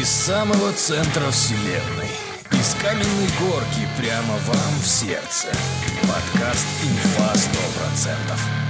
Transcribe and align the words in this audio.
Из 0.00 0.08
самого 0.08 0.72
центра 0.72 1.30
вселенной. 1.30 2.08
Из 2.52 2.74
каменной 2.80 3.28
горки 3.38 3.86
прямо 3.98 4.38
вам 4.46 4.72
в 4.82 4.86
сердце. 4.86 5.48
Подкаст 6.00 6.66
«Инфа 6.82 7.34
100%». 7.34 8.62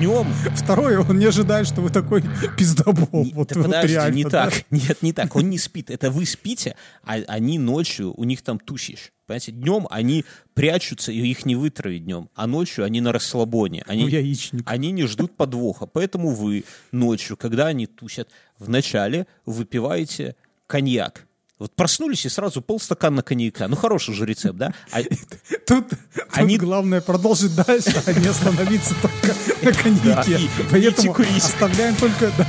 Днем 0.00 0.26
Второе, 0.56 0.98
он 0.98 1.20
не 1.20 1.26
ожидает, 1.26 1.68
что 1.68 1.82
вы 1.82 1.90
такой 1.90 2.24
пиздобол. 2.58 3.24
Не- 3.24 3.32
вот, 3.32 3.48
да 3.50 3.60
вот 3.60 3.66
подожди, 3.66 3.94
реально, 3.94 4.14
не 4.16 4.24
да. 4.24 4.50
так. 4.50 4.64
Нет, 4.72 5.02
не 5.02 5.12
так. 5.12 5.36
Он 5.36 5.48
не 5.48 5.56
спит. 5.58 5.88
Это 5.88 6.10
вы 6.10 6.26
спите, 6.26 6.74
а 7.04 7.14
они 7.28 7.60
ночью, 7.60 8.12
у 8.16 8.24
них 8.24 8.42
там 8.42 8.58
тусишь. 8.58 9.12
Понимаете, 9.26 9.52
днем 9.52 9.86
они 9.88 10.24
прячутся, 10.54 11.12
и 11.12 11.18
их 11.20 11.46
не 11.46 11.54
вытравить 11.54 12.04
днем. 12.04 12.28
А 12.34 12.48
ночью 12.48 12.84
они 12.84 13.00
на 13.00 13.12
расслабоне. 13.12 13.84
Они, 13.86 14.02
Ну, 14.02 14.08
яичник. 14.08 14.62
они 14.66 14.90
не 14.90 15.04
ждут 15.06 15.36
подвоха. 15.36 15.86
Поэтому 15.86 16.30
вы 16.30 16.64
ночью, 16.90 17.36
когда 17.36 17.68
они 17.68 17.86
тусят, 17.86 18.28
вначале 18.58 19.26
выпиваете 19.46 20.34
коньяк. 20.66 21.26
Вот 21.58 21.74
проснулись 21.74 22.26
и 22.26 22.28
сразу 22.28 22.60
полстакана 22.60 23.22
коньяка. 23.22 23.66
Ну, 23.66 23.76
хороший 23.76 24.14
же 24.14 24.26
рецепт, 24.26 24.58
да? 24.58 24.74
А- 24.92 25.02
Тут, 25.66 25.88
тут 25.88 25.98
Они- 26.32 26.58
главное 26.58 27.00
продолжить 27.00 27.54
дальше, 27.56 28.02
а 28.06 28.12
не 28.12 28.26
остановиться 28.26 28.94
только 29.00 29.34
на 29.62 29.72
коньяке. 29.72 30.32
Да, 30.32 30.38
и- 30.38 30.48
Поэтому 30.70 31.14
курить. 31.14 31.42
оставляем 31.42 31.96
только... 31.96 32.30
да. 32.36 32.46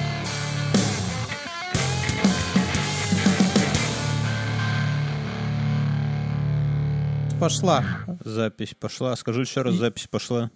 Пошла. 7.40 7.86
Запись 8.26 8.74
пошла. 8.80 9.16
Скажу 9.16 9.42
еще 9.42 9.62
раз, 9.62 9.76
запись 9.76 10.08
пошла. 10.10 10.50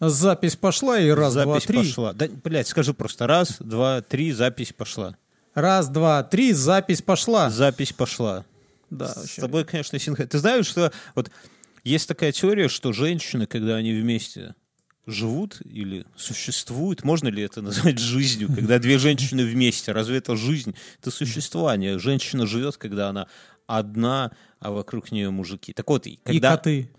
Запись 0.00 0.54
пошла, 0.54 1.00
и 1.00 1.10
раз, 1.10 1.34
два, 1.34 1.44
запись 1.54 1.66
три. 1.66 1.78
пошла. 1.78 2.12
Да, 2.12 2.28
блядь, 2.44 2.68
скажи 2.68 2.94
просто 2.94 3.26
раз, 3.26 3.56
два, 3.58 4.00
три, 4.00 4.30
запись 4.32 4.72
пошла. 4.72 5.16
Раз, 5.60 5.88
два, 5.88 6.22
три, 6.22 6.52
запись 6.52 7.02
пошла. 7.02 7.50
Запись 7.50 7.92
пошла. 7.92 8.44
Да, 8.90 9.08
С 9.08 9.16
вообще. 9.16 9.40
тобой, 9.40 9.64
конечно, 9.64 9.98
синхрон. 9.98 10.28
Ты 10.28 10.38
знаешь, 10.38 10.66
что 10.66 10.92
вот 11.14 11.30
есть 11.84 12.06
такая 12.08 12.32
теория, 12.32 12.68
что 12.68 12.92
женщины, 12.92 13.46
когда 13.46 13.74
они 13.76 13.92
вместе 13.92 14.54
живут 15.06 15.60
или 15.64 16.04
существуют, 16.16 17.02
можно 17.02 17.28
ли 17.28 17.42
это 17.42 17.60
назвать 17.68 17.98
жизнью, 17.98 18.48
когда 18.54 18.78
две 18.78 18.98
женщины 18.98 19.44
вместе? 19.44 19.92
Разве 19.92 20.18
это 20.18 20.36
жизнь? 20.36 20.74
Это 21.00 21.10
существование. 21.10 21.98
Женщина 21.98 22.46
живет, 22.46 22.76
когда 22.76 23.08
она 23.08 23.26
одна, 23.66 24.30
а 24.60 24.70
вокруг 24.70 25.12
нее 25.12 25.30
мужики. 25.30 25.72
Так 25.72 25.88
вот, 25.88 26.06
и 26.06 26.10
И 26.12 26.20
когда... 26.24 26.56
коты. 26.56 26.90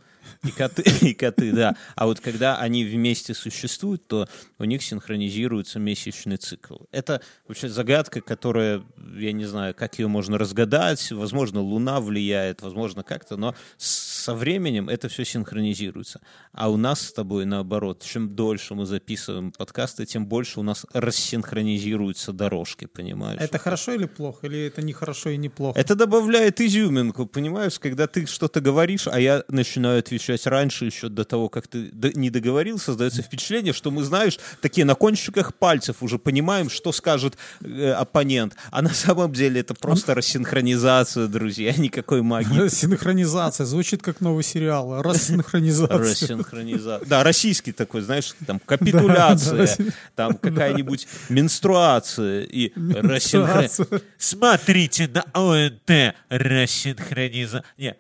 И 0.44 0.52
коты, 0.52 0.84
и 1.02 1.14
коты, 1.14 1.52
да. 1.52 1.76
А 1.96 2.06
вот 2.06 2.20
когда 2.20 2.58
они 2.58 2.84
вместе 2.86 3.34
существуют, 3.34 4.08
то 4.08 4.28
у 4.58 4.64
них 4.64 4.84
синхронизируется 4.84 5.80
месячный 5.80 6.38
цикл. 6.38 6.78
Это 6.92 7.22
вообще 7.48 7.70
загадка, 7.70 8.22
которая, 8.22 8.84
я 9.18 9.32
не 9.32 9.46
знаю, 9.46 9.74
как 9.76 10.00
ее 10.00 10.08
можно 10.08 10.38
разгадать. 10.38 11.12
Возможно, 11.12 11.62
Луна 11.62 12.00
влияет, 12.00 12.62
возможно, 12.62 13.04
как-то, 13.04 13.38
но 13.38 13.56
с- 13.78 14.09
со 14.30 14.36
временем 14.36 14.90
это 14.90 15.10
все 15.10 15.26
синхронизируется. 15.26 16.22
А 16.52 16.70
у 16.70 16.78
нас 16.78 17.02
с 17.02 17.14
тобой 17.14 17.46
наоборот. 17.46 18.04
Чем 18.04 18.36
дольше 18.36 18.76
мы 18.76 18.86
записываем 18.86 19.52
подкасты, 19.52 20.06
тем 20.06 20.28
больше 20.28 20.60
у 20.60 20.64
нас 20.64 20.86
рассинхронизируются 20.94 22.32
дорожки, 22.32 22.86
понимаешь? 22.86 23.42
Это 23.42 23.58
хорошо 23.58 23.94
или 23.94 24.06
плохо? 24.06 24.46
Или 24.46 24.68
это 24.68 24.84
не 24.84 24.94
хорошо 24.94 25.32
и 25.32 25.38
не 25.38 25.50
плохо? 25.50 25.80
Это 25.80 25.96
добавляет 25.96 26.62
изюминку, 26.62 27.26
понимаешь, 27.26 27.80
когда 27.80 28.06
ты 28.06 28.28
что-то 28.28 28.62
говоришь, 28.62 29.08
а 29.08 29.20
я 29.20 29.44
начинаю 29.48 29.98
отвечать 29.98 30.46
раньше, 30.46 30.86
еще 30.86 31.10
до 31.10 31.24
того, 31.24 31.50
как 31.50 31.68
ты 31.68 31.92
не 32.14 32.30
договорил, 32.30 32.78
создается 32.78 33.24
впечатление, 33.24 33.74
что 33.74 33.90
мы, 33.90 34.04
знаешь, 34.04 34.38
такие 34.62 34.86
на 34.86 34.94
кончиках 34.94 35.56
пальцев 35.56 36.04
уже 36.04 36.20
понимаем, 36.20 36.70
что 36.70 36.92
скажет 36.92 37.36
э, 37.64 37.92
оппонент. 37.94 38.56
А 38.70 38.84
на 38.84 38.94
самом 38.94 39.34
деле 39.34 39.62
это 39.62 39.74
просто 39.74 40.14
рассинхронизация, 40.14 41.26
друзья, 41.28 41.74
никакой 41.74 42.22
магии. 42.22 42.70
Синхронизация. 42.80 43.66
Звучит 43.66 44.04
как 44.04 44.19
новый 44.22 44.44
сериал. 44.44 45.02
Рассинхронизация. 45.02 45.98
Рассинхронизация. 45.98 47.08
Да, 47.08 47.24
российский 47.24 47.72
такой, 47.72 48.02
знаешь, 48.02 48.34
там 48.46 48.60
капитуляция, 48.60 49.68
там 50.16 50.36
какая-нибудь 50.36 51.08
менструация 51.30 52.42
и 52.44 52.72
рассинхронизация. 52.76 54.02
Смотрите 54.18 55.08
на 55.08 55.24
ОНТ 55.34 56.16
рассинхронизация. 56.30 57.64
Не, 57.78 57.96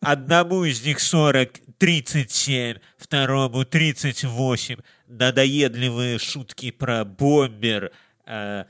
одному 0.00 0.64
из 0.64 0.84
них 0.84 1.00
40, 1.00 1.50
37, 1.78 2.78
второму 2.98 3.64
38. 3.64 4.76
Надоедливые 5.08 6.18
шутки 6.18 6.70
про 6.70 7.04
бомбер, 7.04 7.92
э, 8.26 8.64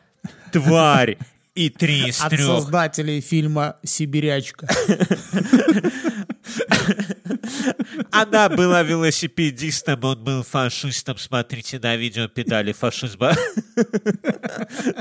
тварь 0.53 1.17
и 1.55 1.71
три 1.71 2.09
из 2.09 2.21
От 2.21 2.31
трех. 2.31 2.47
создателей 2.47 3.21
фильма 3.21 3.77
«Сибирячка». 3.83 4.69
Она 8.11 8.49
была 8.49 8.83
велосипедистом, 8.83 10.05
он 10.05 10.23
был 10.23 10.43
фашистом. 10.43 11.19
Смотрите 11.19 11.79
на 11.79 11.97
видео 11.97 12.29
педали 12.29 12.73
фашизма. 12.73 13.33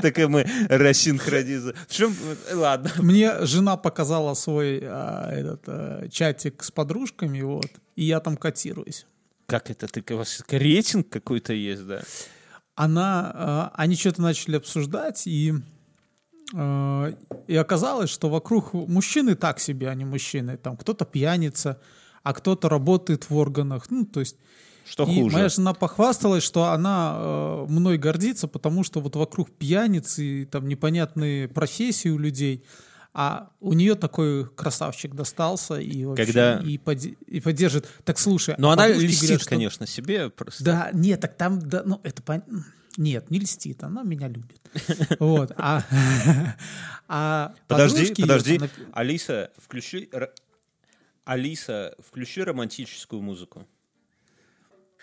Так 0.02 0.18
и 0.18 0.26
мы 0.26 0.46
рассинхронизируем. 0.68 1.76
В 1.88 1.92
чем... 1.92 2.14
Ладно. 2.52 2.90
Мне 2.98 3.44
жена 3.46 3.76
показала 3.76 4.34
свой 4.34 4.80
а, 4.82 5.30
этот 5.32 5.62
а, 5.66 6.08
чатик 6.08 6.62
с 6.62 6.70
подружками, 6.70 7.40
вот, 7.40 7.70
и 7.94 8.04
я 8.04 8.20
там 8.20 8.36
котируюсь. 8.36 9.06
Как 9.46 9.70
это? 9.70 9.86
Ты, 9.86 10.02
у 10.14 10.18
вас 10.18 10.42
рейтинг 10.48 11.08
какой-то 11.08 11.52
есть, 11.52 11.86
да? 11.86 12.02
Она, 12.74 13.32
а, 13.34 13.72
они 13.74 13.96
что-то 13.96 14.20
начали 14.22 14.56
обсуждать, 14.56 15.26
и, 15.26 15.54
и 16.54 17.56
оказалось, 17.56 18.10
что 18.10 18.28
вокруг 18.28 18.72
мужчины 18.72 19.34
так 19.34 19.58
себе, 19.60 19.88
а 19.88 19.94
не 19.94 20.04
мужчины. 20.04 20.56
Там 20.56 20.76
кто-то 20.76 21.04
пьяница, 21.04 21.80
а 22.22 22.32
кто-то 22.32 22.68
работает 22.68 23.28
в 23.30 23.36
органах. 23.36 23.86
Ну, 23.90 24.04
то 24.04 24.20
есть 24.20 24.36
Что 24.88 25.02
И 25.02 25.06
хуже? 25.22 25.34
моя 25.34 25.48
жена 25.48 25.74
похвасталась, 25.74 26.44
что 26.44 26.66
она 26.66 27.16
э, 27.18 27.66
мной 27.68 27.98
гордится, 27.98 28.46
потому 28.46 28.84
что 28.84 29.00
вот 29.00 29.16
вокруг 29.16 29.50
пьяниц 29.50 30.20
и 30.20 30.44
там 30.44 30.68
непонятные 30.68 31.48
профессии 31.48 32.08
у 32.08 32.18
людей, 32.18 32.64
а 33.12 33.48
у 33.60 33.72
нее 33.72 33.96
такой 33.96 34.46
красавчик 34.48 35.12
достался 35.14 35.80
и 35.80 36.04
вообще 36.04 36.26
Когда- 36.26 36.58
и, 36.60 36.78
поди- 36.78 37.16
и 37.26 37.40
поддержит. 37.40 37.88
Так 38.04 38.18
слушай, 38.20 38.54
Но 38.58 38.70
а 38.70 38.74
она 38.74 38.86
льстит, 38.86 39.22
говорят, 39.22 39.40
что- 39.40 39.50
конечно, 39.50 39.86
себе. 39.88 40.30
Просто. 40.30 40.62
Да, 40.62 40.90
нет, 40.92 41.20
так 41.20 41.36
там, 41.36 41.58
да, 41.58 41.82
ну 41.84 42.00
это 42.04 42.22
пон- 42.22 42.44
Нет, 42.96 43.30
не 43.30 43.38
льстит, 43.38 43.82
она 43.84 44.02
меня 44.02 44.28
любит. 44.28 44.60
Вот, 45.20 45.52
а, 45.56 45.82
а 47.08 47.54
Подожди, 47.68 48.14
подожди. 48.14 48.58
там 48.58 48.68
Алиса, 48.92 49.50
включи... 49.58 50.08
р- 50.12 50.32
Алиса, 51.24 51.94
включи 51.98 52.42
романтическую 52.42 53.20
музыку. 53.20 53.66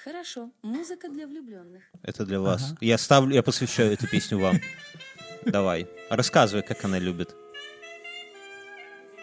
Хорошо, 0.04 0.52
музыка 0.62 1.10
для 1.10 1.28
влюбленных. 1.28 1.84
Это 2.02 2.26
для 2.26 2.40
вас. 2.40 2.76
Я 2.82 2.98
ставлю, 2.98 3.34
я 3.34 3.44
посвящаю 3.44 3.94
эту 3.94 4.08
песню 4.08 4.38
вам. 4.40 4.60
Давай, 5.46 5.88
рассказывай, 6.10 6.64
как 6.64 6.84
она 6.86 7.00
любит. 7.00 7.36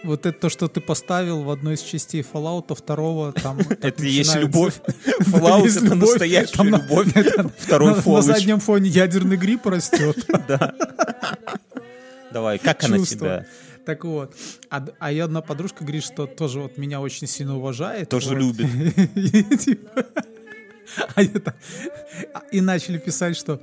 Вот 0.03 0.25
это 0.25 0.39
то, 0.39 0.49
что 0.49 0.69
ты 0.69 0.81
поставил 0.81 1.43
в 1.43 1.51
одной 1.51 1.75
из 1.75 1.83
частей 1.83 2.23
Fallout, 2.23 2.75
второго, 2.75 3.33
там... 3.33 3.59
Это 3.83 4.05
есть 4.05 4.35
любовь. 4.37 4.81
Да, 4.87 4.93
Fallout 5.21 5.67
это 5.85 5.95
настоящая 5.95 6.63
любовь. 6.65 7.09
Второй 7.59 7.95
на, 7.97 8.23
заднем 8.23 8.61
фоне 8.61 8.89
ядерный 8.89 9.37
гриб 9.37 9.67
растет. 9.67 10.17
Давай, 12.33 12.59
как 12.59 12.83
она 12.85 12.99
тебя? 13.05 13.47
Так 13.85 14.05
вот. 14.05 14.35
А, 14.69 14.87
а 14.99 15.11
я 15.11 15.25
одна 15.25 15.41
подружка 15.41 15.83
говорит, 15.85 16.05
что 16.05 16.27
тоже 16.27 16.61
вот 16.61 16.77
меня 16.79 17.01
очень 17.01 17.27
сильно 17.27 17.57
уважает. 17.57 18.09
Тоже 18.09 18.31
вот. 18.31 18.39
любит. 18.39 18.67
И 19.17 19.57
типа- 19.57 20.07
а 21.15 21.23
это- 21.23 21.55
а- 22.35 22.43
И 22.53 22.61
начали 22.61 22.99
писать, 22.99 23.37
что 23.37 23.61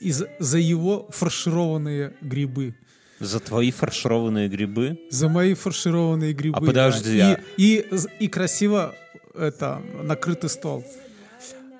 из- 0.00 0.24
за 0.38 0.58
его 0.58 1.08
фаршированные 1.10 2.14
грибы. 2.20 2.74
За 3.22 3.40
твои 3.40 3.70
фаршированные 3.70 4.48
грибы? 4.48 4.98
За 5.10 5.28
мои 5.28 5.54
фаршированные 5.54 6.32
грибы. 6.32 6.56
А 6.56 6.60
да. 6.60 6.66
подожди, 6.66 7.16
И, 7.18 7.20
а- 7.20 7.40
и, 7.56 7.86
и 8.20 8.28
красиво 8.28 8.94
это 9.34 9.80
накрытый 10.02 10.50
стол. 10.50 10.84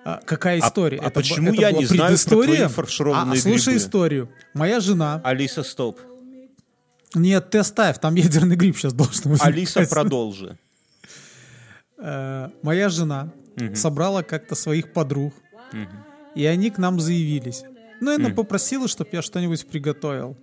А, 0.04 0.20
какая 0.24 0.60
А- 0.60 0.66
история? 0.68 0.98
а 0.98 1.06
Это 1.08 1.10
б- 1.10 1.14
почему 1.14 1.52
это 1.52 1.60
я 1.60 1.72
не 1.72 1.84
знаю 1.84 2.16
про 2.24 2.30
твои 2.44 2.66
фаршированные 2.68 3.38
а, 3.38 3.42
слушай 3.42 3.64
грибы? 3.74 3.78
историю. 3.78 4.28
Моя 4.54 4.80
жена... 4.80 5.20
Алиса, 5.24 5.62
стоп. 5.62 6.00
Нет, 7.14 7.50
ты 7.50 7.58
оставь, 7.58 7.98
там 8.00 8.14
ядерный 8.14 8.56
гриб 8.56 8.76
сейчас 8.76 8.92
должен 8.94 9.22
возникать. 9.30 9.46
Алиса, 9.52 9.86
продолжи. 9.88 10.56
Э, 11.98 12.48
Моя 12.62 12.88
жена 12.88 13.32
собрала 13.74 14.22
как-то 14.22 14.54
своих 14.54 14.92
подруг, 14.92 15.34
и 16.34 16.44
они 16.46 16.70
к 16.70 16.78
нам 16.78 16.98
заявились. 17.00 17.64
Ну, 18.00 18.12
и 18.12 18.14
она 18.16 18.30
попросила, 18.30 18.88
чтобы 18.88 19.10
я 19.12 19.22
что-нибудь 19.22 19.66
приготовил. 19.66 20.36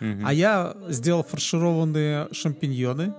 А 0.00 0.32
я 0.32 0.76
сделал 0.88 1.22
фаршированные 1.22 2.28
шампиньоны 2.32 3.14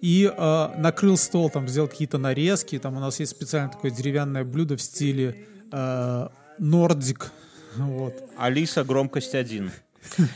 и 0.00 0.30
э, 0.30 0.68
накрыл 0.76 1.16
стол, 1.16 1.48
там 1.48 1.66
сделал 1.66 1.88
какие-то 1.88 2.18
нарезки. 2.18 2.78
Там 2.78 2.96
у 2.96 3.00
нас 3.00 3.20
есть 3.20 3.32
специальное 3.32 3.72
такое 3.72 3.90
деревянное 3.90 4.44
блюдо 4.44 4.76
в 4.76 4.82
стиле 4.82 5.46
э, 5.72 6.28
нордик. 6.58 7.32
Вот. 7.76 8.14
Алиса, 8.36 8.84
громкость 8.84 9.34
один. 9.34 9.72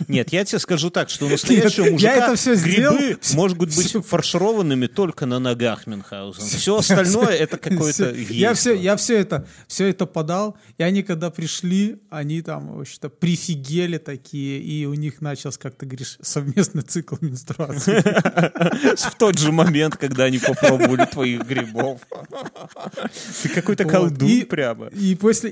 Нет, 0.09 0.33
я 0.33 0.45
тебе 0.45 0.59
скажу 0.59 0.91
так, 0.91 1.11
что 1.11 1.27
у 1.27 1.29
настоящего 1.31 1.85
Нет, 1.85 1.93
мужика 1.93 2.15
я 2.15 2.33
это 2.33 2.57
сделал. 2.57 2.97
грибы 2.97 3.19
могут 3.35 3.77
быть 3.77 3.97
фаршированными 4.07 4.87
только 4.87 5.27
на 5.27 5.39
ногах 5.39 5.87
Мюнхгаузен. 5.87 6.45
Все 6.45 6.77
остальное 6.79 7.37
это 7.37 7.59
какое-то 7.59 8.15
я 8.15 8.55
все, 8.55 8.75
я 8.75 8.97
все 8.97 9.19
это, 9.19 9.47
все 9.67 9.89
это 9.89 10.07
подал, 10.07 10.57
и 10.77 10.83
они 10.83 11.03
когда 11.03 11.31
пришли, 11.31 11.99
они 12.11 12.43
там 12.43 12.77
вообще-то 12.77 13.09
прифигели 13.09 13.99
такие, 13.99 14.61
и 14.61 14.87
у 14.87 14.95
них 14.95 15.21
начался, 15.21 15.59
как 15.59 15.77
ты 15.77 15.87
говоришь, 15.87 16.19
совместный 16.21 16.83
цикл 16.83 17.17
менструации. 17.21 18.03
В 19.09 19.15
тот 19.17 19.39
же 19.39 19.53
момент, 19.53 19.97
когда 19.97 20.25
они 20.25 20.39
попробовали 20.39 21.05
твоих 21.05 21.47
грибов. 21.47 22.01
Ты 23.43 23.49
какой-то 23.49 23.85
колдун 23.85 24.47
прямо. 24.47 24.87
И 24.87 25.15
после, 25.15 25.51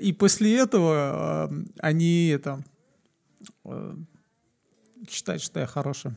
этого 0.57 1.51
э, 1.51 1.65
они 1.81 2.29
это 2.29 2.63
э, 3.69 3.95
считают, 5.11 5.43
что 5.43 5.61
я 5.61 5.67
хороший. 5.67 6.13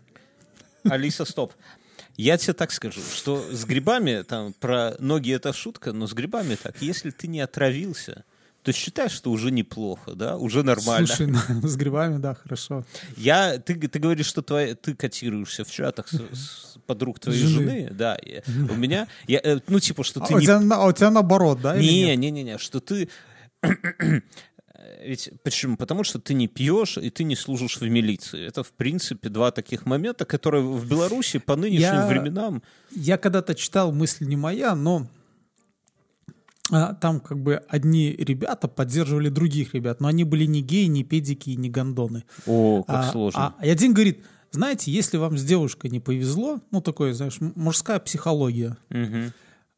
Алиса, 0.84 1.26
стоп. 1.26 1.54
Я 2.16 2.38
тебе 2.38 2.54
так 2.54 2.72
скажу, 2.72 3.02
что 3.14 3.42
с 3.52 3.66
грибами, 3.66 4.24
там, 4.24 4.54
про 4.54 4.96
ноги 5.00 5.32
это 5.34 5.54
шутка, 5.54 5.94
но 5.94 6.08
с 6.08 6.14
грибами 6.14 6.56
так, 6.56 6.82
если 6.82 7.12
ты 7.12 7.28
не 7.28 7.40
отравился, 7.40 8.24
то 8.64 8.74
считай, 8.74 9.08
что 9.10 9.32
уже 9.32 9.52
неплохо, 9.52 10.14
да, 10.16 10.36
уже 10.38 10.64
нормально. 10.64 11.08
Слушай, 11.08 11.28
ну, 11.28 11.68
с 11.68 11.76
грибами, 11.78 12.18
да, 12.18 12.34
хорошо. 12.36 12.86
Я, 13.16 13.58
ты, 13.58 13.76
ты 13.76 14.00
говоришь, 14.00 14.26
что 14.26 14.42
твоя, 14.42 14.76
ты 14.76 14.96
котируешься 14.96 15.64
в 15.64 15.72
чатах 15.72 16.10
с, 16.10 16.18
с 16.18 16.78
подруг 16.86 17.20
твоей 17.20 17.42
жены, 17.46 17.88
Жены. 17.88 17.90
да. 17.92 18.18
у 18.70 18.76
меня, 18.76 19.08
я, 19.28 19.40
э, 19.42 19.60
ну 19.68 19.80
типа, 19.80 20.04
что 20.04 20.22
А 20.22 20.28
ты 20.28 20.34
у, 20.36 20.40
не 20.40 20.44
тебя, 20.44 20.60
на- 20.60 20.84
а 20.84 20.88
у 20.88 20.92
тебя 20.92 21.10
наоборот, 21.12 21.62
да? 21.62 21.78
Не, 21.78 22.16
не, 22.18 22.32
не, 22.32 22.44
не, 22.44 22.58
что 22.58 22.80
ты... 22.82 23.10
Ведь 25.04 25.30
почему? 25.44 25.78
Потому 25.78 26.04
что 26.04 26.20
ты 26.20 26.34
не 26.34 26.48
пьешь 26.48 26.98
и 26.98 27.10
ты 27.10 27.24
не 27.24 27.36
служишь 27.36 27.78
в 27.80 27.88
милиции. 27.88 28.46
Это, 28.46 28.64
в 28.64 28.72
принципе, 28.74 29.30
два 29.30 29.52
таких 29.52 29.86
момента, 29.86 30.26
которые 30.26 30.64
в 30.64 30.88
Беларуси 30.88 31.40
по 31.40 31.56
нынешним 31.56 31.82
Я- 32.02 32.08
временам... 32.08 32.62
Я 32.92 33.18
когда-то 33.18 33.56
читал 33.56 33.92
«Мысль 33.92 34.26
не 34.26 34.36
моя», 34.36 34.76
но 34.76 35.08
а, 36.72 36.94
там 36.94 37.20
как 37.20 37.40
бы 37.42 37.56
одни 37.68 38.12
ребята 38.12 38.68
поддерживали 38.68 39.30
других 39.30 39.74
ребят, 39.74 40.00
но 40.02 40.08
они 40.08 40.24
были 40.24 40.46
не 40.46 40.62
геи, 40.62 40.86
не 40.86 41.04
педики 41.04 41.50
и 41.52 41.56
не 41.56 41.70
гондоны. 41.70 42.24
О, 42.46 42.84
как 42.84 42.96
А, 43.06 43.12
сложно. 43.12 43.56
а- 43.60 43.66
и 43.66 43.70
один 43.70 43.94
говорит, 43.94 44.24
знаете, 44.52 44.92
если 44.92 45.18
вам 45.18 45.38
с 45.38 45.44
девушкой 45.44 45.90
не 45.90 46.00
повезло, 46.00 46.60
ну 46.72 46.82
такое, 46.82 47.14
знаешь, 47.14 47.38
мужская 47.40 48.00
психология, 48.00 48.78
Мгм. 48.90 49.34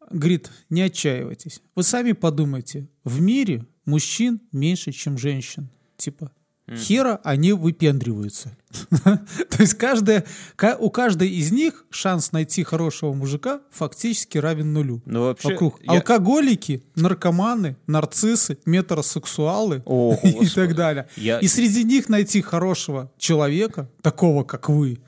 говорит, 0.09 0.50
не 0.69 0.81
отчаивайтесь. 0.81 1.62
Вы 1.75 1.83
сами 1.83 2.12
подумайте, 2.12 2.88
в 3.06 3.21
мире 3.21 3.65
мужчин 3.85 4.41
меньше, 4.51 4.91
чем 4.91 5.17
женщин. 5.17 5.69
Типа, 5.97 6.31
хера 6.75 7.19
они 7.23 7.51
выпендриваются. 7.53 8.55
То 9.03 9.57
есть 9.59 9.73
каждая, 9.73 10.23
ка- 10.55 10.77
у 10.79 10.89
каждой 10.89 11.29
из 11.29 11.51
них 11.51 11.85
шанс 11.89 12.31
найти 12.31 12.63
хорошего 12.63 13.13
мужика 13.13 13.59
фактически 13.71 14.37
равен 14.37 14.71
нулю. 14.71 15.01
Ну, 15.05 15.25
вообще, 15.25 15.49
Вокруг 15.49 15.81
я- 15.83 15.91
алкоголики, 15.93 16.81
наркоманы, 16.95 17.75
нарциссы, 17.87 18.57
метросексуалы 18.65 19.81
О, 19.85 20.17
и 20.23 20.47
так 20.47 20.75
далее. 20.75 21.07
Я- 21.17 21.39
И 21.39 21.47
среди 21.47 21.83
них 21.83 22.07
найти 22.09 22.41
хорошего 22.41 23.11
человека, 23.17 23.89
такого 24.01 24.43
как 24.43 24.69
вы, 24.69 24.99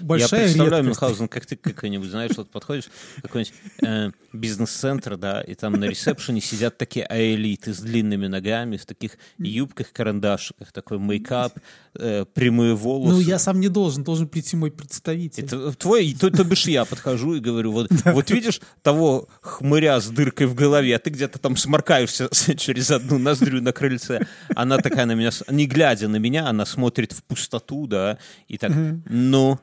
большая 0.00 0.40
Я 0.40 0.46
представляю, 0.46 0.84
редкость. 0.84 1.02
Мюнхгаузен, 1.02 1.28
как 1.28 1.46
ты 1.46 1.56
какой-нибудь, 1.56 2.08
знаешь, 2.08 2.32
вот 2.36 2.50
подходишь 2.50 2.88
какой-нибудь 3.22 3.54
э, 3.82 4.10
бизнес-центр, 4.32 5.16
да, 5.16 5.40
и 5.42 5.54
там 5.54 5.74
на 5.74 5.84
ресепшене 5.84 6.40
сидят 6.40 6.78
такие 6.78 7.04
аэлиты 7.06 7.74
с 7.74 7.80
длинными 7.80 8.26
ногами, 8.26 8.76
в 8.76 8.86
таких 8.86 9.18
юбках, 9.38 9.92
карандашиках, 9.92 10.72
такой 10.72 10.98
мейкап, 10.98 11.54
э, 11.94 12.24
прямые 12.24 12.74
волосы. 12.74 13.14
Ну, 13.14 13.20
я 13.20 13.38
сам 13.38 13.60
не 13.60 13.68
должен, 13.68 14.04
должен 14.04 14.28
прийти 14.28 14.56
мой 14.56 14.70
представитель. 14.70 15.44
Это 15.44 15.72
твой, 15.72 16.14
то, 16.14 16.30
то 16.30 16.44
бишь 16.44 16.66
я 16.66 16.84
подхожу 16.84 17.34
и 17.34 17.40
говорю, 17.40 17.72
вот, 17.72 17.88
вот 18.04 18.30
видишь 18.30 18.60
того 18.82 19.28
хмыря 19.40 20.00
с 20.00 20.08
дыркой 20.08 20.46
в 20.46 20.54
голове, 20.54 20.96
а 20.96 20.98
ты 20.98 21.10
где-то 21.10 21.38
там 21.38 21.56
сморкаешься 21.56 22.28
через 22.56 22.90
одну 22.90 23.18
ноздрю 23.18 23.60
на 23.60 23.72
крыльце. 23.72 24.26
Она 24.54 24.78
такая 24.78 25.06
на 25.06 25.12
меня, 25.12 25.30
не 25.48 25.66
глядя 25.66 26.08
на 26.08 26.16
меня, 26.16 26.48
она 26.48 26.66
смотрит 26.66 27.12
в 27.12 27.22
пустоту, 27.22 27.86
да, 27.86 28.18
и 28.48 28.58
так, 28.58 28.72
ну, 29.06 29.58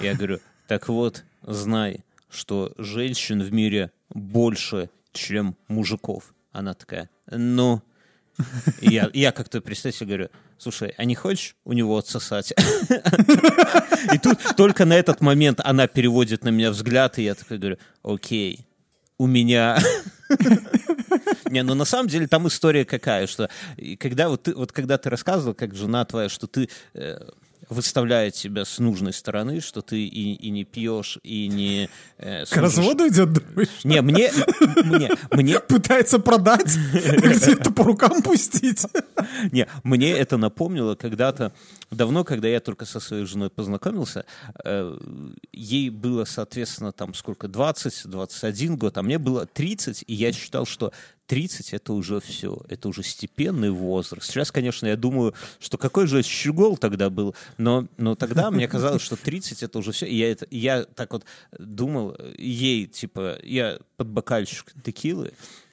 я 0.00 0.14
говорю, 0.14 0.40
так 0.66 0.88
вот, 0.88 1.24
знай, 1.42 2.04
что 2.28 2.72
женщин 2.78 3.42
в 3.42 3.52
мире 3.52 3.92
больше, 4.10 4.90
чем 5.12 5.56
мужиков. 5.68 6.34
Она 6.52 6.74
такая, 6.74 7.10
ну, 7.30 7.82
я, 8.80 9.10
я 9.12 9.32
как-то, 9.32 9.60
представь 9.60 9.94
себе, 9.94 10.06
говорю, 10.06 10.28
слушай, 10.58 10.94
а 10.96 11.04
не 11.04 11.14
хочешь 11.14 11.56
у 11.64 11.72
него 11.72 11.96
отсосать? 11.96 12.52
И 14.12 14.18
тут 14.18 14.38
только 14.56 14.84
на 14.84 14.94
этот 14.94 15.20
момент 15.20 15.60
она 15.64 15.86
переводит 15.86 16.44
на 16.44 16.50
меня 16.50 16.70
взгляд, 16.70 17.18
и 17.18 17.24
я 17.24 17.34
такой 17.34 17.58
говорю, 17.58 17.78
окей, 18.02 18.66
у 19.18 19.26
меня... 19.26 19.78
Не, 21.50 21.62
ну 21.62 21.74
на 21.74 21.84
самом 21.84 22.08
деле 22.08 22.26
там 22.26 22.46
история 22.48 22.84
какая, 22.84 23.26
что 23.26 23.48
когда 23.98 24.28
вот 24.28 24.42
ты, 24.44 24.54
вот 24.54 24.72
когда 24.72 24.98
ты 24.98 25.08
рассказывал, 25.10 25.54
как 25.54 25.74
жена 25.74 26.04
твоя, 26.04 26.28
что 26.28 26.46
ты 26.46 26.68
э, 26.94 27.18
выставляет 27.68 28.36
себя 28.36 28.64
с 28.64 28.78
нужной 28.78 29.12
стороны, 29.12 29.60
что 29.60 29.82
ты 29.82 30.04
и, 30.06 30.34
и 30.34 30.50
не 30.50 30.64
пьешь, 30.64 31.18
и 31.22 31.48
не... 31.48 31.88
э, 32.18 32.44
К 32.44 32.48
служишь- 32.48 32.62
разводу 32.62 33.08
идет, 33.08 33.32
думаешь? 33.32 33.68
Не, 33.84 34.00
мне, 34.02 34.30
мне, 34.84 35.10
мне, 35.32 35.60
Пытается 35.68 36.18
продать, 36.18 36.76
где-то 36.92 37.72
по 37.72 37.84
рукам 37.84 38.22
пустить. 38.22 38.86
Не, 39.52 39.66
мне 39.84 40.12
это 40.12 40.36
напомнило 40.36 40.94
когда-то, 40.94 41.52
давно, 41.90 42.24
когда 42.24 42.48
я 42.48 42.60
только 42.60 42.84
со 42.84 43.00
своей 43.00 43.24
женой 43.26 43.50
познакомился, 43.50 44.24
э, 44.64 44.98
ей 45.52 45.90
было, 45.90 46.24
соответственно, 46.24 46.92
там 46.92 47.14
сколько, 47.14 47.46
20-21 47.48 48.76
год, 48.76 48.96
а 48.98 49.02
мне 49.02 49.18
было 49.18 49.46
30, 49.46 50.04
и 50.06 50.14
я 50.14 50.32
считал, 50.32 50.66
что 50.66 50.92
30 51.26 51.72
это 51.74 51.92
уже 51.92 52.20
все, 52.20 52.58
это 52.68 52.88
уже 52.88 53.02
степенный 53.02 53.70
возраст. 53.70 54.30
Сейчас, 54.30 54.52
конечно, 54.52 54.86
я 54.86 54.96
думаю, 54.96 55.34
что 55.58 55.76
какой 55.78 56.06
же 56.06 56.22
щегол 56.22 56.76
тогда 56.76 57.10
был, 57.10 57.34
но, 57.58 57.88
но 57.96 58.14
тогда 58.14 58.50
мне 58.50 58.68
казалось, 58.68 59.02
что 59.02 59.16
30 59.16 59.62
это 59.62 59.78
уже 59.78 59.92
все. 59.92 60.06
И 60.06 60.14
я, 60.16 60.30
это, 60.30 60.46
я 60.50 60.84
так 60.84 61.12
вот 61.12 61.24
думал, 61.58 62.16
ей, 62.38 62.86
типа, 62.86 63.38
я 63.42 63.78
под 63.96 64.08
бокальчик 64.08 64.72
текилы, 64.84 65.32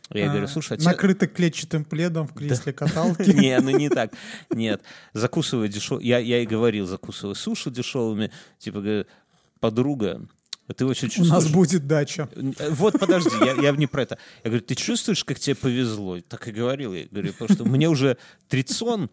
я 0.09 0.27
говорю, 0.29 0.47
слушай, 0.47 0.73
а 0.73 0.77
тебе- 0.77 0.91
Накрыто 0.91 1.27
клетчатым 1.27 1.85
пледом 1.85 2.27
в 2.27 2.33
кресле 2.33 2.73
каталки. 2.73 3.29
не, 3.31 3.57
ну 3.59 3.71
не 3.71 3.89
так. 3.89 4.13
Нет. 4.51 4.81
Закусывай 5.13 5.69
дешево. 5.69 5.99
Я, 5.99 6.19
я 6.19 6.39
и 6.41 6.45
говорил, 6.45 6.85
закусывай 6.85 7.35
суши 7.35 7.71
дешевыми. 7.71 8.29
Типа, 8.59 8.81
говорю, 8.81 9.05
подруга, 9.59 10.27
ты 10.75 10.85
очень 10.85 11.07
У 11.07 11.11
чувствуешь... 11.11 11.29
нас 11.31 11.47
будет 11.51 11.87
дача. 11.87 12.29
Э, 12.35 12.69
Вот, 12.71 12.99
подожди, 12.99 13.31
я, 13.41 13.53
я 13.61 13.71
не 13.71 13.87
про 13.87 14.03
это. 14.03 14.17
Я 14.43 14.49
говорю, 14.49 14.65
ты 14.65 14.75
чувствуешь, 14.75 15.23
как 15.23 15.39
тебе 15.39 15.55
повезло? 15.55 16.19
Так 16.21 16.47
и 16.47 16.51
говорил. 16.51 16.93
Я 16.93 17.05
говорю, 17.11 17.33
потому 17.33 17.55
что 17.55 17.65
мне 17.65 17.89
уже 17.89 18.17
30 18.49 19.09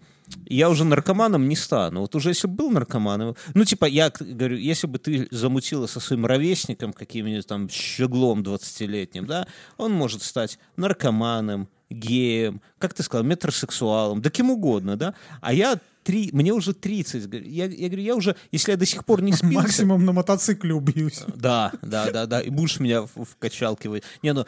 и 0.47 0.57
я 0.57 0.71
уже 0.71 0.85
наркоманом 0.85 1.49
не 1.49 1.57
стану. 1.57 2.03
Вот 2.03 2.15
уже 2.15 2.31
если 2.31 2.47
бы 2.47 2.55
был 2.55 2.71
наркоманом... 2.71 3.35
Ну, 3.55 3.65
типа, 3.65 3.87
я 3.87 4.11
говорю, 4.11 4.57
если 4.57 4.87
бы 4.87 4.99
ты 4.99 5.27
замутила 5.31 5.87
со 5.87 5.99
своим 6.01 6.25
ровесником, 6.27 6.93
каким-нибудь 6.93 7.47
там 7.47 7.69
щеглом 7.69 8.43
20-летним, 8.43 9.27
да, 9.27 9.49
он 9.77 9.93
может 9.93 10.23
стать 10.23 10.59
наркоманом, 10.77 11.69
геем, 11.91 12.61
как 12.79 12.95
ты 12.95 13.03
сказал, 13.03 13.25
метросексуалом, 13.25 14.23
да 14.23 14.31
кем 14.31 14.51
угодно, 14.51 14.97
да. 14.97 15.15
А 15.41 15.53
я 15.53 15.79
три, 16.05 16.31
мне 16.33 16.53
уже 16.53 16.73
30. 16.73 17.29
Я, 17.47 17.67
я 17.67 17.89
говорю, 17.89 18.03
я 18.03 18.17
уже, 18.17 18.37
если 18.53 18.73
я 18.73 18.77
до 18.77 18.87
сих 18.87 19.05
пор 19.05 19.23
не 19.23 19.33
спился... 19.33 19.55
Максимум 19.63 20.05
на 20.05 20.13
мотоцикле 20.13 20.75
убьюсь. 20.75 21.21
Да, 21.37 21.73
да, 21.83 22.11
да, 22.11 22.27
да. 22.27 22.41
И 22.41 22.51
будешь 22.51 22.81
меня 22.81 23.03
в, 23.03 23.25
в 23.25 23.37
качалке... 23.39 24.03
Не, 24.23 24.33
ну, 24.33 24.45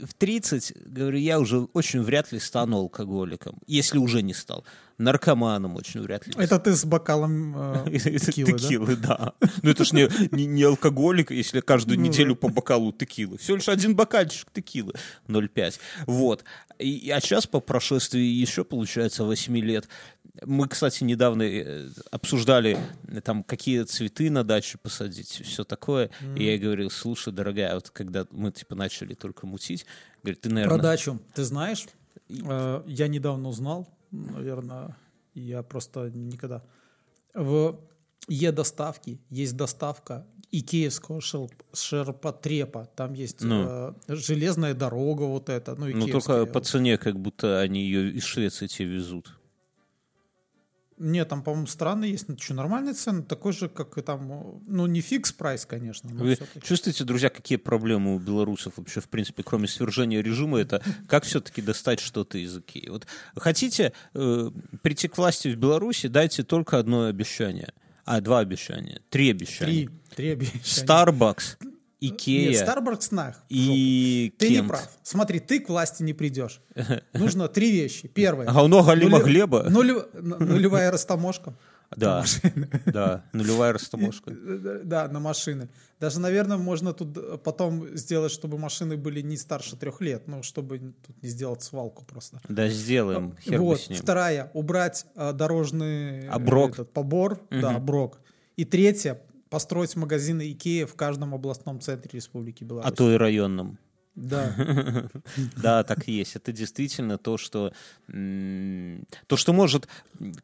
в 0.00 0.14
30, 0.14 0.74
говорю, 0.86 1.18
я 1.18 1.38
уже 1.38 1.60
очень 1.72 2.02
вряд 2.02 2.32
ли 2.32 2.38
стану 2.38 2.78
алкоголиком. 2.78 3.58
Если 3.66 3.98
уже 3.98 4.22
не 4.22 4.34
стал. 4.34 4.64
Наркоманом 4.98 5.76
очень 5.76 6.00
вряд 6.00 6.26
ли. 6.26 6.34
Это 6.36 6.58
ты 6.58 6.74
с 6.74 6.84
бокалом 6.84 7.84
э, 7.86 7.98
текилы, 8.18 8.52
да? 8.52 8.58
Текилы, 8.58 8.96
да. 8.96 9.32
Ну 9.62 9.70
это 9.70 9.84
ж 9.84 9.92
не, 9.92 10.08
не, 10.34 10.46
не 10.46 10.64
алкоголик, 10.64 11.30
если 11.30 11.60
каждую 11.60 11.98
Ну 11.98 12.06
неделю 12.06 12.34
по 12.34 12.48
бокалу 12.48 12.92
текилы. 12.92 13.38
Всего 13.38 13.56
лишь 13.56 13.68
один 13.68 13.94
бокальчик 13.94 14.50
текилы 14.52 14.94
0,5. 15.28 15.78
Вот. 16.06 16.44
И, 16.80 17.10
а 17.10 17.20
сейчас 17.20 17.46
по 17.46 17.60
прошествии 17.60 18.20
еще, 18.20 18.64
получается, 18.64 19.24
8 19.24 19.56
лет, 19.58 19.88
мы, 20.44 20.68
кстати, 20.68 21.04
недавно 21.04 21.42
э, 21.42 21.88
обсуждали 22.10 22.78
э, 23.08 23.20
там, 23.20 23.42
какие 23.42 23.82
цветы 23.84 24.30
на 24.30 24.44
даче 24.44 24.78
посадить, 24.78 25.42
все 25.44 25.64
такое. 25.64 26.10
И 26.36 26.44
я 26.44 26.58
говорил, 26.58 26.90
слушай, 26.90 27.32
дорогая, 27.32 27.74
вот 27.74 27.90
когда 27.90 28.26
мы 28.30 28.52
типа 28.52 28.74
начали 28.74 29.14
только 29.14 29.46
мутить, 29.46 29.86
говорит, 30.22 30.40
ты, 30.40 30.48
наверное... 30.48 30.76
Про 30.76 30.82
дачу. 30.82 31.20
Ты 31.34 31.44
знаешь, 31.44 31.86
э, 32.28 32.82
я 32.86 33.08
недавно 33.08 33.48
узнал, 33.48 33.88
наверное, 34.10 34.96
я 35.34 35.62
просто 35.62 36.10
никогда. 36.10 36.62
В 37.34 37.78
Е-доставке 38.28 39.18
есть 39.30 39.56
доставка 39.56 40.26
икеевского 40.50 41.20
шел- 41.20 41.50
ширпотреба. 41.74 42.86
Там 42.96 43.14
есть 43.14 43.42
Ну. 43.42 43.64
э, 43.66 43.92
железная 44.08 44.74
дорога 44.74 45.22
вот 45.24 45.48
эта. 45.48 45.74
Ну, 45.76 45.86
Ну, 45.94 46.06
только 46.08 46.46
по 46.46 46.60
цене, 46.60 46.98
как 46.98 47.18
будто 47.18 47.60
они 47.60 47.82
ее 47.82 48.12
из 48.12 48.24
Швеции 48.24 48.66
тебе 48.66 48.88
везут. 48.88 49.37
Нет, 50.98 51.28
там, 51.28 51.42
по-моему, 51.42 51.66
странно 51.66 52.04
есть, 52.04 52.28
ну, 52.28 52.36
что, 52.38 52.54
нормальные 52.54 52.94
цены, 52.94 53.22
такой 53.22 53.52
же, 53.52 53.68
как 53.68 53.96
и 53.98 54.02
там, 54.02 54.62
ну, 54.66 54.86
не 54.86 55.00
фикс 55.00 55.32
прайс, 55.32 55.64
конечно. 55.66 56.10
но 56.12 56.24
Вы 56.24 56.34
всё-таки. 56.34 56.66
чувствуете, 56.66 57.04
друзья, 57.04 57.30
какие 57.30 57.56
проблемы 57.56 58.16
у 58.16 58.18
белорусов 58.18 58.74
вообще, 58.76 59.00
в 59.00 59.08
принципе, 59.08 59.42
кроме 59.42 59.68
свержения 59.68 60.22
режима, 60.22 60.58
это 60.58 60.82
как 61.08 61.24
все-таки 61.24 61.62
достать 61.62 62.00
что-то 62.00 62.38
из 62.38 62.56
Икеи? 62.56 62.88
Вот 62.88 63.06
хотите 63.36 63.92
э, 64.14 64.50
прийти 64.82 65.08
к 65.08 65.16
власти 65.18 65.48
в 65.48 65.56
Беларуси, 65.56 66.08
дайте 66.08 66.42
только 66.42 66.78
одно 66.78 67.04
обещание. 67.06 67.72
А, 68.04 68.22
два 68.22 68.38
обещания. 68.38 69.02
Три 69.10 69.30
обещания. 69.30 69.72
Три, 69.72 69.90
три 70.16 70.30
обещания. 70.30 70.62
Starbucks, 70.64 71.58
Нет, 72.00 72.12
Икея 72.14 72.64
Starbucks 72.66 73.08
нах. 73.10 73.42
и 73.48 74.32
Ты 74.38 74.48
не 74.50 74.54
Кент. 74.56 74.68
прав. 74.68 74.88
Смотри, 75.02 75.40
ты 75.40 75.58
к 75.60 75.68
власти 75.68 76.02
не 76.02 76.12
придешь. 76.12 76.60
Нужно 77.12 77.48
три 77.48 77.70
вещи. 77.72 78.08
Первое. 78.08 78.46
А 78.48 78.62
у 78.62 78.68
нога 78.68 78.94
Лима 78.94 79.18
Нуле- 79.18 79.24
Глеба? 79.24 79.62
Нулевая 79.68 80.90
растаможка. 80.90 81.54
Да, 81.96 82.22
да, 82.84 83.24
нулевая 83.32 83.72
растаможка. 83.72 84.30
Да, 84.84 85.08
на 85.08 85.20
машины. 85.20 85.70
Даже, 85.98 86.20
наверное, 86.20 86.58
можно 86.58 86.92
тут 86.92 87.42
потом 87.42 87.96
сделать, 87.96 88.30
чтобы 88.30 88.58
машины 88.58 88.98
были 88.98 89.22
не 89.22 89.38
старше 89.38 89.74
трех 89.74 90.02
лет, 90.02 90.28
ну, 90.28 90.42
чтобы 90.42 90.78
тут 90.78 91.22
не 91.22 91.30
сделать 91.30 91.62
свалку 91.62 92.04
просто. 92.04 92.40
Да, 92.48 92.68
сделаем, 92.68 93.34
хер 93.42 93.58
бы 93.60 93.64
вот, 93.64 93.80
с 93.80 93.88
ним. 93.88 93.98
вторая, 93.98 94.50
убрать 94.52 95.06
э, 95.16 95.32
дорожный 95.32 96.28
Оброк. 96.28 96.72
этот, 96.74 96.92
побор, 96.92 97.40
да, 97.50 97.70
оброк. 97.76 98.20
И 98.56 98.66
третья, 98.66 99.22
построить 99.50 99.96
магазины 99.96 100.52
Икея 100.52 100.86
в 100.86 100.94
каждом 100.94 101.34
областном 101.34 101.80
центре 101.80 102.10
Республики 102.14 102.64
Беларусь. 102.64 102.90
А 102.90 102.94
то 102.94 103.12
и 103.12 103.16
районном. 103.16 103.78
Да. 104.14 104.54
Да, 105.56 105.84
так 105.84 106.08
и 106.08 106.12
есть. 106.12 106.36
Это 106.36 106.52
действительно 106.52 107.18
то, 107.18 107.36
что 107.36 107.72
то, 108.06 109.36
что 109.36 109.52
может 109.52 109.88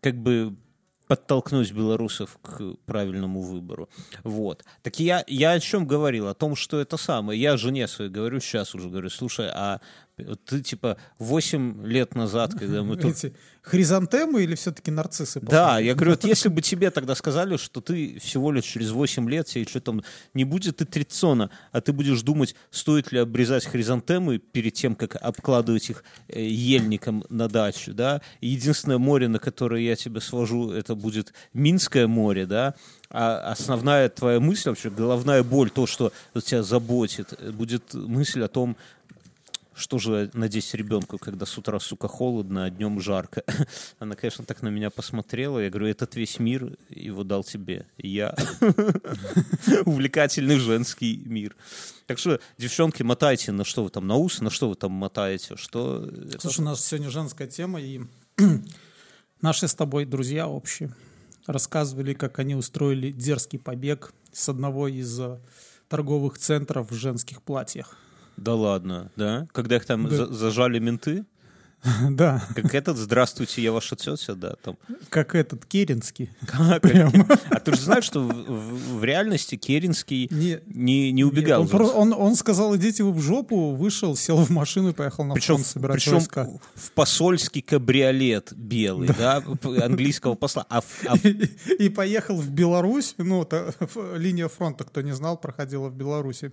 как 0.00 0.16
бы 0.16 0.56
подтолкнуть 1.06 1.73
белорусов 1.73 2.38
к 2.40 2.76
правильному 2.87 3.42
выбору. 3.42 3.88
Вот. 4.23 4.64
Так 4.82 4.99
я, 5.00 5.25
я 5.26 5.52
о 5.52 5.61
чем 5.61 5.87
говорил? 5.87 6.28
О 6.28 6.34
том, 6.34 6.56
что 6.56 6.80
это 6.80 6.96
самое. 6.96 7.40
Я 7.40 7.56
жене 7.56 7.87
своей 7.88 8.11
говорю, 8.11 8.40
сейчас 8.40 8.75
уже 8.75 8.88
говорю, 8.88 9.11
слушай, 9.11 9.49
а 9.52 9.80
ты 10.16 10.62
типа 10.62 10.97
8 11.18 11.87
лет 11.87 12.14
назад, 12.14 12.54
когда 12.56 12.85
мы 12.85 12.97
тут 12.97 13.16
хризантемы 13.62 14.44
или 14.44 14.54
все-таки 14.54 14.92
нарциссы? 14.92 15.40
да, 15.40 15.80
я 15.80 15.94
говорю, 15.94 16.12
вот 16.12 16.25
если 16.25 16.49
бы 16.49 16.62
тебе 16.62 16.90
тогда 16.90 17.16
сказали, 17.16 17.56
что 17.56 17.80
ты 17.80 18.18
всего 18.21 18.52
лишь 18.52 18.64
через 18.64 18.92
8 18.92 19.28
лет, 19.28 19.47
тебе 19.47 19.64
что 19.64 19.80
там 19.80 20.02
не 20.33 20.44
будет 20.44 20.80
и 20.83 20.85
трицона, 20.85 21.50
а 21.73 21.80
ты 21.80 21.92
будешь 21.92 22.23
думать, 22.23 22.54
стоит 22.71 23.11
ли 23.11 23.18
обрезать 23.18 23.66
хризантемы 23.66 24.38
перед 24.38 24.75
тем, 24.75 24.94
как 24.94 25.16
обкладывать 25.16 25.90
их 25.90 26.04
э, 26.28 26.44
ельником 26.44 27.25
на 27.28 27.49
дачу, 27.49 27.92
да, 27.92 28.21
единственное 28.40 28.99
море, 28.99 29.26
на 29.26 29.40
которое 29.40 29.83
я 29.83 29.97
тебя 29.97 30.21
свожу, 30.21 30.71
это 30.71 30.94
будет 30.94 31.33
Минское 31.52 32.06
море, 32.06 32.47
да, 32.47 32.75
а 33.11 33.50
основная 33.50 34.09
твоя 34.09 34.38
мысль, 34.38 34.68
вообще 34.68 34.90
головная 34.90 35.42
боль, 35.42 35.71
то, 35.71 35.87
что 35.87 36.12
тебя 36.44 36.62
заботит, 36.62 37.38
будет 37.52 37.94
мысль 37.94 38.42
о 38.42 38.49
том, 38.49 38.76
что 39.75 39.99
же 39.99 40.31
надеть 40.35 40.73
ребенку, 40.75 41.19
когда 41.19 41.47
с 41.47 41.59
утра, 41.59 41.78
сука, 41.81 42.09
холодно, 42.09 42.64
а 42.64 42.71
днем 42.71 43.00
жарко? 43.00 43.43
Она, 43.99 44.14
конечно, 44.14 44.45
так 44.45 44.62
на 44.62 44.69
меня 44.69 44.90
посмотрела. 44.90 45.59
Я 45.59 45.71
говорю, 45.71 45.88
этот 45.88 46.14
весь 46.16 46.38
мир 46.38 46.76
его 46.88 47.25
дал 47.25 47.45
тебе. 47.45 47.87
Я 47.97 48.35
увлекательный 49.85 50.59
женский 50.59 51.23
мир. 51.25 51.57
Так 52.07 52.19
что, 52.19 52.40
девчонки, 52.59 53.02
мотайте, 53.02 53.52
на 53.52 53.64
что 53.64 53.85
вы 53.85 53.90
там, 53.90 54.07
на 54.07 54.16
ус, 54.16 54.40
на 54.40 54.50
что 54.50 54.69
вы 54.69 54.75
там 54.75 54.93
мотаете? 54.93 55.57
Что... 55.57 56.09
Слушай, 56.38 56.61
у 56.61 56.64
нас 56.64 56.85
сегодня 56.85 57.11
женская 57.11 57.49
тема, 57.49 57.81
и 57.81 58.02
наши 59.40 59.69
с 59.69 59.75
тобой 59.75 60.04
друзья 60.04 60.49
общие 60.49 60.95
рассказывали, 61.47 62.14
как 62.14 62.38
они 62.38 62.54
устроили 62.54 63.11
дерзкий 63.11 63.59
побег 63.59 64.12
с 64.33 64.49
одного 64.49 64.88
из 64.88 65.19
э, 65.21 65.38
торговых 65.88 66.38
центров 66.38 66.90
в 66.90 66.95
женских 66.95 67.43
платьях. 67.43 67.97
Да 68.37 68.55
ладно, 68.55 69.11
да? 69.17 69.47
Когда 69.53 69.76
их 69.76 69.85
там 69.85 70.09
Да. 70.09 70.17
за- 70.17 70.33
зажали 70.33 70.79
менты? 70.79 71.25
Да, 72.11 72.43
Как 72.55 72.75
этот 72.75 72.97
«Здравствуйте, 72.97 73.61
я 73.62 73.71
ваша 73.71 73.95
тетя», 73.95 74.35
да, 74.35 74.55
там. 74.62 74.79
как 75.11 75.35
этот 75.35 75.67
Керенский. 75.67 76.31
Как-. 76.47 76.83
А 77.50 77.61
ты 77.61 77.75
же 77.75 77.81
знаешь, 77.83 78.05
что 78.05 78.21
в, 78.21 78.29
в- 78.33 78.99
в 79.00 79.05
реальности 79.05 79.57
Керенский 79.57 80.29
Не- 80.31 80.61
не, 80.67 81.12
не 81.12 81.25
убегал. 81.25 81.61
он, 81.61 81.67
же. 81.69 81.73
про- 81.76 81.87
он, 81.88 82.14
он 82.14 82.37
сказал, 82.37 82.75
идите 82.75 83.05
вы 83.05 83.12
в 83.12 83.21
жопу, 83.21 83.75
вышел, 83.75 84.17
сел 84.17 84.38
в 84.38 84.49
машину 84.49 84.91
и 84.91 84.93
поехал 84.95 85.25
на 85.25 85.35
Причем, 85.35 85.57
фронт 85.57 85.67
собирать 85.67 85.97
причем 85.97 86.12
войска. 86.12 86.49
в 86.75 86.91
посольский 86.93 87.61
кабриолет 87.61 88.55
белый, 88.57 89.11
да, 89.19 89.43
п- 89.43 89.83
английского 89.85 90.37
посла. 90.37 90.64
А, 90.71 90.81
а 91.07 91.17
в- 91.17 91.25
И 91.79 91.91
поехал 91.91 92.37
в 92.38 92.49
Беларусь, 92.49 93.14
ну, 93.19 93.43
это 93.43 93.75
ф- 93.79 93.99
линия 94.17 94.49
фронта, 94.49 94.85
кто 94.85 95.03
не 95.03 95.14
знал, 95.14 95.37
проходила 95.37 95.88
в 95.91 95.95
Беларуси. 95.95 96.50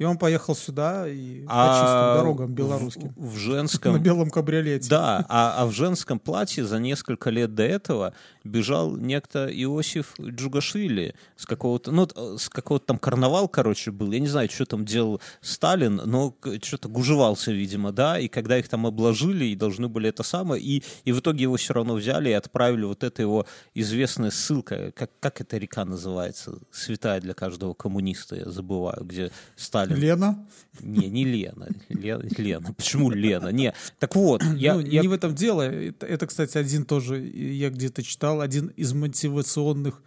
И 0.00 0.04
он 0.04 0.16
поехал 0.16 0.56
сюда 0.56 1.06
и 1.06 1.44
по 1.44 1.52
а 1.52 1.74
чистым 1.78 2.24
дорогам 2.24 2.54
белорусским. 2.54 3.12
В, 3.16 3.32
в 3.32 3.34
На 3.34 3.38
женском... 3.38 4.02
белом 4.02 4.30
кабриолете. 4.30 4.88
Да, 4.88 5.26
а, 5.28 5.56
а 5.58 5.66
в 5.66 5.72
женском 5.72 6.18
платье 6.18 6.64
за 6.64 6.78
несколько 6.78 7.28
лет 7.28 7.54
до 7.54 7.64
этого 7.64 8.14
бежал 8.42 8.96
некто 8.96 9.46
Иосиф 9.52 10.14
Джугашвили 10.18 11.14
с 11.36 11.44
какого-то, 11.44 11.92
ну, 11.92 12.08
с 12.38 12.48
какого-то 12.48 12.86
там 12.86 12.98
карнавал, 12.98 13.46
короче, 13.46 13.90
был. 13.90 14.10
Я 14.12 14.20
не 14.20 14.26
знаю, 14.26 14.48
что 14.48 14.64
там 14.64 14.86
делал 14.86 15.20
Сталин, 15.42 16.00
но 16.06 16.34
что-то 16.62 16.88
гужевался, 16.88 17.52
видимо, 17.52 17.92
да, 17.92 18.18
и 18.18 18.28
когда 18.28 18.56
их 18.56 18.70
там 18.70 18.86
обложили 18.86 19.44
и 19.44 19.54
должны 19.54 19.88
были 19.88 20.08
это 20.08 20.22
самое, 20.22 20.62
и, 20.62 20.82
и 21.04 21.12
в 21.12 21.20
итоге 21.20 21.42
его 21.42 21.58
все 21.58 21.74
равно 21.74 21.92
взяли 21.92 22.30
и 22.30 22.32
отправили 22.32 22.84
вот 22.84 23.04
эта 23.04 23.20
его 23.20 23.44
известная 23.74 24.30
ссылка, 24.30 24.92
как, 24.92 25.10
как 25.20 25.42
эта 25.42 25.58
река 25.58 25.84
называется, 25.84 26.58
святая 26.70 27.20
для 27.20 27.34
каждого 27.34 27.74
коммуниста, 27.74 28.36
я 28.36 28.48
забываю, 28.48 29.04
где 29.04 29.30
Сталин 29.56 29.89
Лена? 29.94 30.46
не, 30.80 31.08
не 31.08 31.24
Лена. 31.24 31.68
Ле- 31.88 32.20
Лена. 32.38 32.72
Почему 32.74 33.10
Лена? 33.10 33.48
Не. 33.48 33.74
Так 33.98 34.16
вот, 34.16 34.42
я, 34.56 34.74
ну, 34.74 34.80
я- 34.80 35.02
не 35.02 35.08
в 35.08 35.12
этом 35.12 35.34
дело. 35.34 35.62
Это, 35.62 36.06
это, 36.06 36.26
кстати, 36.26 36.58
один 36.58 36.84
тоже, 36.84 37.18
я 37.26 37.70
где-то 37.70 38.02
читал, 38.02 38.40
один 38.40 38.68
из 38.68 38.92
мотивационных 38.92 40.02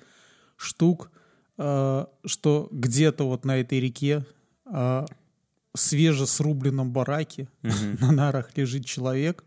штук, 0.57 1.11
э, 1.57 2.05
что 2.25 2.67
где-то 2.71 3.27
вот 3.27 3.45
на 3.45 3.57
этой 3.57 3.79
реке 3.79 4.25
э, 4.65 5.05
свежесрубленном 5.75 6.91
бараке 6.91 7.47
на 8.01 8.11
нарах 8.11 8.55
лежит 8.57 8.85
человек, 8.85 9.43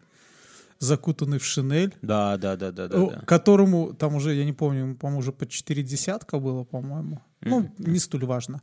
закутанный 0.78 1.38
в 1.38 1.44
шинель, 1.44 1.94
Да, 2.02 2.36
да, 2.36 2.56
да, 2.56 2.70
да, 2.70 2.88
да. 2.88 3.20
которому 3.26 3.94
там 3.94 4.14
уже, 4.16 4.34
я 4.34 4.44
не 4.44 4.52
помню, 4.52 4.80
ему, 4.80 4.94
по-моему, 4.96 5.20
уже 5.20 5.32
по 5.32 5.46
четыре 5.46 5.82
десятка 5.82 6.38
было, 6.38 6.64
по-моему. 6.64 7.20
Ну, 7.40 7.70
не 7.78 7.98
столь 7.98 8.24
важно. 8.26 8.60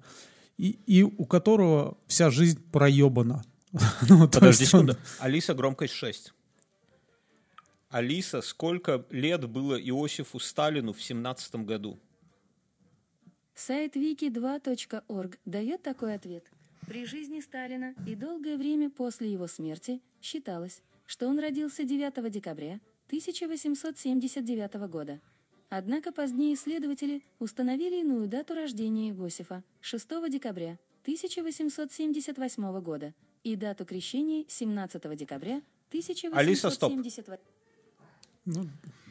И, 0.57 0.77
и 0.85 1.03
у 1.03 1.25
которого 1.25 1.97
вся 2.07 2.29
жизнь 2.29 2.61
проебана. 2.71 3.43
Ну, 4.09 4.27
Подожди 4.27 4.63
есть 4.63 4.73
он- 4.73 4.87
секунду. 4.87 4.97
Алиса, 5.19 5.53
громкость 5.53 5.93
6. 5.93 6.33
Алиса, 7.89 8.41
сколько 8.41 9.05
лет 9.09 9.47
было 9.47 9.75
Иосифу 9.79 10.39
Сталину 10.39 10.93
в 10.93 11.01
семнадцатом 11.01 11.65
году? 11.65 11.99
Сайт 13.55 13.95
wiki2.org 13.95 15.37
дает 15.45 15.83
такой 15.83 16.15
ответ. 16.15 16.43
При 16.87 17.05
жизни 17.05 17.39
Сталина 17.39 17.93
и 18.07 18.15
долгое 18.15 18.57
время 18.57 18.89
после 18.89 19.31
его 19.31 19.47
смерти 19.47 20.01
считалось, 20.21 20.81
что 21.05 21.27
он 21.27 21.39
родился 21.39 21.83
9 21.83 22.31
декабря 22.31 22.79
1879 23.07 24.73
года. 24.89 25.19
Однако 25.75 26.11
позднее 26.11 26.53
исследователи 26.53 27.23
установили 27.39 28.01
иную 28.01 28.27
дату 28.27 28.53
рождения 28.53 29.09
Иосифа– 29.09 29.63
6 29.81 30.07
декабря 30.29 30.77
1878 31.01 32.79
года 32.79 33.15
и 33.43 33.55
дату 33.55 33.83
крещения 33.83 34.45
17 34.47 35.17
декабря 35.17 35.63
Алиса, 36.31 36.69
стоп. 36.69 36.91
1878 36.91 38.69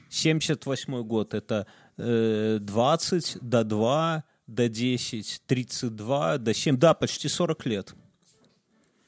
78 0.08 1.02
год. 1.02 1.34
Это 1.34 1.66
э, 1.96 2.58
20 2.60 3.38
до 3.40 3.64
2 3.64 4.24
до 4.46 4.68
10, 4.68 5.42
32 5.44 6.38
до 6.38 6.54
7. 6.54 6.76
Да, 6.76 6.94
почти 6.94 7.26
40 7.26 7.66
лет. 7.66 7.94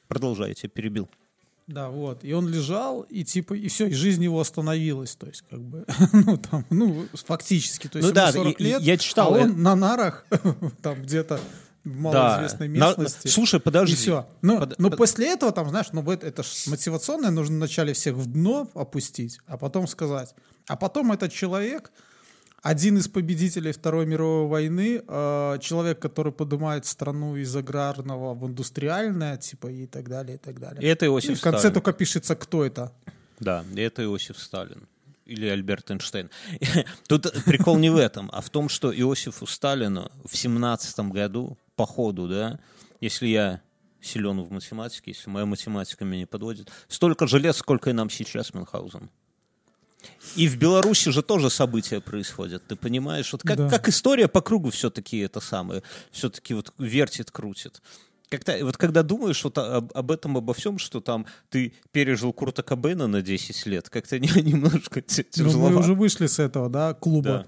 Продолжайте, 0.09 0.67
перебил. 0.67 1.09
Да, 1.67 1.89
вот. 1.89 2.23
И 2.23 2.31
он 2.33 2.47
лежал, 2.47 3.01
и 3.03 3.23
типа, 3.23 3.55
и 3.55 3.67
все, 3.69 3.87
и 3.87 3.93
жизнь 3.93 4.23
его 4.23 4.39
остановилась. 4.39 5.15
То 5.15 5.25
есть, 5.27 5.43
как 5.49 5.59
бы, 5.61 5.85
ну, 6.13 6.37
там, 6.37 6.65
ну, 6.69 7.07
фактически. 7.13 7.87
То 7.87 7.97
есть, 7.97 8.07
Ну 8.13 8.15
ему 8.21 8.27
да, 8.27 8.31
40 8.31 8.59
и- 8.59 8.63
и 8.63 8.67
лет, 8.67 8.81
я 8.83 8.97
читал, 8.97 9.33
а 9.33 9.39
э- 9.39 9.43
он 9.43 9.63
на 9.63 9.75
нарах, 9.75 10.25
там, 10.83 11.01
где-то 11.01 11.39
в 11.83 11.95
малоизвестной 11.97 12.67
На- 12.67 12.89
местности. 12.89 13.27
Слушай, 13.27 13.59
подожди. 13.59 13.93
И 13.93 13.95
все. 13.95 14.27
Но, 14.43 14.59
Под- 14.59 14.77
но 14.79 14.89
под- 14.89 14.97
после 14.99 15.31
этого, 15.33 15.51
там, 15.51 15.69
знаешь, 15.69 15.87
ну 15.91 16.03
это 16.11 16.43
ж 16.43 16.47
мотивационное, 16.67 17.31
нужно 17.31 17.55
вначале 17.57 17.93
всех 17.93 18.15
в 18.15 18.25
дно 18.31 18.69
опустить, 18.75 19.39
а 19.47 19.57
потом 19.57 19.87
сказать. 19.87 20.35
А 20.67 20.75
потом 20.75 21.11
этот 21.11 21.31
человек, 21.31 21.91
один 22.65 22.97
из 22.97 23.07
победителей 23.07 23.71
Второй 23.71 24.07
мировой 24.07 24.47
войны, 24.47 25.03
э, 25.07 25.57
человек, 25.61 25.99
который 25.99 26.31
поднимает 26.31 26.87
страну 26.87 27.35
из 27.35 27.55
аграрного 27.55 28.33
в 28.33 28.47
индустриальное, 28.47 29.37
типа, 29.37 29.67
и 29.67 29.85
так 29.85 30.09
далее, 30.09 30.37
и 30.37 30.39
так 30.39 30.59
далее. 30.59 30.81
И 30.81 30.87
это 30.87 31.05
И 31.05 31.09
Иосиф 31.09 31.37
в 31.37 31.43
конце 31.43 31.59
Сталин. 31.59 31.73
только 31.75 31.93
пишется, 31.93 32.35
кто 32.35 32.65
это. 32.65 32.91
Да, 33.39 33.63
и 33.75 33.81
это 33.81 34.03
Иосиф 34.03 34.39
Сталин. 34.39 34.87
Или 35.27 35.47
Альберт 35.47 35.91
Эйнштейн. 35.91 36.31
Тут 37.07 37.31
прикол 37.45 37.77
не 37.77 37.91
в 37.91 37.97
этом, 37.97 38.31
а 38.33 38.41
в 38.41 38.49
том, 38.49 38.67
что 38.67 38.91
Иосифу 38.91 39.45
Сталину 39.45 40.11
в 40.27 40.35
семнадцатом 40.35 41.11
году, 41.11 41.59
по 41.75 41.85
ходу, 41.85 42.27
да, 42.27 42.59
если 42.99 43.27
я 43.27 43.61
силен 44.01 44.41
в 44.41 44.51
математике, 44.51 45.11
если 45.11 45.29
моя 45.29 45.45
математика 45.45 46.03
меня 46.03 46.21
не 46.21 46.25
подводит, 46.25 46.71
столько 46.87 47.27
же 47.27 47.37
лет, 47.37 47.55
сколько 47.55 47.91
и 47.91 47.93
нам 47.93 48.09
сейчас 48.09 48.55
Мюнхгаузен. 48.55 49.11
И 50.35 50.47
в 50.47 50.57
Беларуси 50.57 51.09
же 51.11 51.21
тоже 51.21 51.49
события 51.49 51.99
происходят, 52.01 52.65
ты 52.67 52.75
понимаешь? 52.75 53.31
Вот 53.31 53.41
как, 53.43 53.57
Да. 53.57 53.69
как 53.69 53.87
история 53.89 54.27
по 54.27 54.41
кругу 54.41 54.69
все-таки 54.69 55.17
это 55.19 55.39
самое, 55.39 55.81
все-таки 56.11 56.53
вот 56.53 56.73
вертит, 56.77 57.31
крутит. 57.31 57.81
Как-то, 58.29 58.57
вот 58.65 58.75
когда 58.77 59.03
думаешь 59.03 59.43
вот 59.43 59.57
об, 59.59 59.91
об 59.95 60.11
этом, 60.11 60.35
обо 60.35 60.53
всем, 60.55 60.79
что 60.79 60.99
там 60.99 61.25
ты 61.49 61.73
пережил 61.91 62.33
Курта 62.33 62.63
Кобейна 62.63 63.05
на 63.07 63.21
10 63.21 63.65
лет, 63.67 63.89
как-то 63.89 64.17
не- 64.19 64.41
немножко 64.41 65.01
т- 65.01 65.25
Ну, 65.37 65.59
мы 65.69 65.75
уже 65.77 65.93
вышли 65.93 66.25
с 66.25 66.39
этого, 66.39 66.69
да, 66.69 66.93
клуба. 66.95 67.23
Да. 67.29 67.47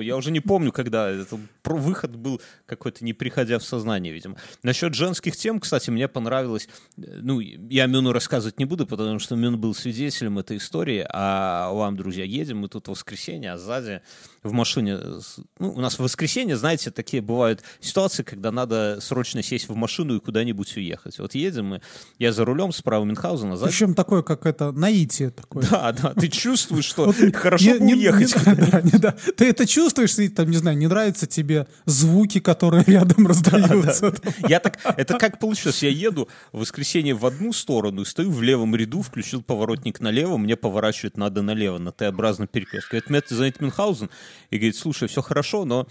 Я 0.00 0.16
уже 0.16 0.30
не 0.30 0.40
помню, 0.40 0.72
когда 0.72 1.08
это 1.10 1.38
про 1.62 1.76
выход 1.76 2.14
был 2.16 2.40
какой-то, 2.66 3.04
не 3.04 3.12
приходя 3.12 3.58
в 3.58 3.64
сознание, 3.64 4.12
видимо. 4.12 4.36
Насчет 4.62 4.94
женских 4.94 5.36
тем, 5.36 5.60
кстати, 5.60 5.90
мне 5.90 6.08
понравилось. 6.08 6.68
э, 6.96 7.02
Ну, 7.22 7.40
я 7.40 7.86
Мюну 7.86 8.12
рассказывать 8.12 8.58
не 8.58 8.64
буду, 8.64 8.86
потому 8.86 9.18
что 9.18 9.36
Мюн 9.36 9.58
был 9.58 9.74
свидетелем 9.74 10.38
этой 10.38 10.58
истории. 10.58 11.04
А 11.08 11.70
вам, 11.72 11.96
друзья, 11.96 12.24
едем 12.24 12.58
мы 12.58 12.68
тут 12.68 12.86
в 12.86 12.90
воскресенье, 12.90 13.52
а 13.52 13.58
сзади 13.58 14.00
в 14.42 14.52
машине... 14.52 14.98
с- 15.20 15.38
Ну, 15.58 15.72
у 15.72 15.80
нас 15.80 15.94
в 15.98 16.02
воскресенье, 16.02 16.56
знаете, 16.56 16.90
такие 16.90 17.22
бывают 17.22 17.62
ситуации, 17.80 18.22
когда 18.22 18.52
надо 18.52 18.98
срочно 19.00 19.42
сесть 19.42 19.68
в 19.68 19.74
машину 19.74 20.16
и 20.16 20.20
куда-нибудь 20.20 20.76
уехать. 20.76 21.18
Вот 21.18 21.34
едем 21.34 21.66
мы, 21.66 21.80
я 22.18 22.32
за 22.32 22.44
рулем 22.44 22.72
справа 22.72 23.04
Мюнхгаузена, 23.04 23.56
сзади 23.56 23.70
Причем 23.70 23.94
такое, 23.94 24.22
как 24.22 24.46
это, 24.46 24.70
наитие 24.72 25.30
такое. 25.30 25.64
да, 25.70 25.92
да, 25.92 26.14
ты 26.14 26.28
чувствуешь, 26.28 26.84
что 26.84 27.12
хорошо 27.32 27.78
бы 27.78 27.86
уехать. 27.86 28.34
да, 28.44 28.82
да. 28.98 29.14
Ты 29.36 29.48
это 29.48 29.66
чувствуешь, 29.66 30.18
и 30.18 30.28
там, 30.28 30.50
не 30.50 30.56
знаю, 30.56 30.76
не 30.76 30.86
нравятся 30.86 31.26
тебе 31.26 31.66
звуки, 31.86 32.40
которые 32.40 32.84
рядом 32.86 33.26
раздаются. 33.26 34.14
Я 34.48 34.60
так, 34.60 34.78
это 34.96 35.18
как 35.18 35.38
получилось? 35.38 35.82
Я 35.82 35.90
еду 35.90 36.28
в 36.52 36.60
воскресенье 36.60 37.14
в 37.14 37.24
одну 37.26 37.52
сторону 37.52 38.02
и 38.02 38.04
стою 38.04 38.30
в 38.30 38.42
левом 38.42 38.74
ряду, 38.74 39.02
включил 39.02 39.42
поворотник 39.42 40.00
налево, 40.00 40.36
мне 40.36 40.56
поворачивать 40.56 41.16
надо 41.16 41.42
налево, 41.42 41.78
на 41.78 41.92
Т-образный 41.92 42.46
перекрест. 42.46 42.88
Говорит, 42.90 43.10
меня 43.10 43.22
занят 43.28 43.60
Мюнхгаузен. 43.60 44.10
И 44.50 44.56
говорит, 44.56 44.76
слушай, 44.76 45.08
все 45.08 45.22
хорошо, 45.22 45.64
но 45.64 45.86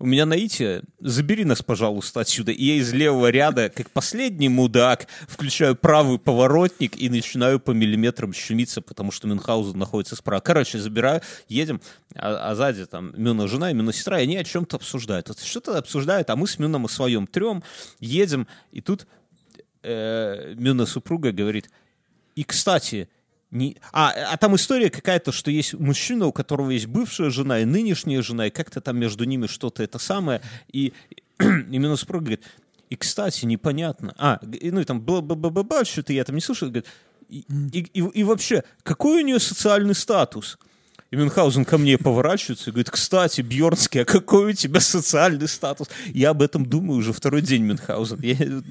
у 0.00 0.06
меня 0.06 0.26
наитие, 0.26 0.82
забери 1.00 1.44
нас, 1.44 1.60
пожалуйста, 1.60 2.20
отсюда. 2.20 2.52
И 2.52 2.64
я 2.64 2.74
из 2.74 2.92
левого 2.92 3.30
ряда, 3.30 3.68
как 3.68 3.90
последний 3.90 4.48
мудак, 4.48 5.08
включаю 5.26 5.74
правый 5.74 6.18
поворотник 6.18 6.96
и 6.96 7.08
начинаю 7.08 7.58
по 7.58 7.72
миллиметрам 7.72 8.32
щемиться, 8.32 8.80
потому 8.80 9.10
что 9.10 9.26
Мюнхгаузен 9.26 9.76
находится 9.76 10.14
справа. 10.14 10.40
Короче, 10.40 10.78
забираю, 10.78 11.22
едем, 11.48 11.80
а, 12.14 12.50
а 12.50 12.54
сзади 12.54 12.86
там 12.86 13.12
Мюна 13.16 13.48
жена 13.48 13.72
и 13.72 13.74
Мюна 13.74 13.92
сестра, 13.92 14.20
и 14.20 14.22
они 14.22 14.36
о 14.36 14.44
чем-то 14.44 14.76
обсуждают. 14.76 15.28
Вот 15.28 15.40
Что-то 15.40 15.76
обсуждают, 15.76 16.30
а 16.30 16.36
мы 16.36 16.46
с 16.46 16.60
Мюном 16.60 16.84
о 16.84 16.88
своем 16.88 17.26
трем 17.26 17.64
едем, 17.98 18.46
и 18.70 18.80
тут 18.80 19.08
э, 19.82 20.54
Мюна 20.56 20.86
супруга 20.86 21.32
говорит, 21.32 21.70
и, 22.36 22.44
кстати, 22.44 23.08
не... 23.50 23.76
А, 23.92 24.12
а 24.32 24.36
там 24.36 24.56
история 24.56 24.90
какая-то, 24.90 25.32
что 25.32 25.50
есть 25.50 25.74
мужчина, 25.74 26.26
у 26.26 26.32
которого 26.32 26.70
есть 26.70 26.86
бывшая 26.86 27.30
жена 27.30 27.60
и 27.60 27.64
нынешняя 27.64 28.22
жена, 28.22 28.46
и 28.46 28.50
как-то 28.50 28.80
там 28.80 28.98
между 28.98 29.24
ними 29.24 29.46
что-то 29.46 29.82
это 29.82 29.98
самое. 29.98 30.42
И 30.72 30.92
именно 31.38 31.96
супруга 31.96 32.24
говорит, 32.24 32.44
и, 32.90 32.96
кстати, 32.96 33.44
непонятно. 33.44 34.14
А, 34.18 34.40
и, 34.52 34.70
ну 34.70 34.80
и 34.80 34.84
там 34.84 35.00
бла 35.00 35.20
бла 35.20 35.36
бла 35.36 35.50
бла 35.50 35.62
бла 35.62 35.84
что-то 35.84 36.12
я 36.12 36.24
там 36.24 36.34
не 36.34 36.42
слышал. 36.42 36.68
Говорит, 36.68 36.86
и, 37.28 37.44
и, 37.72 38.00
и, 38.00 38.00
и 38.00 38.24
вообще, 38.24 38.64
какой 38.82 39.22
у 39.22 39.26
нее 39.26 39.38
социальный 39.38 39.94
статус? 39.94 40.58
И 41.10 41.16
Мюнхгаузен 41.16 41.64
ко 41.64 41.78
мне 41.78 41.96
поворачивается 41.96 42.68
и 42.68 42.72
говорит, 42.72 42.90
кстати, 42.90 43.40
Бьернский, 43.40 44.02
а 44.02 44.04
какой 44.04 44.50
у 44.50 44.52
тебя 44.52 44.78
социальный 44.80 45.48
статус? 45.48 45.88
Я 46.08 46.30
об 46.30 46.42
этом 46.42 46.66
думаю 46.66 46.98
уже 46.98 47.14
второй 47.14 47.40
день, 47.40 47.62
Мюнхгаузен. 47.62 48.20
Я- 48.20 48.62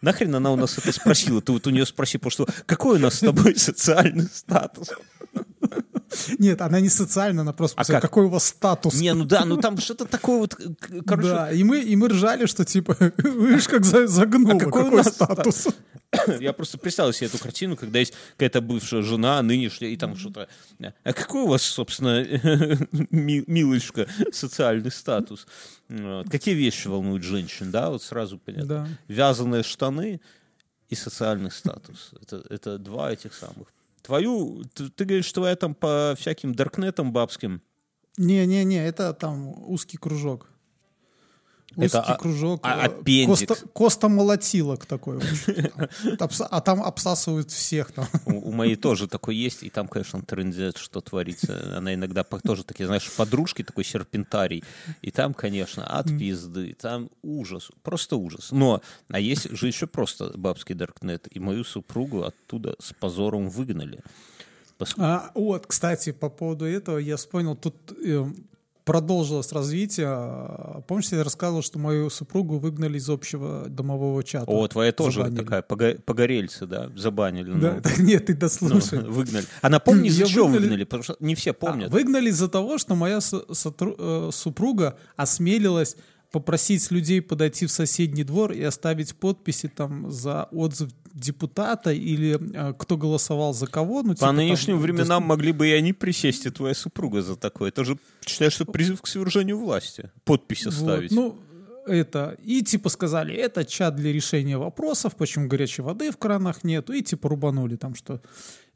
нахрен 0.00 0.34
она 0.34 0.52
у 0.52 0.56
нас 0.56 0.78
это 0.78 0.90
спросила? 0.90 1.42
Ты 1.42 1.52
вот 1.52 1.66
у 1.66 1.70
нее 1.70 1.84
спроси, 1.84 2.16
потому 2.16 2.30
что 2.30 2.48
какой 2.64 2.96
у 2.96 3.00
нас 3.00 3.16
с 3.16 3.20
тобой 3.20 3.56
социальный 3.56 4.26
статус? 4.32 4.88
Нет, 6.38 6.60
она 6.60 6.80
не 6.80 6.88
социальная, 6.88 7.42
она 7.42 7.52
просто 7.52 7.80
А 7.80 7.84
как? 7.84 8.02
какой 8.02 8.24
у 8.24 8.28
вас 8.28 8.46
статус. 8.46 8.94
Не, 9.00 9.14
ну 9.14 9.24
да, 9.24 9.44
ну 9.44 9.56
там 9.56 9.78
что-то 9.78 10.04
такое 10.04 10.38
вот, 10.38 10.54
короче, 11.06 11.28
Да, 11.28 11.52
и 11.52 11.62
мы, 11.64 11.80
и 11.80 11.96
мы 11.96 12.08
ржали, 12.08 12.46
что 12.46 12.64
типа, 12.64 12.96
видишь, 13.18 13.68
как 13.68 13.84
за- 13.84 14.06
загнуло, 14.06 14.54
А 14.56 14.58
какой 14.58 14.82
какой, 14.84 14.90
у 14.90 14.96
нас 14.96 15.08
статус. 15.08 15.68
Я 16.40 16.52
просто 16.52 16.76
представил 16.78 17.12
себе 17.12 17.28
эту 17.28 17.38
картину, 17.38 17.76
когда 17.76 17.98
есть 17.98 18.12
какая-то 18.32 18.60
бывшая 18.60 19.02
жена, 19.02 19.40
нынешняя, 19.42 19.90
и 19.90 19.96
там 19.96 20.14
что-то... 20.16 20.46
А 21.04 21.12
какой 21.12 21.42
у 21.42 21.46
вас, 21.48 21.62
собственно, 21.62 22.22
ми- 23.10 23.44
милочка, 23.46 24.06
социальный 24.32 24.90
статус? 24.90 25.46
Вот. 25.88 26.28
Какие 26.30 26.54
вещи 26.54 26.88
волнуют 26.88 27.22
женщин, 27.22 27.70
да? 27.70 27.88
Вот 27.90 28.02
сразу 28.02 28.38
понятно. 28.38 28.66
Да. 28.66 28.88
Вязаные 29.08 29.62
штаны 29.62 30.20
и 30.90 30.94
социальный 30.94 31.50
статус. 31.50 32.10
Это, 32.20 32.42
это 32.50 32.78
два 32.78 33.10
этих 33.12 33.32
самых. 33.34 33.68
Твою, 34.02 34.64
ты, 34.74 34.88
ты 34.90 35.04
говоришь, 35.04 35.32
твоя 35.32 35.56
там 35.56 35.74
по 35.74 36.14
всяким 36.18 36.54
даркнетам 36.54 37.12
бабским, 37.12 37.62
Не-не-не, 38.18 38.86
это 38.86 39.14
там 39.14 39.48
узкий 39.70 39.96
кружок. 39.96 40.51
Узкий 41.76 41.86
Это 41.86 42.02
а- 42.02 42.16
кружок. 42.16 42.60
а- 42.62 42.78
э, 42.78 42.86
аппендикс. 42.86 43.46
Коста, 43.46 43.68
Коста 43.68 44.08
молотилок 44.08 44.86
такой. 44.86 45.20
А 46.50 46.60
там 46.60 46.82
обсасывают 46.82 47.50
всех 47.50 47.92
там. 47.92 48.06
У, 48.26 48.50
у 48.50 48.52
моей 48.52 48.76
тоже 48.76 49.08
такой 49.08 49.36
есть, 49.36 49.62
и 49.62 49.70
там, 49.70 49.88
конечно, 49.88 50.22
трендец, 50.22 50.76
что 50.76 51.00
творится. 51.00 51.76
Она 51.78 51.94
иногда 51.94 52.24
тоже 52.24 52.64
такие, 52.64 52.86
знаешь, 52.86 53.10
подружки, 53.16 53.62
такой 53.62 53.84
серпентарий. 53.84 54.64
И 55.02 55.10
там, 55.10 55.34
конечно, 55.34 55.86
от 55.86 56.06
пизды, 56.06 56.74
там 56.80 57.10
ужас, 57.22 57.70
просто 57.82 58.16
ужас. 58.16 58.50
Но, 58.52 58.82
а 59.08 59.18
есть 59.18 59.50
же 59.50 59.66
еще 59.66 59.86
просто 59.86 60.32
бабский 60.36 60.74
даркнет, 60.74 61.28
и 61.30 61.38
мою 61.40 61.64
супругу 61.64 62.22
оттуда 62.22 62.76
с 62.78 62.92
позором 62.92 63.48
выгнали. 63.48 64.00
А, 64.98 65.30
вот, 65.34 65.66
кстати, 65.66 66.12
по 66.12 66.28
поводу 66.28 66.64
этого 66.64 66.98
я 66.98 67.16
вспомнил, 67.16 67.56
тут 67.56 67.76
э, 68.04 68.24
продолжилось 68.84 69.52
развитие. 69.52 70.06
А, 70.08 70.82
Помнишь, 70.86 71.12
я 71.12 71.22
рассказывал, 71.24 71.62
что 71.62 71.78
мою 71.78 72.10
супругу 72.10 72.58
выгнали 72.58 72.98
из 72.98 73.08
общего 73.08 73.66
домового 73.68 74.22
чата? 74.24 74.46
О, 74.50 74.66
твоя 74.68 74.92
тоже 74.92 75.18
Забанили. 75.22 75.38
такая, 75.44 75.62
погорельцы, 76.04 76.66
да, 76.66 76.90
забанили. 76.96 77.52
Да, 77.60 77.74
ну. 77.74 77.80
да, 77.82 77.90
нет, 78.02 78.26
ты 78.26 78.32
Ну, 78.34 78.38
дослушай. 78.40 78.98
выгнали. 79.00 79.44
А 79.60 79.68
напомни, 79.68 80.08
за 80.08 80.22
Её 80.22 80.26
что 80.26 80.46
выгнали- 80.46 80.62
выгнали? 80.62 80.84
Потому 80.84 81.02
что 81.02 81.16
не 81.20 81.34
все 81.34 81.50
А, 81.50 81.54
помнят. 81.54 81.90
выгнали 81.90 82.30
из-за 82.30 82.48
того, 82.48 82.78
что 82.78 82.94
моя 82.94 83.18
э, 83.20 84.30
супруга 84.32 84.98
осмелилась 85.16 85.96
попросить 86.32 86.90
людей 86.90 87.20
подойти 87.22 87.66
в 87.66 87.70
соседний 87.70 88.24
двор 88.24 88.52
и 88.52 88.62
оставить 88.62 89.14
подписи 89.14 89.68
там 89.68 90.10
за 90.10 90.44
отзыв 90.50 90.90
депутата 91.14 91.92
или 91.92 92.38
э, 92.54 92.72
кто 92.78 92.96
голосовал 92.96 93.52
за 93.54 93.66
кого. 93.66 94.02
Ну, 94.02 94.14
типа, 94.14 94.20
По 94.20 94.26
там, 94.28 94.36
нынешним 94.36 94.76
дос- 94.78 94.80
временам 94.80 95.22
могли 95.24 95.52
бы 95.52 95.68
и 95.68 95.72
они 95.72 95.92
присесть, 95.92 96.46
и 96.46 96.50
твоя 96.50 96.74
супруга 96.74 97.22
за 97.22 97.36
такое. 97.36 97.68
Это 97.68 97.84
же, 97.84 97.98
считаешь, 98.26 98.54
что 98.54 98.64
призыв 98.64 99.02
к 99.02 99.06
свержению 99.06 99.58
власти. 99.58 100.10
Подпись 100.24 100.64
Вот, 100.64 100.74
оставить. 100.74 101.10
ну, 101.12 101.38
это, 101.86 102.36
и 102.42 102.62
типа 102.62 102.88
сказали, 102.88 103.34
это 103.34 103.64
чат 103.64 103.96
для 103.96 104.12
решения 104.12 104.56
вопросов, 104.58 105.16
почему 105.16 105.48
горячей 105.48 105.82
воды 105.82 106.10
в 106.10 106.16
кранах 106.16 106.64
нету, 106.64 106.92
и 106.92 107.02
типа 107.02 107.28
рубанули 107.28 107.76
там, 107.76 107.94
что 107.94 108.20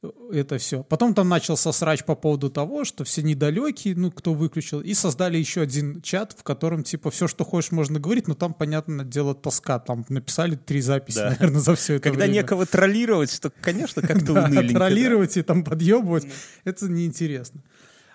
э, 0.03 0.11
это 0.33 0.59
все. 0.59 0.83
Потом 0.83 1.15
там 1.15 1.29
начался 1.29 1.73
срач 1.73 2.05
по 2.05 2.15
поводу 2.15 2.51
того, 2.51 2.85
что 2.85 3.05
все 3.05 3.23
недалекие, 3.23 3.95
ну, 3.97 4.11
кто 4.11 4.35
выключил, 4.35 4.81
и 4.81 4.93
создали 4.95 5.39
еще 5.39 5.61
один 5.63 6.03
чат, 6.03 6.35
в 6.39 6.43
котором 6.43 6.83
типа 6.83 7.11
все, 7.11 7.29
что 7.29 7.45
хочешь, 7.45 7.71
можно 7.73 8.01
говорить, 8.01 8.29
но 8.29 8.35
там, 8.35 8.53
понятное 8.55 9.05
дело, 9.05 9.35
тоска. 9.35 9.79
Там 9.79 10.05
написали 10.09 10.57
три 10.57 10.81
записи, 10.81 11.19
Да. 11.19 11.31
наверное, 11.31 11.61
за 11.61 11.75
все 11.77 11.95
это 11.95 12.03
Когда 12.11 12.25
время. 12.25 12.35
некого 12.43 12.67
троллировать, 12.67 13.41
то, 13.41 13.53
конечно, 13.61 14.03
как-то 14.03 14.33
уныленько. 14.45 14.75
троллировать 14.75 15.37
и 15.37 15.43
там 15.43 15.65
подъебывать, 15.65 16.27
это 16.65 16.89
неинтересно. 16.89 17.63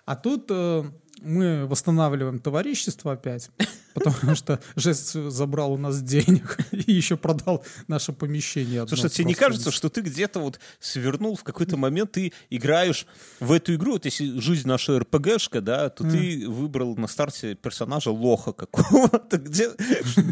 А 0.06 0.16
тут 0.16 0.48
э, 0.50 0.84
мы 1.22 1.66
восстанавливаем 1.68 2.40
товарищество 2.40 3.14
опять, 3.14 3.50
потому 3.94 4.36
что 4.36 4.60
жест 4.76 5.14
забрал 5.14 5.74
у 5.74 5.78
нас 5.78 6.02
денег 6.02 6.58
и 6.72 6.92
еще 6.92 7.18
продал 7.18 7.64
наше 7.88 8.12
помещение. 8.12 8.88
Слушай, 8.88 9.10
тебе 9.10 9.26
не 9.26 9.34
кажется, 9.34 9.72
что 9.72 9.90
ты 9.90 10.02
где-то 10.02 10.40
вот 10.40 10.60
свернул 10.80 11.36
в 11.36 11.44
какой-то 11.44 11.78
момент, 11.78 12.14
ты 12.14 12.34
играешь 12.50 13.06
в 13.40 13.52
эту 13.52 13.76
игру, 13.76 13.94
вот 13.94 14.06
если 14.06 14.40
жизнь 14.40 14.68
наша 14.68 15.00
РПГшка, 15.00 15.62
да, 15.62 15.90
то 15.90 16.04
ты 16.04 16.48
выбрал 16.50 16.96
на 16.96 17.08
старте 17.08 17.56
персонажа 17.56 18.10
лоха 18.12 18.54
какого-то, 18.54 19.38
где 19.38 19.70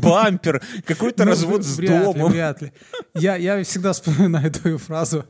бампер, 0.01 0.61
какой-то 0.85 1.23
Ну, 1.25 1.31
развод 1.31 1.63
с 1.63 1.77
вряд 1.77 1.99
ли, 1.99 2.13
домом. 2.13 2.31
вряд 2.31 2.61
ли. 2.61 2.73
Я, 3.15 3.63
всегда 3.63 3.93
вспоминаю 3.93 4.51
твою 4.51 4.77
фразу. 4.77 5.25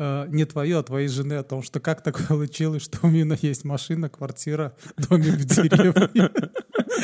Э, 0.00 0.26
не 0.28 0.44
твою, 0.46 0.78
а 0.78 0.82
твоей 0.82 1.08
жены 1.08 1.34
о 1.34 1.42
том, 1.42 1.62
что 1.62 1.78
как 1.78 2.02
так 2.02 2.26
получилось, 2.28 2.82
что 2.82 2.98
у 3.02 3.08
Мина 3.08 3.36
есть 3.40 3.64
машина, 3.64 4.08
квартира, 4.08 4.74
домик 4.96 5.34
в 5.34 5.44
деревне. 5.44 6.30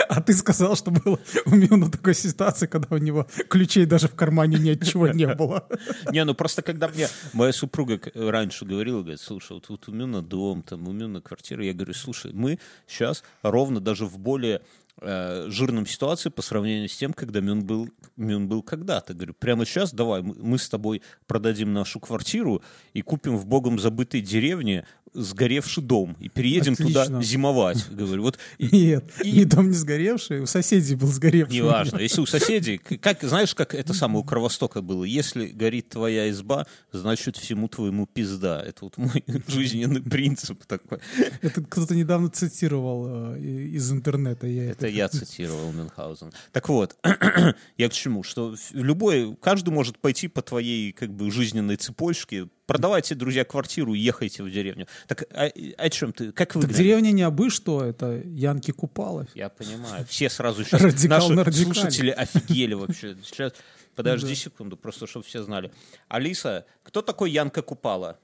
А 0.09 0.21
ты 0.21 0.33
сказал, 0.33 0.77
что 0.77 0.91
было 0.91 1.19
у 1.45 1.55
Мина 1.55 1.91
такой 1.91 2.15
ситуации, 2.15 2.67
когда 2.67 2.97
у 2.97 2.99
него 2.99 3.27
ключей 3.49 3.87
даже 3.87 4.09
в 4.09 4.15
кармане 4.15 4.59
ни 4.59 4.71
от 4.71 4.85
чего 4.85 5.09
не 5.09 5.27
было. 5.27 5.69
Не, 6.11 6.25
ну 6.25 6.35
просто 6.35 6.63
когда 6.63 6.89
мне 6.89 7.09
моя 7.33 7.53
супруга 7.53 8.01
раньше 8.15 8.65
говорила, 8.65 9.01
говорит, 9.01 9.21
слушай, 9.21 9.61
вот, 9.69 9.89
у 9.89 9.93
Мюна 9.93 10.23
дом, 10.23 10.63
там 10.63 10.89
у 10.89 10.93
Мюна 10.93 11.21
квартира, 11.21 11.65
я 11.65 11.75
говорю, 11.75 11.95
слушай, 11.95 12.33
мы 12.33 12.59
сейчас 12.87 13.23
ровно 13.43 13.81
даже 13.81 14.07
в 14.07 14.19
более 14.19 14.63
э, 15.01 15.47
жирном 15.49 15.87
ситуации 15.87 16.29
по 16.29 16.43
сравнению 16.43 16.89
с 16.89 16.97
тем, 16.97 17.13
когда 17.13 17.41
Мюн 17.41 17.65
был, 17.65 17.89
Мюн 18.17 18.49
был 18.49 18.63
когда-то. 18.63 19.15
Говорю, 19.15 19.35
прямо 19.35 19.65
сейчас 19.65 19.93
давай, 19.93 20.23
мы 20.23 20.59
с 20.59 20.69
тобой 20.69 21.03
продадим 21.27 21.73
нашу 21.73 22.01
квартиру 22.01 22.63
и 22.93 23.03
купим 23.03 23.37
в 23.37 23.47
богом 23.47 23.79
забытой 23.79 24.21
деревне 24.21 24.87
сгоревший 25.17 25.83
дом 25.83 26.17
и 26.21 26.29
переедем 26.29 26.75
Отлично. 26.75 27.05
туда 27.07 27.23
зимовать. 27.23 27.85
Говорю, 27.91 28.23
вот 28.23 28.39
и- 28.59 28.69
Нет, 28.87 29.05
И- 29.25 29.41
и 29.41 29.45
дом 29.45 29.69
не 29.71 29.75
сгоревший, 29.77 30.41
у 30.41 30.47
соседей 30.47 30.95
был 30.95 31.09
сгоревший. 31.09 31.57
Неважно. 31.59 31.99
Если 31.99 32.21
у 32.21 32.27
соседей, 32.27 32.79
как, 33.01 33.23
знаешь, 33.23 33.55
как 33.55 33.75
это 33.75 33.95
самое 33.95 34.21
у 34.21 34.25
Кровостока 34.25 34.83
было, 34.83 35.05
если 35.05 35.47
горит 35.47 35.89
твоя 35.89 36.29
изба, 36.31 36.67
значит 36.93 37.37
всему 37.37 37.69
твоему 37.69 38.07
пизда. 38.07 38.63
Это 38.63 38.85
вот 38.85 38.97
мой 38.99 39.25
жизненный 39.49 40.03
принцип 40.03 40.65
такой. 40.67 40.99
Это 41.43 41.63
кто-то 41.63 41.95
недавно 41.95 42.29
цитировал 42.31 43.35
э, 43.37 43.41
из 43.41 43.91
интернета. 43.91 44.47
Я 44.47 44.71
Это 44.71 44.87
я 44.87 45.09
цитировал 45.09 45.73
Мюнхгаузен. 45.73 46.33
Так 46.53 46.69
вот, 46.69 46.97
я 47.79 47.89
к 47.89 47.93
чему? 47.93 48.23
Что 48.23 48.55
любой, 48.73 49.37
каждый 49.41 49.71
может 49.71 49.99
пойти 49.99 50.29
по 50.29 50.43
твоей 50.43 50.93
как 50.93 51.13
бы 51.15 51.31
жизненной 51.31 51.77
цепочке, 51.77 52.49
продавайте, 52.67 53.15
друзьья, 53.15 53.45
квартиру 53.45 53.95
и 53.95 53.99
ехайте 53.99 54.43
в 54.43 54.51
деревню. 54.51 54.87
Так 55.07 55.23
о, 55.33 55.47
о 55.79 55.91
чем 55.91 56.13
ты? 56.13 56.33
Как 56.33 56.55
вы 56.55 56.63
Так 56.63 56.73
деревня 56.73 57.13
не 57.13 57.23
абы 57.23 57.51
что, 57.51 57.83
это 57.85 58.21
Янки 58.25 58.71
Купалов. 58.73 59.29
Я 59.35 59.49
понимаю. 59.49 60.05
Все 60.07 60.29
сразу 60.29 60.65
сейчас 60.65 60.83
Радикал 60.83 61.29
на 61.31 61.37
наши 61.37 61.51
радикале. 61.51 61.75
слушатели 61.75 62.11
офигели 62.11 62.75
вообще. 62.75 63.17
Сейчас, 63.25 63.53
подожди 63.95 64.29
Да. 64.29 64.35
секунду, 64.35 64.77
просто 64.77 65.07
чтобы 65.07 65.25
все 65.25 65.43
знали. 65.43 65.73
Алиса, 66.09 66.67
кто 66.83 67.03
такой 67.03 67.31
Янка 67.31 67.63
Купала? 67.63 68.19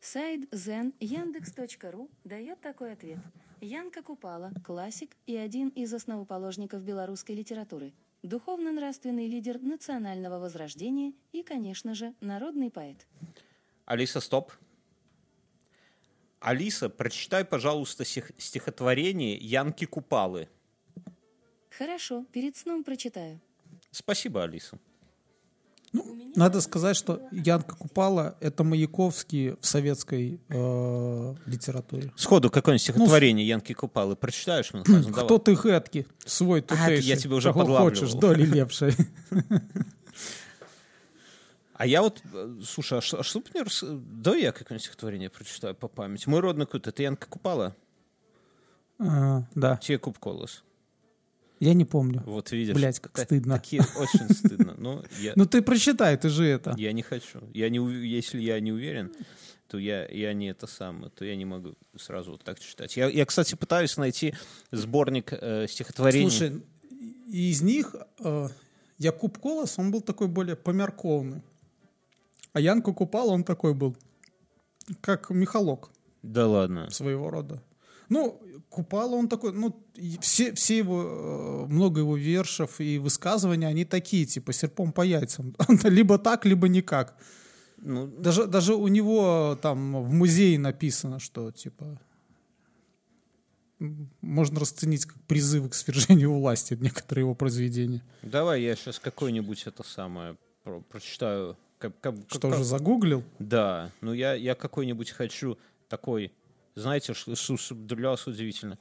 Сайт 0.00 0.52
Zen 0.52 0.92
Яндекс.ру 0.98 2.10
дает 2.24 2.60
такой 2.60 2.92
ответ. 2.92 3.18
Янка 3.60 4.02
Купала– 4.02 4.50
классик 4.66 5.10
и 5.26 5.36
один 5.36 5.68
из 5.68 5.94
основоположников 5.94 6.82
белорусской 6.82 7.36
литературы. 7.36 7.92
Духовно-нравственный 8.22 9.26
лидер 9.26 9.58
национального 9.60 10.38
возрождения 10.38 11.12
и, 11.32 11.42
конечно 11.42 11.94
же, 11.94 12.14
народный 12.20 12.70
поэт. 12.70 13.06
Алиса, 13.84 14.20
стоп. 14.20 14.52
Алиса, 16.38 16.88
прочитай, 16.88 17.44
пожалуйста, 17.44 18.04
стих- 18.04 18.30
стихотворение 18.38 19.36
Янки 19.36 19.86
Купалы. 19.86 20.48
Хорошо, 21.70 22.24
перед 22.32 22.56
сном 22.56 22.84
прочитаю. 22.84 23.40
Спасибо, 23.90 24.44
Алиса. 24.44 24.78
Надо 26.34 26.62
сказать, 26.62 26.96
что 26.96 27.20
Янка 27.30 27.76
Купала— 27.76 28.36
это 28.40 28.64
Маяковский 28.64 29.50
в 29.60 29.66
советской 29.66 30.40
э, 30.48 31.34
литературе. 31.44 32.10
Сходу 32.16 32.48
какое-нибудь 32.50 32.82
стихотворение 32.82 33.46
Янки 33.46 33.74
Купалы 33.74 34.16
прочитаешь? 34.16 34.72
Мюнхгаузен? 34.72 35.10
Давай. 35.12 35.24
Кто 35.26 35.36
ты 35.38 35.54
гэтки? 35.54 36.06
Свой 36.24 36.60
А, 36.60 36.62
это 36.62 36.76
тутейший. 36.76 37.04
я 37.04 37.16
тебе 37.16 37.34
уже 37.34 37.48
Кого 37.52 37.60
подлавливал. 37.60 37.90
хочешь, 37.90 38.14
доли 38.14 38.44
лепшей. 38.46 38.94
А 41.74 41.86
я 41.86 42.00
вот, 42.02 42.22
э, 42.32 42.60
слушай, 42.64 42.98
а 42.98 43.00
что, 43.00 43.18
а 43.20 43.22
что 43.24 43.40
бы 43.40 43.46
мне 43.52 43.62
рас- 43.64 43.82
Да 43.84 44.36
я 44.36 44.52
какое-нибудь 44.52 44.84
стихотворение 44.84 45.30
прочитаю 45.30 45.74
по 45.74 45.88
памяти. 45.88 46.28
Мой 46.28 46.38
родной 46.40 46.66
кут, 46.66 46.86
это 46.86 47.02
Янка 47.02 47.26
Купала? 47.26 47.74
А, 49.00 49.42
Да, 49.56 49.78
Тебе 49.78 49.98
Купколос. 49.98 50.62
Я 51.64 51.74
не 51.74 51.84
помню. 51.84 52.22
Вот 52.26 52.50
видишь. 52.52 52.74
Блядь, 52.74 53.00
как 53.00 53.12
та- 53.12 53.22
стыдно. 53.24 53.56
Такие 53.58 53.82
очень 53.96 54.28
стыдно. 54.34 54.74
Ну, 54.78 55.02
я, 55.20 55.32
Ну 55.36 55.46
ты 55.46 55.62
прочитай, 55.62 56.16
ты 56.16 56.28
же 56.28 56.44
это. 56.44 56.74
я 56.78 56.92
не 56.92 57.02
хочу. 57.02 57.40
Я 57.54 57.68
не, 57.68 57.78
если 58.06 58.40
я 58.40 58.58
не 58.60 58.72
уверен, 58.72 59.12
то 59.68 59.78
я, 59.78 60.06
я 60.08 60.32
не 60.34 60.48
это 60.50 60.66
самое, 60.66 61.10
то 61.10 61.24
я 61.24 61.36
не 61.36 61.44
могу 61.44 61.74
сразу 61.96 62.32
вот 62.32 62.42
так 62.44 62.58
читать. 62.60 62.96
Я, 62.96 63.08
я 63.08 63.24
кстати, 63.24 63.54
пытаюсь 63.54 63.96
найти 63.96 64.34
сборник 64.70 65.32
э, 65.32 65.66
стихотворений. 65.68 66.30
Слушай, 66.30 66.62
из 67.28 67.62
них 67.62 67.94
э, 68.18 68.48
Якуб 68.98 69.38
Колос, 69.38 69.78
он 69.78 69.90
был 69.90 70.00
такой 70.02 70.28
более 70.28 70.56
померковный. 70.56 71.42
А 72.52 72.60
Янка 72.60 72.92
Купала, 72.92 73.30
он 73.30 73.44
такой 73.44 73.72
был, 73.72 73.96
как 75.00 75.30
Михалок 75.30 75.88
Да 76.22 76.46
ладно. 76.46 76.90
своего 76.90 77.30
рода. 77.30 77.62
Ну, 78.12 78.40
Купала, 78.68 79.16
он 79.16 79.28
такой, 79.28 79.52
ну, 79.52 79.74
все, 80.20 80.52
все 80.54 80.78
его, 80.78 81.02
э, 81.02 81.72
много 81.72 82.00
его 82.00 82.16
вершев 82.16 82.80
и 82.80 82.98
высказывания, 82.98 83.66
они 83.68 83.84
такие, 83.84 84.24
типа, 84.26 84.52
серпом 84.52 84.92
по 84.92 85.02
яйцам. 85.02 85.54
либо 85.84 86.18
так, 86.18 86.44
либо 86.46 86.68
никак. 86.68 87.16
Ну, 87.78 88.06
Даже, 88.06 88.46
даже 88.46 88.74
у 88.74 88.88
него 88.88 89.58
там 89.62 90.04
в 90.04 90.12
музее 90.12 90.58
написано, 90.58 91.18
что, 91.18 91.50
типа, 91.52 91.98
можно 94.20 94.60
расценить 94.60 95.06
как 95.06 95.20
призывы 95.22 95.68
к 95.68 95.74
свержению 95.74 96.32
власти 96.34 96.76
некоторые 96.80 97.22
его 97.22 97.34
произведения. 97.34 98.02
давай 98.22 98.62
я 98.62 98.76
сейчас 98.76 98.98
какое-нибудь 98.98 99.64
это 99.66 99.82
самое 99.82 100.36
про- 100.64 100.80
прочитаю. 100.80 101.56
Как, 101.78 101.98
как- 102.00 102.14
Что 102.28 102.40
как- 102.48 102.52
уже 102.52 102.64
загуглил? 102.64 103.24
Да, 103.40 103.90
ну 104.00 104.12
я, 104.12 104.34
я 104.34 104.54
какой-нибудь 104.54 105.10
хочу 105.10 105.58
такой, 105.88 106.30
знаете, 106.74 107.14
для 107.70 108.10
вас 108.10 108.26
удивительно. 108.26 108.78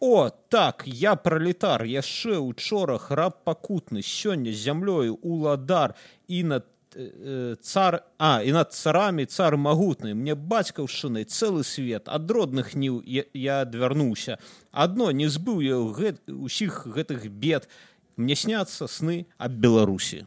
О, 0.00 0.30
так, 0.30 0.82
я 0.86 1.14
пролетар, 1.14 1.84
я 1.84 2.02
ще 2.02 2.38
учора 2.38 2.98
храб 2.98 3.44
покутный, 3.44 4.02
сёння 4.02 4.50
зямлёю 4.50 5.14
уладар 5.22 5.94
і 6.26 6.42
над 6.42 6.66
э, 6.96 7.10
э, 7.24 7.56
цар, 7.62 8.02
а, 8.18 8.42
і 8.42 8.52
над 8.52 8.72
царами 8.72 9.24
цар 9.26 9.56
магутны, 9.56 10.14
мне 10.14 10.34
бацькаўшчынай 10.34 11.24
цэлы 11.24 11.62
свет, 11.62 12.08
ад 12.08 12.30
родных 12.30 12.74
ніў 12.74 12.98
я 13.06 13.60
адвярнуўся. 13.62 14.38
Адно 14.72 15.12
не 15.12 15.28
збыў 15.28 15.62
я 15.62 15.78
гэт, 15.78 16.26
усіх 16.26 16.86
гэтых 16.86 17.30
бед, 17.30 17.68
мне 18.16 18.34
сняцца 18.34 18.88
сны 18.88 19.26
аб 19.38 19.52
Беларусі. 19.52 20.26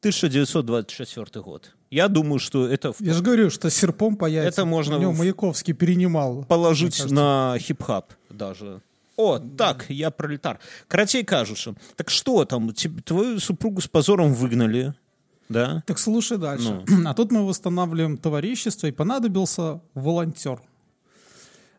1924 0.00 1.42
год. 1.42 1.74
Я 1.90 2.08
думаю, 2.08 2.38
что 2.38 2.66
это 2.66 2.92
Я 3.00 3.12
же 3.14 3.22
говорю, 3.22 3.50
что 3.50 3.68
серпом 3.70 4.16
по 4.16 4.26
яйцам. 4.26 4.48
Это 4.48 4.64
можно 4.64 4.96
У 4.96 5.00
него 5.00 5.12
в- 5.12 5.18
Маяковский 5.18 5.74
перенимал. 5.74 6.44
положить 6.44 6.96
кажется. 6.96 7.14
на 7.14 7.56
хип-хап 7.58 8.12
даже. 8.30 8.80
О, 9.16 9.38
так, 9.38 9.84
я 9.90 10.10
пролетар. 10.10 10.58
Карацей 10.88 11.24
кажучы, 11.24 11.74
так 11.96 12.08
что 12.10 12.44
там, 12.46 12.72
тебе- 12.72 13.02
твою 13.02 13.38
супругу 13.40 13.80
с 13.82 13.88
позором 13.88 14.32
выгнали, 14.32 14.94
да? 15.50 15.82
Так 15.86 15.98
слушай 15.98 16.38
дальше. 16.38 16.82
Ну. 16.88 17.02
А 17.08 17.12
тут 17.14 17.30
мы 17.32 17.46
восстанавливаем 17.46 18.16
товарищество, 18.16 18.86
и 18.86 18.92
понадобился 18.92 19.80
волонтер, 19.94 20.62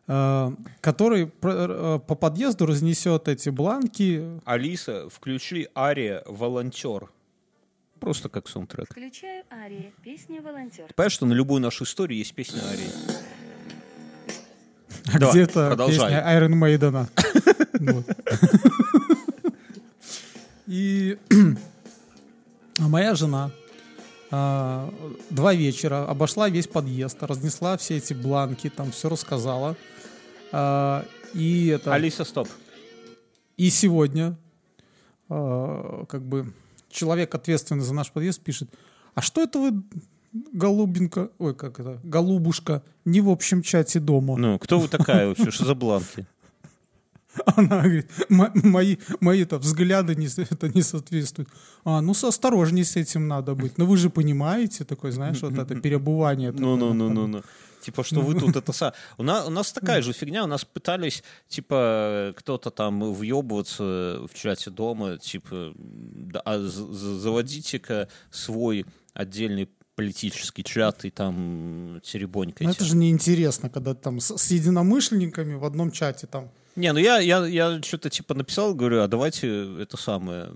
э, 0.06 0.50
который 0.80 1.32
э, 1.42 1.98
по 2.06 2.14
подъезду 2.14 2.66
разнесет 2.66 3.26
эти 3.28 3.48
бланки. 3.48 4.40
Алиса, 4.44 5.08
включи 5.10 5.68
ария 5.74 6.22
«Волонтер». 6.26 7.08
Просто 8.02 8.28
как 8.28 8.48
саундтрек. 8.48 8.90
Включаю 8.90 9.44
Ария, 9.48 9.92
песня 10.02 10.42
«Волонтер». 10.42 10.88
Ты 10.88 10.94
понимаешь, 10.94 11.12
что 11.12 11.24
на 11.24 11.34
любую 11.34 11.62
нашу 11.62 11.84
историю 11.84 12.18
есть 12.18 12.34
песня 12.34 12.60
арии? 12.68 12.90
А 15.14 15.20
Давай, 15.20 15.34
где-то 15.36 15.68
продолжай. 15.68 16.10
песня 16.10 16.24
Iron 16.26 16.52
Maiden. 16.58 17.06
И 20.66 21.16
а 22.80 22.82
моя 22.88 23.14
жена 23.14 23.52
а, 24.32 24.92
два 25.30 25.54
вечера 25.54 26.04
обошла 26.04 26.48
весь 26.48 26.66
подъезд, 26.66 27.22
разнесла 27.22 27.76
все 27.76 27.98
эти 27.98 28.14
бланки, 28.14 28.68
там 28.68 28.90
все 28.90 29.10
рассказала. 29.10 29.76
А, 30.50 31.06
И 31.34 31.68
это... 31.68 31.94
Алиса, 31.94 32.24
стоп. 32.24 32.48
И 33.56 33.70
сегодня 33.70 34.36
э, 35.28 36.04
как 36.08 36.22
бы 36.22 36.52
человек, 36.92 37.34
ответственный 37.34 37.82
за 37.82 37.94
наш 37.94 38.10
подъезд, 38.10 38.40
пишет, 38.40 38.70
а 39.14 39.22
что 39.22 39.42
это 39.42 39.58
вы, 39.58 39.82
голубинка, 40.52 41.30
ой, 41.38 41.54
как 41.54 41.80
это, 41.80 42.00
голубушка, 42.02 42.82
не 43.04 43.20
в 43.20 43.28
общем 43.28 43.62
чате 43.62 44.00
дома? 44.00 44.36
Ну, 44.36 44.58
кто 44.58 44.78
вы 44.78 44.88
такая 44.88 45.28
вообще? 45.28 45.50
Что 45.50 45.64
за 45.64 45.74
бланки? 45.74 46.26
Она 47.56 47.82
говорит, 47.82 48.10
«Мо- 48.28 48.52
мои, 48.54 48.96
мои-то 49.20 49.58
взгляды 49.58 50.14
не, 50.14 50.26
это 50.26 50.68
не 50.68 50.82
соответствуют. 50.82 51.48
А, 51.84 52.00
ну, 52.00 52.12
осторожней 52.12 52.84
с 52.84 52.96
этим 52.96 53.28
надо 53.28 53.54
быть. 53.54 53.78
Ну, 53.78 53.86
вы 53.86 53.96
же 53.96 54.10
понимаете, 54.10 54.84
такой, 54.84 55.12
знаешь, 55.12 55.40
вот 55.42 55.58
это 55.58 55.74
переобувание. 55.74 56.52
Ну, 56.52 56.76
ну, 56.76 56.76
такое, 56.76 56.92
ну, 56.92 57.06
там. 57.06 57.14
ну, 57.14 57.26
ну. 57.26 57.42
Типа, 57.82 58.04
что 58.04 58.20
вы 58.20 58.38
тут 58.38 58.54
это 58.54 58.72
са... 58.72 58.92
У 59.18 59.24
нас, 59.24 59.46
у 59.46 59.50
нас 59.50 59.72
такая 59.72 60.02
же 60.02 60.12
фигня, 60.12 60.44
у 60.44 60.46
нас 60.46 60.64
пытались, 60.64 61.24
типа, 61.48 62.32
кто-то 62.36 62.70
там 62.70 63.12
въебываться 63.12 63.82
в 63.82 64.34
чате 64.34 64.70
дома, 64.70 65.18
типа, 65.18 65.72
да, 65.76 66.40
а 66.44 66.58
заводите-ка 66.60 68.08
свой 68.30 68.86
отдельный 69.14 69.68
политический 69.96 70.62
чат 70.62 71.04
и 71.04 71.10
там 71.10 72.00
теребонькаете. 72.04 72.72
Это 72.72 72.84
же 72.84 72.96
неинтересно, 72.96 73.68
когда 73.68 73.94
там 73.94 74.20
с, 74.20 74.36
с 74.36 74.50
единомышленниками 74.50 75.54
в 75.54 75.64
одном 75.64 75.90
чате 75.90 76.26
там. 76.26 76.50
Не, 76.76 76.92
ну 76.92 76.98
я, 76.98 77.18
я, 77.18 77.46
я 77.46 77.82
что-то 77.82 78.08
типа 78.08 78.34
написал, 78.34 78.74
говорю, 78.74 79.02
а 79.02 79.08
давайте 79.08 79.82
это 79.82 79.96
самое, 79.96 80.52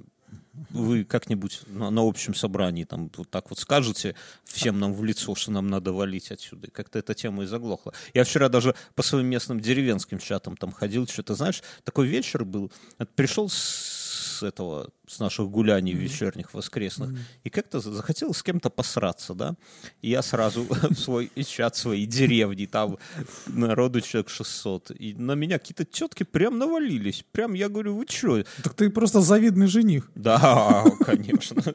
вы 0.70 1.05
как-нибудь 1.05 1.61
на, 1.66 1.90
на 1.90 2.07
общем 2.07 2.35
собрании 2.35 2.85
там 2.85 3.11
вот 3.16 3.31
так 3.31 3.50
вот 3.50 3.59
скажете 3.59 4.14
всем 4.44 4.81
нам 4.81 4.94
в 4.94 5.05
лицо, 5.05 5.35
что 5.35 5.50
нам 5.50 5.68
надо 5.68 5.92
валить 5.92 6.31
отсюда. 6.31 6.70
Как-то 6.70 6.98
эта 6.98 7.14
тема 7.14 7.42
и 7.44 7.46
заглохла. 7.46 7.92
Я 8.14 8.24
вчера 8.24 8.48
даже 8.48 8.74
по 8.94 9.02
своим 9.02 9.26
местным 9.26 9.61
деревенским 9.61 10.18
чатам 10.18 10.57
там 10.57 10.72
ходил, 10.72 11.07
что-то, 11.07 11.35
знаешь, 11.35 11.62
такой 11.85 12.07
вечер 12.07 12.44
был. 12.44 12.72
Пришел 13.14 13.48
с 13.48 14.06
этого, 14.42 14.90
с 15.07 15.18
наших 15.18 15.48
гуляний 15.48 15.92
mm-hmm. 15.92 15.96
вечерних, 15.96 16.55
воскресных, 16.55 17.11
mm-hmm. 17.11 17.40
и 17.44 17.50
как-то 17.50 17.81
захотел 17.81 18.35
с 18.35 18.42
кем-то 18.42 18.70
посраться, 18.70 19.35
да, 19.35 19.57
и 20.02 20.11
я 20.11 20.22
сразу 20.22 20.64
в 20.68 20.94
свой 20.94 21.31
чат 21.46 21.76
своей 21.76 22.07
деревни, 22.07 22.66
там 22.66 22.98
народу 23.46 24.00
человек 24.00 24.31
600, 24.31 24.92
и 24.98 25.14
на 25.14 25.33
меня 25.33 25.59
какие-то 25.59 25.85
тетки 25.85 26.22
прям 26.22 26.59
навалились, 26.59 27.24
прям, 27.33 27.55
я 27.55 27.68
говорю, 27.68 27.96
вы 27.96 28.07
что? 28.09 28.44
Так 28.62 28.74
ты 28.74 28.90
просто 28.90 29.20
завидный 29.20 29.66
жених. 29.66 30.11
Да, 30.14 30.85
конечно. 31.05 31.62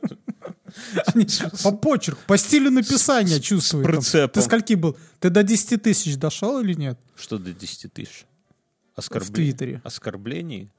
По 1.64 1.72
почерку, 1.72 2.22
по 2.28 2.38
стилю 2.38 2.72
написания 2.72 3.40
чувствую. 3.40 4.02
Ты 4.02 4.42
скольки 4.42 4.74
был? 4.74 4.98
Ты 5.20 5.30
до 5.30 5.44
10 5.44 5.82
тысяч 5.82 6.18
дошел 6.18 6.60
или 6.62 6.74
нет? 6.74 6.98
Что 7.16 7.38
до 7.38 7.52
10 7.52 7.92
тысяч? 7.94 8.26
Оскорбление. 8.96 9.32
В 9.32 9.36
Твиттере. 9.36 9.82
Оскорблений? 9.84 10.70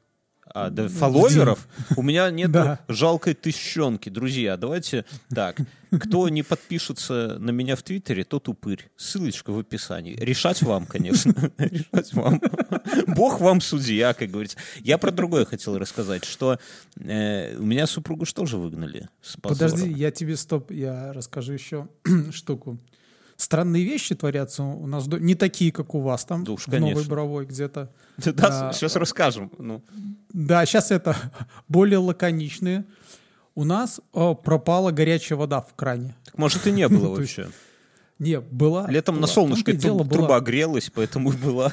А, 0.55 0.71
да, 0.71 0.89
фолловеров 0.89 1.67
у 1.97 2.03
меня 2.03 2.31
нет 2.31 2.51
жалкой 2.89 3.35
тыщенки. 3.35 4.09
Друзья, 4.09 4.57
давайте 4.57 5.05
так. 5.31 5.59
Кто 5.91 6.29
не 6.29 6.43
подпишется 6.43 7.37
на 7.39 7.51
меня 7.51 7.77
в 7.77 7.83
Твиттере, 7.83 8.25
тот 8.25 8.49
упырь. 8.49 8.91
Ссылочка 8.97 9.51
в 9.51 9.59
описании. 9.59 10.17
Решать 10.17 10.63
вам, 10.63 10.87
конечно. 10.87 11.35
Решать 11.59 12.15
вам. 12.15 12.41
Бог 13.09 13.41
вам 13.41 13.61
судья, 13.61 14.15
как 14.15 14.31
говорится. 14.31 14.57
Я 14.81 14.97
про 14.99 15.11
другое 15.11 15.45
хотел 15.45 15.79
рассказать, 15.79 16.25
что 16.25 16.59
э, 16.97 17.57
у 17.57 17.63
меня 17.63 17.87
супругу 17.87 18.25
что 18.25 18.47
же 18.47 18.57
выгнали? 18.57 19.09
Подожди, 19.43 19.91
я 19.91 20.11
тебе 20.11 20.37
стоп, 20.37 20.71
я 20.71 21.13
расскажу 21.13 21.53
еще 21.53 21.89
штуку 22.33 22.79
странные 23.43 23.85
вещи 23.85 24.15
творятся 24.15 24.63
у 24.63 24.87
нас, 24.87 25.07
не 25.07 25.35
такие, 25.35 25.73
как 25.73 25.95
у 25.95 26.01
вас 26.01 26.25
там, 26.25 26.45
да 26.45 26.53
уж, 26.53 26.67
в 26.67 26.81
Новой 26.81 27.07
Боровой 27.07 27.47
где-то. 27.47 27.93
Да, 28.17 28.69
а, 28.69 28.73
сейчас 28.73 28.97
расскажем. 28.97 29.51
Ну. 29.59 29.83
Да, 30.33 30.65
сейчас 30.67 30.91
это 30.91 31.17
более 31.69 31.99
лаконичные. 31.99 32.85
У 33.55 33.65
нас 33.65 34.01
о, 34.13 34.35
пропала 34.35 34.93
горячая 34.93 35.39
вода 35.39 35.61
в 35.61 35.75
кране. 35.75 36.17
Так 36.25 36.39
может 36.39 36.67
и 36.67 36.73
не 36.73 36.89
было 36.89 37.09
вообще. 37.17 37.49
Не, 38.19 38.41
была. 38.41 38.89
Летом 38.89 39.21
на 39.21 39.27
солнышке 39.27 39.75
труба 39.75 40.41
грелась, 40.41 40.91
поэтому 40.95 41.33
была. 41.33 41.73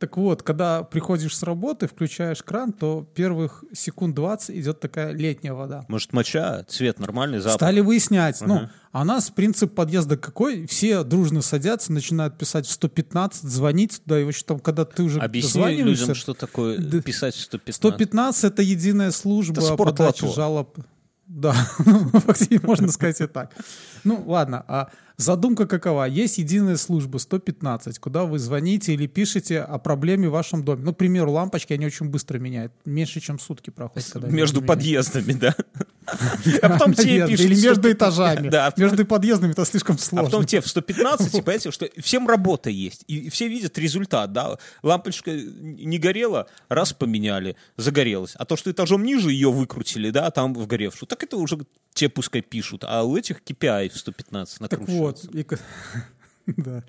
Так 0.00 0.16
вот, 0.16 0.42
когда 0.42 0.82
приходишь 0.82 1.36
с 1.36 1.42
работы, 1.42 1.86
включаешь 1.86 2.42
кран, 2.42 2.72
то 2.72 3.06
первых 3.14 3.64
секунд 3.74 4.14
20 4.14 4.56
идет 4.56 4.80
такая 4.80 5.12
летняя 5.12 5.52
вода. 5.52 5.84
Может, 5.88 6.14
моча, 6.14 6.64
цвет 6.66 6.98
нормальный, 6.98 7.38
запах? 7.38 7.56
Стали 7.56 7.80
выяснять. 7.80 8.40
Uh-huh. 8.40 8.46
Ну, 8.46 8.68
а 8.92 9.02
у 9.02 9.04
нас 9.04 9.28
принцип 9.28 9.74
подъезда 9.74 10.16
какой? 10.16 10.66
Все 10.66 11.04
дружно 11.04 11.42
садятся, 11.42 11.92
начинают 11.92 12.38
писать 12.38 12.66
в 12.66 12.70
115, 12.70 13.42
звонить 13.42 14.00
туда, 14.02 14.18
и 14.18 14.24
вообще 14.24 14.42
там, 14.46 14.58
когда 14.58 14.86
ты 14.86 15.02
уже 15.02 15.20
Объясни 15.20 15.82
людям, 15.82 16.14
что 16.14 16.32
такое 16.32 16.78
писать 17.02 17.34
в 17.34 17.40
115. 17.40 17.76
115— 17.76 18.44
это 18.44 18.62
единая 18.62 19.10
служба 19.10 19.60
это 19.62 19.76
подачи 19.76 20.26
жалоб. 20.32 20.78
Да, 21.30 21.54
можно 22.62 22.90
сказать 22.90 23.20
и 23.20 23.26
так. 23.26 23.54
Ну, 24.02 24.24
ладно, 24.26 24.64
а 24.66 24.90
Задумка 25.20 25.66
какова? 25.66 26.04
Есть 26.04 26.38
единая 26.38 26.78
служба 26.78 27.18
115, 27.18 27.98
куда 27.98 28.24
вы 28.24 28.38
звоните 28.38 28.94
или 28.94 29.06
пишете 29.06 29.60
о 29.60 29.76
проблеме 29.76 30.30
в 30.30 30.32
вашем 30.32 30.64
доме. 30.64 30.82
Ну, 30.82 30.94
к 30.94 30.96
примеру, 30.96 31.32
лампочки, 31.32 31.74
они 31.74 31.84
очень 31.84 32.06
быстро 32.06 32.38
меняют. 32.38 32.72
Меньше, 32.86 33.20
чем 33.20 33.38
сутки 33.38 33.68
проходят. 33.68 34.32
Между 34.32 34.62
подъездами, 34.62 35.32
да? 35.34 35.54
А 36.62 36.70
потом 36.70 36.94
тебе 36.94 37.28
пишут... 37.28 37.46
Или 37.46 37.60
между 37.60 37.92
этажами. 37.92 38.48
Да. 38.48 38.72
Между 38.76 39.06
подъездами 39.06 39.52
это 39.52 39.64
слишком 39.64 39.96
сложно. 39.96 40.22
А 40.22 40.24
потом 40.24 40.44
тебе 40.44 40.60
в 40.60 40.66
115, 40.66 41.30
понимаете, 41.30 41.70
что 41.70 41.88
всем 41.98 42.26
работа 42.26 42.68
есть. 42.68 43.04
И 43.06 43.30
все 43.30 43.46
видят 43.46 43.78
результат, 43.78 44.32
да. 44.32 44.56
Лампочка 44.82 45.30
не 45.30 45.98
горела, 45.98 46.48
раз 46.68 46.92
поменяли, 46.92 47.54
загорелась. 47.76 48.32
А 48.36 48.44
то, 48.44 48.56
что 48.56 48.72
этажом 48.72 49.04
ниже 49.04 49.30
ее 49.30 49.52
выкрутили, 49.52 50.10
да, 50.10 50.30
там 50.32 50.54
вгоревшую, 50.54 51.06
так 51.06 51.19
это 51.22 51.36
уже 51.36 51.58
те 51.92 52.08
пускай 52.08 52.42
пишут. 52.42 52.84
А 52.86 53.02
у 53.04 53.16
этих 53.16 53.42
KPI 53.42 53.90
в 53.90 53.96
115 53.96 54.60
накручивается. 54.60 55.28
Вот. 55.32 55.34
И, 55.34 55.46
да. 56.60 56.84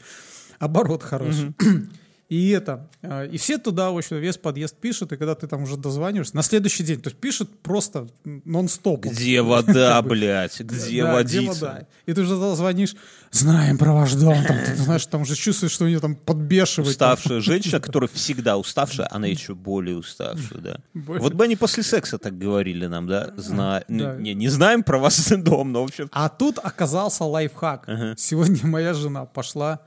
Оборот 0.59 1.03
хороший. 1.03 1.53
И 2.31 2.51
это, 2.51 2.87
а, 3.01 3.25
и 3.25 3.35
все 3.35 3.57
туда, 3.57 3.91
в 3.91 3.97
общем, 3.97 4.15
весь 4.15 4.37
подъезд 4.37 4.77
пишут, 4.77 5.11
и 5.11 5.17
когда 5.17 5.35
ты 5.35 5.47
там 5.47 5.63
уже 5.63 5.75
дозваниваешься, 5.75 6.33
на 6.33 6.43
следующий 6.43 6.81
день, 6.81 7.01
то 7.01 7.09
есть 7.09 7.19
пишут 7.19 7.59
просто 7.59 8.07
нон-стоп. 8.23 9.05
Где 9.05 9.41
вода, 9.41 10.01
блядь, 10.01 10.61
где 10.61 11.03
водица? 11.03 11.89
И 12.05 12.13
ты 12.13 12.21
уже 12.21 12.37
звонишь, 12.55 12.95
знаем 13.31 13.77
про 13.77 13.91
ваш 13.91 14.13
дом, 14.13 14.37
там, 14.47 14.57
ты 14.65 14.77
знаешь, 14.77 15.05
там 15.07 15.23
уже 15.23 15.35
чувствуешь, 15.35 15.73
что 15.73 15.83
у 15.83 15.87
нее 15.89 15.99
там 15.99 16.15
подбешивает. 16.15 16.91
Уставшая 16.91 17.41
женщина, 17.41 17.81
которая 17.81 18.07
всегда 18.07 18.57
уставшая, 18.57 19.09
она 19.11 19.27
еще 19.27 19.53
более 19.53 19.97
уставшая, 19.97 20.61
да. 20.61 20.77
Вот 20.93 21.33
бы 21.33 21.43
они 21.43 21.57
после 21.57 21.83
секса 21.83 22.17
так 22.17 22.37
говорили 22.37 22.85
нам, 22.85 23.07
да, 23.07 23.33
Зна... 23.35 23.83
Не, 23.89 24.33
не 24.33 24.47
знаем 24.47 24.83
про 24.83 24.99
вас 24.99 25.29
дом, 25.35 25.73
но 25.73 25.81
в 25.81 25.87
общем... 25.87 26.09
А 26.13 26.29
тут 26.29 26.59
оказался 26.63 27.25
лайфхак. 27.25 27.89
Сегодня 28.15 28.65
моя 28.65 28.93
жена 28.93 29.25
пошла 29.25 29.81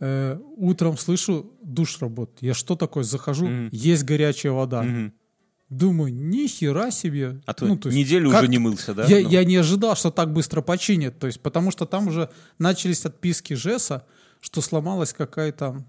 э, 0.00 0.38
утром 0.56 0.96
слышу, 0.96 1.52
душ 1.62 2.00
работает. 2.00 2.42
Я 2.42 2.54
что 2.54 2.76
такое? 2.76 3.04
Захожу, 3.04 3.46
mm-hmm. 3.46 3.68
есть 3.72 4.04
горячая 4.04 4.52
вода. 4.52 4.84
Mm-hmm. 4.84 5.12
Думаю, 5.68 6.14
ни 6.14 6.46
хера 6.46 6.90
себе. 6.90 7.42
А 7.44 7.52
то, 7.52 7.66
ну, 7.66 7.76
то 7.76 7.88
есть, 7.88 7.98
неделю 7.98 8.30
как... 8.30 8.42
уже 8.42 8.50
не 8.50 8.58
мылся, 8.58 8.94
да? 8.94 9.04
Я, 9.04 9.20
ну. 9.20 9.28
я 9.28 9.44
не 9.44 9.56
ожидал, 9.56 9.96
что 9.96 10.10
так 10.10 10.32
быстро 10.32 10.62
починят. 10.62 11.18
То 11.18 11.26
есть, 11.26 11.40
потому 11.40 11.70
что 11.70 11.84
там 11.84 12.08
уже 12.08 12.30
начались 12.58 13.04
отписки 13.04 13.52
ЖЭСа, 13.52 14.06
что 14.40 14.60
сломалась 14.62 15.12
какая-то... 15.12 15.84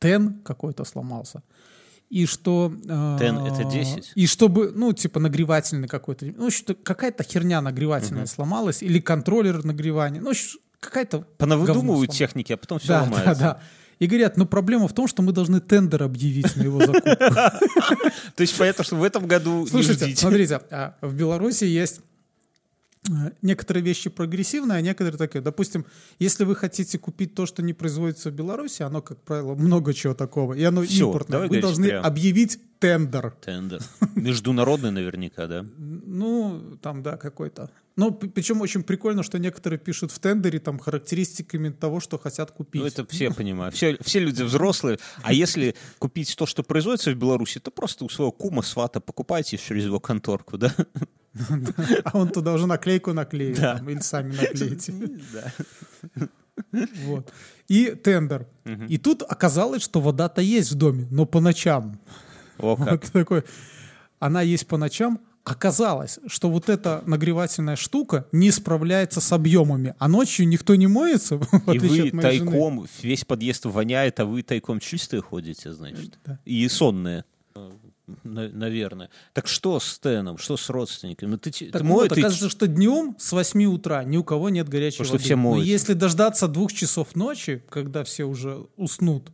Тен 0.00 0.40
какой-то 0.42 0.84
сломался. 0.84 1.44
И 2.10 2.26
что... 2.26 2.74
Э, 2.88 3.16
Тен— 3.20 3.38
это 3.46 3.64
10? 3.64 4.12
И 4.16 4.26
чтобы, 4.26 4.72
ну, 4.74 4.92
типа 4.92 5.20
нагревательный 5.20 5.86
какой-то... 5.88 6.26
Ну, 6.26 6.50
что 6.50 6.74
какая-то 6.74 7.22
херня 7.22 7.62
нагревательная 7.62 8.24
uh-huh. 8.24 8.34
сломалась. 8.34 8.82
Или 8.82 9.00
контроллер 9.00 9.64
нагревания. 9.64 10.20
Ну, 10.20 10.32
какая-то... 10.82 11.20
Понавыдумывают 11.38 12.10
техники, 12.10 12.52
а 12.52 12.56
потом 12.56 12.78
все 12.78 12.88
да, 12.88 13.02
ломается. 13.02 13.34
Да, 13.34 13.34
да. 13.34 13.60
И 13.98 14.06
говорят, 14.06 14.36
ну 14.36 14.46
проблема 14.46 14.88
в 14.88 14.92
том, 14.92 15.06
что 15.06 15.22
мы 15.22 15.32
должны 15.32 15.60
тендер 15.60 16.02
объявить 16.02 16.56
на 16.56 16.62
его 16.62 16.80
закупку. 16.80 17.02
То 18.34 18.40
есть 18.40 18.58
понятно, 18.58 18.82
что 18.82 18.96
в 18.96 19.04
этом 19.04 19.28
году 19.28 19.64
Слушайте, 19.68 20.14
смотрите, 20.16 20.60
а 20.70 20.96
в 21.00 21.14
Беларуси 21.14 21.64
есть 21.64 22.00
э, 23.08 23.12
некоторые 23.42 23.84
вещи 23.84 24.10
прогрессивные, 24.10 24.78
а 24.78 24.80
некоторые 24.80 25.18
такие. 25.18 25.40
Допустим, 25.40 25.86
если 26.18 26.42
вы 26.42 26.56
хотите 26.56 26.98
купить 26.98 27.36
то, 27.36 27.46
что 27.46 27.62
не 27.62 27.74
производится 27.74 28.30
в 28.30 28.34
Беларуси, 28.34 28.82
оно, 28.82 29.02
как 29.02 29.22
правило, 29.22 29.54
много 29.54 29.94
чего 29.94 30.14
такого, 30.14 30.54
и 30.54 30.64
оно 30.64 30.82
Все, 30.82 31.06
импортное. 31.06 31.46
Вы 31.46 31.60
должны 31.60 31.86
прям. 31.86 32.04
объявить 32.04 32.58
тендер. 32.80 33.36
Тендер. 33.40 33.82
Международный 34.16 34.90
наверняка, 34.90 35.46
да? 35.46 35.64
Ну, 35.78 36.76
там, 36.82 37.04
да, 37.04 37.16
какой-то. 37.16 37.70
Ну, 37.96 38.12
причем 38.12 38.60
очень 38.60 38.82
прикольно, 38.82 39.22
что 39.22 39.38
некоторые 39.38 39.78
пишут 39.78 40.12
в 40.12 40.18
тендере 40.18 40.58
там 40.58 40.78
характеристиками 40.78 41.68
того, 41.68 42.00
что 42.00 42.18
хотят 42.18 42.50
купить. 42.50 42.80
Ну, 42.80 42.88
это 42.88 43.06
все 43.06 43.32
понимают. 43.32 43.74
Все, 43.74 43.98
все 44.00 44.20
люди 44.20 44.42
взрослые. 44.42 44.98
А 45.22 45.32
если 45.32 45.74
купить 45.98 46.34
то, 46.36 46.46
что 46.46 46.62
производится 46.62 47.10
в 47.10 47.14
Беларуси, 47.16 47.60
то 47.60 47.70
просто 47.70 48.04
у 48.04 48.08
своего 48.08 48.32
кума, 48.32 48.62
свата 48.62 49.00
покупайте 49.00 49.58
через 49.58 49.84
его 49.84 50.00
конторку, 50.00 50.58
да? 50.58 50.74
А 52.04 52.18
он 52.18 52.28
туда 52.28 52.52
уже 52.52 52.66
наклейку 52.66 53.12
наклеит. 53.12 53.58
Или 53.58 54.00
сами 54.00 54.34
наклеите. 54.34 54.92
Вот. 57.04 57.32
И 57.68 57.90
тендер. 57.90 58.46
И 58.88 58.98
тут 58.98 59.22
оказалось, 59.22 59.82
что 59.82 60.00
вода-то 60.00 60.42
есть 60.42 60.70
в 60.72 60.74
доме, 60.74 61.06
но 61.10 61.24
по 61.24 61.40
ночам. 61.40 61.98
О, 62.58 62.76
как. 62.76 62.86
Вот 63.04 63.12
такой. 63.12 63.44
Она 64.18 64.42
есть 64.42 64.66
по 64.66 64.76
ночам, 64.76 65.20
Оказалось, 65.44 66.20
что 66.28 66.48
вот 66.48 66.68
эта 66.68 67.02
нагревательная 67.04 67.74
штука 67.74 68.26
не 68.30 68.52
справляется 68.52 69.20
с 69.20 69.32
объемами, 69.32 69.94
а 69.98 70.06
ночью 70.06 70.46
никто 70.46 70.76
не 70.76 70.86
моется, 70.86 71.34
И 71.72 71.78
вы 71.78 72.10
тайком, 72.12 72.74
жены. 72.74 72.88
весь 73.02 73.24
подъезд 73.24 73.64
воняет, 73.64 74.20
а 74.20 74.24
вы 74.24 74.42
тайком 74.44 74.78
чистые 74.78 75.20
ходите, 75.20 75.72
значит, 75.72 76.18
да. 76.24 76.38
и 76.44 76.68
сонные. 76.68 77.24
Наверное. 78.24 79.10
Так 79.32 79.46
что 79.46 79.80
с 79.80 79.98
Теном, 79.98 80.38
что 80.38 80.56
с 80.56 80.68
родственниками? 80.68 81.30
Ну, 81.30 81.38
ты, 81.38 81.50
так 81.50 81.82
ты 81.82 81.88
вот, 81.88 82.08
ты... 82.08 82.20
оказывается, 82.20 82.48
что 82.48 82.66
днем 82.66 83.16
с 83.18 83.32
8 83.32 83.64
утра 83.66 84.04
ни 84.04 84.16
у 84.16 84.24
кого 84.24 84.48
нет 84.48 84.68
горячей 84.68 84.98
Потому 84.98 85.12
воды. 85.12 85.18
Что 85.18 85.24
все 85.24 85.36
моются. 85.36 85.58
Но 85.58 85.64
если 85.64 85.92
дождаться 85.94 86.48
двух 86.48 86.72
часов 86.72 87.14
ночи, 87.14 87.62
когда 87.68 88.04
все 88.04 88.24
уже 88.24 88.66
уснут, 88.76 89.30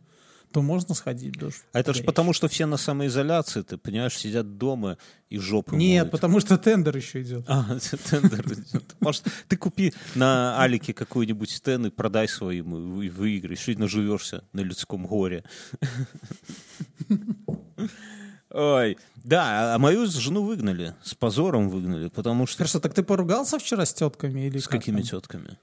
то 0.51 0.61
можно 0.61 0.95
сходить 0.95 1.35
в 1.35 1.39
душ. 1.39 1.53
А 1.73 1.79
это 1.79 1.93
же 1.93 2.03
потому, 2.03 2.33
что 2.33 2.47
все 2.47 2.65
на 2.65 2.77
самоизоляции, 2.77 3.61
ты 3.61 3.77
понимаешь, 3.77 4.17
сидят 4.17 4.57
дома 4.57 4.97
и 5.29 5.37
жопы 5.37 5.75
Нет, 5.75 6.03
моют. 6.05 6.11
потому 6.11 6.39
что 6.39 6.57
тендер 6.57 6.95
еще 6.97 7.21
идет. 7.21 7.45
А, 7.47 7.77
тендер 8.09 8.45
идет. 8.53 8.95
Может, 8.99 9.25
ты 9.47 9.57
купи 9.57 9.93
на 10.15 10.59
Алике 10.61 10.93
какой-нибудь 10.93 11.51
стен 11.51 11.85
и 11.85 11.89
продай 11.89 12.27
своим, 12.27 12.75
и 12.75 12.79
вы- 12.79 13.09
выиграешь, 13.09 13.67
и 13.69 13.75
наживешься 13.75 14.43
на 14.53 14.61
людском 14.61 15.05
горе. 15.05 15.43
Ой, 18.51 18.97
да, 19.23 19.75
а 19.75 19.77
мою 19.77 20.07
жену 20.07 20.43
выгнали, 20.43 20.95
с 21.03 21.13
позором 21.13 21.69
выгнали, 21.69 22.09
потому 22.09 22.47
что... 22.47 22.57
Хорошо, 22.57 22.79
так 22.79 22.95
ты 22.95 23.03
поругался 23.03 23.59
вчера 23.59 23.85
с 23.85 23.93
тетками 23.93 24.47
или 24.47 24.57
С 24.57 24.63
как 24.67 24.79
какими 24.79 24.97
там? 25.01 25.05
тетками? 25.05 25.57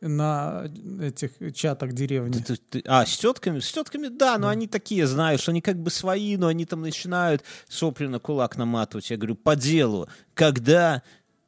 На 0.00 0.66
этих 1.00 1.30
чатах 1.54 1.92
деревни? 1.92 2.38
Ты- 2.40 2.56
ты- 2.56 2.82
а, 2.86 3.04
с 3.06 3.16
тетками? 3.16 3.60
С 3.60 3.72
тетками, 3.72 4.08
да, 4.08 4.38
но 4.38 4.48
они 4.48 4.66
такие, 4.66 5.06
знаешь, 5.06 5.48
они 5.48 5.60
как 5.60 5.78
бы 5.78 5.90
свои, 5.90 6.36
но 6.36 6.48
они 6.48 6.64
там 6.66 6.82
начинают 6.82 7.42
сопли 7.68 8.06
на 8.06 8.18
кулак 8.18 8.56
наматывать. 8.56 9.10
Я 9.10 9.16
говорю, 9.16 9.34
по 9.36 9.56
делу, 9.56 10.08
когда 10.34 11.02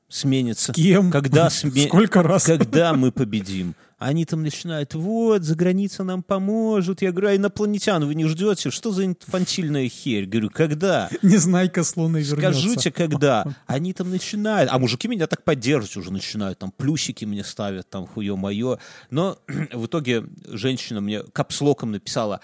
сменится... 0.08 0.72
Кем? 0.72 1.10
Когда, 1.10 1.46
сме- 1.50 1.86
Сколько 1.86 2.22
раз? 2.22 2.44
когда 2.44 2.94
мы 2.94 3.12
победим? 3.12 3.74
Они 3.98 4.24
там 4.24 4.42
начинают, 4.42 4.94
вот, 4.94 5.42
за 5.42 5.56
граница 5.56 6.04
нам 6.04 6.22
поможет. 6.22 7.02
Я 7.02 7.10
говорю, 7.10 7.28
а 7.30 7.36
инопланетян 7.36 8.06
вы 8.06 8.14
не 8.14 8.26
ждете? 8.26 8.70
Что 8.70 8.92
за 8.92 9.04
инфантильная 9.04 9.88
херь? 9.88 10.26
Говорю, 10.26 10.50
когда? 10.50 11.10
Незнайка 11.22 11.82
с 11.82 11.96
луны 11.96 12.18
вернется. 12.18 12.60
Скажите, 12.60 12.92
когда? 12.92 13.44
Они 13.66 13.92
там 13.92 14.10
начинают. 14.10 14.70
А 14.70 14.78
мужики 14.78 15.08
меня 15.08 15.26
так 15.26 15.42
поддерживать 15.42 15.96
уже 15.96 16.12
начинают. 16.12 16.60
Там 16.60 16.70
плюсики 16.70 17.24
мне 17.24 17.42
ставят, 17.42 17.90
там 17.90 18.06
хуе 18.06 18.36
мое. 18.36 18.78
Но 19.10 19.38
в 19.72 19.86
итоге 19.86 20.24
женщина 20.44 21.00
мне 21.00 21.24
капслоком 21.24 21.90
написала 21.90 22.40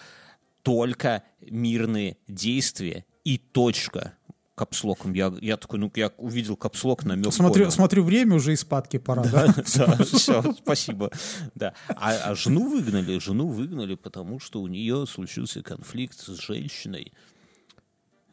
только 0.63 1.23
мирные 1.41 2.17
действия 2.27 3.05
и 3.23 3.39
точка. 3.39 4.15
Капслоком. 4.55 5.15
Я, 5.15 5.33
я 5.41 5.57
такой, 5.57 5.81
ну, 5.81 5.91
я 5.97 6.13
увидел 6.17 6.57
капслок, 6.57 7.05
намек 7.05 7.33
Смотрю, 7.33 7.65
понял. 7.65 7.73
смотрю, 7.73 8.05
время 8.05 8.37
уже 8.37 8.53
и 8.53 8.57
спадки 8.57 8.99
пора, 8.99 9.25
да? 9.25 9.53
Да, 9.75 10.05
все, 10.05 10.55
спасибо. 10.59 11.11
Да. 11.55 11.75
А, 11.89 12.13
а 12.31 12.35
жену 12.37 12.69
выгнали, 12.69 13.19
жену 13.19 13.49
выгнали, 13.49 13.97
потому 13.97 14.39
что 14.39 14.63
у 14.63 14.69
нее 14.69 15.07
случился 15.07 15.63
конфликт 15.63 16.21
с 16.21 16.29
женщиной, 16.41 17.13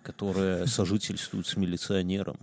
которая 0.04 0.68
сожительствует 0.68 1.48
с 1.48 1.56
милиционером 1.58 2.38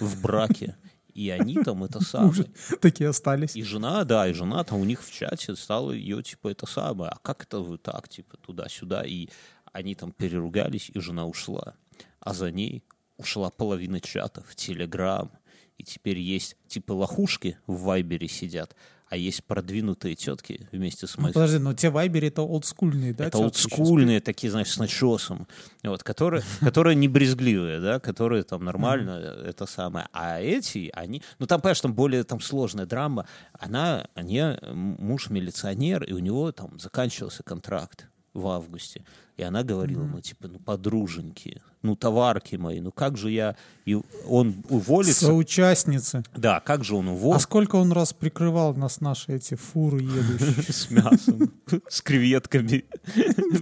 в 0.00 0.22
браке. 0.22 0.76
И 1.12 1.30
они 1.30 1.56
там 1.64 1.82
это 1.82 2.02
самое. 2.02 2.46
Такие 2.80 3.10
остались. 3.10 3.56
И 3.56 3.62
жена, 3.64 4.04
да, 4.04 4.28
и 4.28 4.32
жена 4.32 4.62
там 4.62 4.80
у 4.80 4.84
них 4.84 5.02
в 5.02 5.12
чате 5.12 5.56
стала 5.56 5.90
ее, 5.90 6.22
типа, 6.22 6.48
это 6.48 6.64
самое. 6.64 7.10
А 7.10 7.18
как 7.18 7.42
это 7.42 7.58
вы 7.58 7.76
так, 7.76 8.08
типа, 8.08 8.36
туда-сюда? 8.36 9.02
И 9.04 9.28
они 9.72 9.94
там 9.94 10.12
переругались, 10.12 10.90
и 10.94 11.00
жена 11.00 11.26
ушла. 11.26 11.74
А 12.20 12.34
за 12.34 12.50
ней 12.50 12.82
ушла 13.16 13.50
половина 13.50 14.00
чата 14.00 14.42
в 14.46 14.54
Телеграм. 14.54 15.30
И 15.76 15.84
теперь 15.84 16.18
есть, 16.18 16.56
типа, 16.66 16.92
лохушки 16.92 17.58
в 17.66 17.82
Вайбере 17.82 18.26
сидят, 18.26 18.74
а 19.10 19.16
есть 19.16 19.44
продвинутые 19.44 20.14
тетки 20.16 20.68
вместе 20.70 21.06
с 21.06 21.16
Ну, 21.16 21.22
моей 21.22 21.34
подожди, 21.34 21.58
но 21.58 21.72
те 21.72 21.88
вайберы 21.88 22.26
это 22.26 22.42
олдскульные, 22.42 23.14
да? 23.14 23.26
это 23.26 23.38
олдскульные, 23.38 24.20
такие, 24.20 24.50
знаешь, 24.50 24.70
с 24.70 24.78
начесом, 24.78 25.46
вот, 25.82 26.02
которые, 26.02 26.42
которые 26.60 26.94
не 26.94 27.08
брезгливые, 27.08 27.80
да, 27.80 28.00
которые 28.00 28.42
там 28.42 28.64
нормально, 28.64 29.12
это 29.46 29.66
самое. 29.66 30.08
А 30.12 30.40
эти, 30.40 30.90
они, 30.92 31.22
ну 31.38 31.46
там, 31.46 31.60
понимаешь, 31.60 31.80
там 31.80 31.94
более 31.94 32.24
там 32.24 32.40
сложная 32.40 32.86
драма. 32.86 33.26
Она, 33.52 34.08
они, 34.14 34.42
муж 34.72 35.30
милиционер, 35.30 36.04
и 36.04 36.12
у 36.12 36.18
него 36.18 36.52
там 36.52 36.78
заканчивался 36.78 37.42
контракт 37.42 38.08
в 38.34 38.46
августе. 38.46 39.04
И 39.38 39.42
она 39.44 39.62
говорила, 39.62 40.02
ну, 40.02 40.20
типа, 40.20 40.48
ну, 40.48 40.58
подруженьки, 40.58 41.62
ну, 41.82 41.94
товарки 41.94 42.56
мои, 42.56 42.80
ну, 42.80 42.90
как 42.90 43.16
же 43.16 43.30
я... 43.30 43.54
И 43.84 43.96
он 44.26 44.64
уволится. 44.68 45.26
Соучастницы. 45.26 46.24
Да, 46.36 46.58
как 46.58 46.84
же 46.84 46.96
он 46.96 47.08
А 47.08 47.12
уволится 47.12 47.44
сколько 47.44 47.76
он 47.76 47.92
раз 47.92 48.12
прикрывал 48.12 48.74
нас 48.74 49.00
наши 49.00 49.32
эти 49.32 49.54
фуры 49.54 50.00
едущие? 50.00 50.72
с 50.72 50.90
мясом, 50.90 51.52
с 51.88 52.02
креветками 52.02 52.84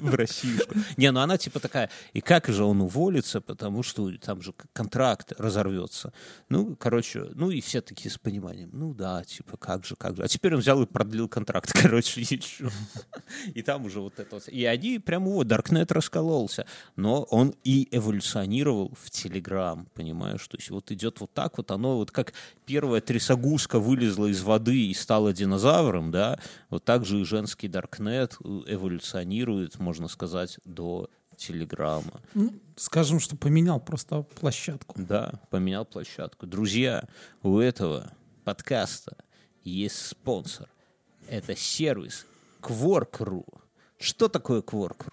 в 0.01 0.15
Россиюшку. 0.15 0.75
Не, 0.97 1.13
ну 1.13 1.21
она 1.21 1.37
типа 1.37 1.61
такая, 1.61 1.91
и 2.15 2.21
как 2.21 2.49
же 2.49 2.65
он 2.65 2.81
уволится, 2.81 3.41
потому 3.41 3.83
что 3.83 4.11
там 4.17 4.41
же 4.41 4.55
контракт 4.73 5.33
разорвется. 5.39 6.13
Ну, 6.49 6.75
короче, 6.75 7.27
ну 7.35 7.51
и 7.51 7.61
все 7.61 7.83
такие 7.83 8.11
с 8.11 8.19
пониманием, 8.19 8.71
ну 8.73 8.95
да, 8.95 9.23
типа 9.25 9.59
как 9.59 9.85
же, 9.85 9.95
как 9.95 10.17
же. 10.17 10.23
А 10.25 10.29
теперь 10.29 10.55
он 10.55 10.61
взял 10.61 10.83
и 10.83 10.87
продлил 10.87 11.29
контракт, 11.29 11.71
короче, 11.81 12.23
еще. 12.23 12.71
И 13.55 13.63
там 13.63 13.85
уже 13.85 14.01
вот 14.01 14.19
это 14.19 14.37
вот. 14.37 14.49
И 14.49 14.65
они 14.65 14.99
прямо 14.99 15.27
вот, 15.31 15.47
Даркнет 15.67 15.91
раскололся, 15.91 16.65
но 16.95 17.23
он 17.25 17.53
и 17.65 17.89
эволюционировал 17.91 18.93
в 19.01 19.11
Телеграм, 19.11 19.89
понимаешь? 19.95 20.47
То 20.47 20.57
есть 20.57 20.71
вот 20.71 20.93
идет 20.93 21.21
вот 21.21 21.33
так 21.35 21.59
вот, 21.59 21.73
оно 21.73 21.97
вот 21.97 22.13
как 22.13 22.35
первая 22.67 23.01
трясогузка 23.01 23.81
вылезла 23.81 24.27
из 24.27 24.43
воды 24.43 24.87
и 24.87 24.95
стала 24.95 25.33
динозавром, 25.33 26.13
да, 26.13 26.39
вот 26.71 26.85
так 26.85 27.05
же 27.05 27.21
и 27.21 27.25
женский 27.25 27.67
Даркнет 27.67 28.37
эволюционирует, 28.67 29.81
можно 29.81 30.07
сказать, 30.07 30.59
до 30.65 31.11
Телеграма. 31.37 32.23
Ну, 32.35 32.53
Скажем, 32.77 33.19
что 33.19 33.37
поменял 33.37 33.81
просто 33.81 34.23
площадку. 34.23 34.95
Да, 34.99 35.41
поменял 35.51 35.85
площадку. 35.85 36.47
Друзья, 36.47 37.09
у 37.43 37.59
этого 37.59 38.13
подкаста 38.45 39.17
есть 39.65 40.07
спонсор. 40.07 40.69
Это 41.29 41.57
сервис 41.57 42.25
Quark.ru. 42.63 43.45
Что 43.99 44.29
такое 44.29 44.63
Quark.ru? 44.63 45.13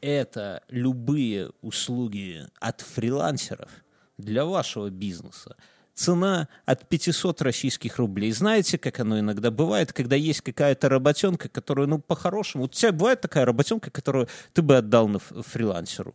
Это 0.00 0.62
любые 0.68 1.50
услуги 1.60 2.46
от 2.60 2.80
фрилансеров 2.80 3.70
для 4.16 4.44
вашего 4.44 4.90
бизнеса. 4.90 5.56
Цена 5.94 6.48
от 6.64 6.88
500 6.88 7.42
российских 7.42 7.96
рублей. 7.96 8.30
Знаете, 8.30 8.78
как 8.78 9.00
оно 9.00 9.18
иногда 9.18 9.50
бывает, 9.50 9.92
когда 9.92 10.14
есть 10.14 10.42
какая-то 10.42 10.88
работенка, 10.88 11.48
которую, 11.48 11.88
ну, 11.88 11.98
по-хорошему... 11.98 12.64
У 12.64 12.68
тебя 12.68 12.92
бывает 12.92 13.20
такая 13.20 13.44
работенка, 13.44 13.90
которую 13.90 14.28
ты 14.52 14.62
бы 14.62 14.76
отдал 14.76 15.08
на 15.08 15.18
фрилансеру? 15.18 16.14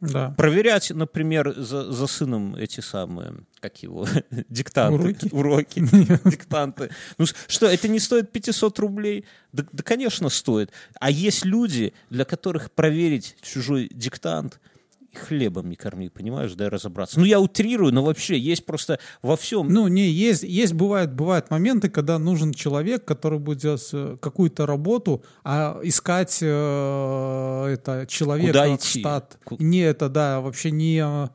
Да. 0.00 0.30
проверять, 0.30 0.90
например, 0.90 1.54
за, 1.56 1.92
за 1.92 2.06
сыном 2.06 2.54
эти 2.54 2.80
самые, 2.80 3.34
как 3.60 3.82
его, 3.82 4.06
диктанты. 4.48 4.94
Уроки? 5.02 5.28
Уроки, 5.32 5.80
диктанты. 6.28 6.90
Ну 7.18 7.26
что, 7.46 7.66
это 7.66 7.88
не 7.88 7.98
стоит 7.98 8.32
500 8.32 8.78
рублей? 8.78 9.24
Да, 9.52 9.64
да, 9.70 9.82
конечно, 9.82 10.28
стоит. 10.28 10.70
А 10.98 11.10
есть 11.10 11.44
люди, 11.44 11.92
для 12.08 12.24
которых 12.24 12.70
проверить 12.70 13.36
чужой 13.42 13.90
диктант 13.92 14.58
хлебом 15.14 15.68
не 15.68 15.76
корми, 15.76 16.08
понимаешь, 16.08 16.52
дай 16.54 16.68
разобраться. 16.68 17.18
Ну, 17.18 17.24
я 17.26 17.40
утрирую, 17.40 17.92
но 17.92 18.02
вообще 18.04 18.38
есть 18.38 18.64
просто 18.64 18.98
во 19.22 19.36
всем... 19.36 19.68
Ну, 19.68 19.88
не, 19.88 20.08
есть, 20.08 20.42
есть 20.42 20.72
бывают, 20.74 21.12
бывают 21.12 21.50
моменты, 21.50 21.88
когда 21.88 22.18
нужен 22.18 22.52
человек, 22.52 23.04
который 23.04 23.38
будет 23.38 23.58
делать 23.58 23.88
э, 23.92 24.16
какую-то 24.20 24.66
работу, 24.66 25.24
а 25.44 25.80
искать 25.82 26.38
э, 26.42 27.66
это 27.74 28.06
человека 28.08 28.52
Куда 28.52 28.68
в 28.68 28.76
идти? 28.76 29.00
штат. 29.00 29.38
Ку- 29.44 29.56
Не 29.58 29.80
это, 29.80 30.08
да, 30.08 30.40
вообще 30.40 30.70
не 30.70 31.02
э, 31.04 31.28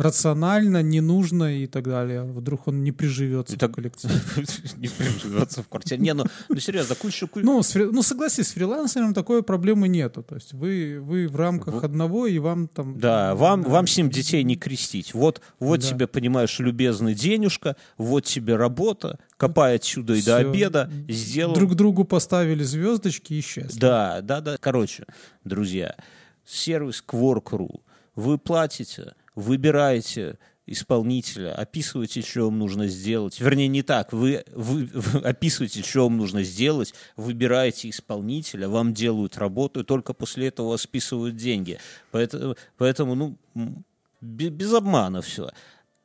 рационально, 0.00 0.82
не 0.82 1.00
нужно 1.00 1.62
и 1.62 1.66
так 1.66 1.84
далее. 1.84 2.22
Вдруг 2.22 2.68
он 2.68 2.82
не 2.82 2.92
приживется 2.92 3.56
Это- 3.56 3.68
в 3.68 3.72
коллективе. 3.72 4.14
не 4.76 4.88
приживется 4.88 5.62
в 5.62 5.68
квартире. 5.68 6.00
Не, 6.00 6.14
ну, 6.14 6.24
ну 6.48 6.56
серьезно, 6.60 6.94
куча- 6.94 7.28
Ну, 7.36 7.62
с 7.62 7.74
ну, 7.74 8.02
согласись, 8.02 8.48
с 8.48 8.52
фрилансером 8.52 9.14
такой 9.14 9.42
проблемы 9.42 9.88
нету. 9.88 10.22
То 10.22 10.36
есть 10.36 10.52
вы, 10.52 11.00
вы 11.00 11.28
в 11.28 11.36
рамках 11.36 11.84
одного, 11.84 12.26
и 12.26 12.38
вам 12.38 12.68
там... 12.68 12.98
Да, 12.98 13.34
вам, 13.34 13.62
вам 13.62 13.86
с 13.86 13.96
ним 13.96 14.10
детей 14.10 14.42
не 14.44 14.56
крестить. 14.56 15.14
Вот, 15.14 15.40
вот 15.58 15.80
Да. 15.80 15.86
тебе, 15.86 16.06
понимаешь, 16.06 16.58
любезный 16.58 17.14
денежка, 17.14 17.76
вот 17.98 18.24
тебе 18.24 18.56
работа, 18.56 19.18
копай 19.36 19.76
отсюда 19.76 20.14
и 20.14 20.22
до 20.22 20.38
обеда, 20.38 20.90
сделал. 21.08 21.54
Друг 21.54 21.74
другу 21.74 22.04
поставили 22.04 22.62
звездочки 22.62 23.34
и 23.34 23.40
счастье. 23.40 23.78
Да, 23.80 24.20
да, 24.22 24.40
да. 24.40 24.56
Короче, 24.60 25.04
друзья, 25.44 25.96
сервис 26.46 27.04
Quark.ru. 27.06 27.80
Вы 28.16 28.38
платите, 28.38 29.14
выбираете 29.40 30.38
исполнителя, 30.66 31.52
описываете, 31.54 32.22
что 32.22 32.44
вам 32.44 32.58
нужно 32.58 32.86
сделать. 32.86 33.40
Вернее, 33.40 33.66
не 33.68 33.82
так. 33.82 34.12
Вы, 34.12 34.44
вы, 34.52 34.88
вы 34.92 35.20
описываете, 35.20 35.82
что 35.82 36.04
вам 36.04 36.16
нужно 36.16 36.44
сделать, 36.44 36.94
выбираете 37.16 37.90
исполнителя, 37.90 38.68
вам 38.68 38.94
делают 38.94 39.36
работу, 39.36 39.80
и 39.80 39.84
только 39.84 40.12
после 40.12 40.48
этого 40.48 40.76
списывают 40.76 41.36
деньги. 41.36 41.78
Поэтому, 42.12 42.56
поэтому 42.78 43.14
ну, 43.16 43.36
м, 43.56 43.84
бе- 44.20 44.50
без 44.50 44.72
обмана 44.72 45.22
все. 45.22 45.50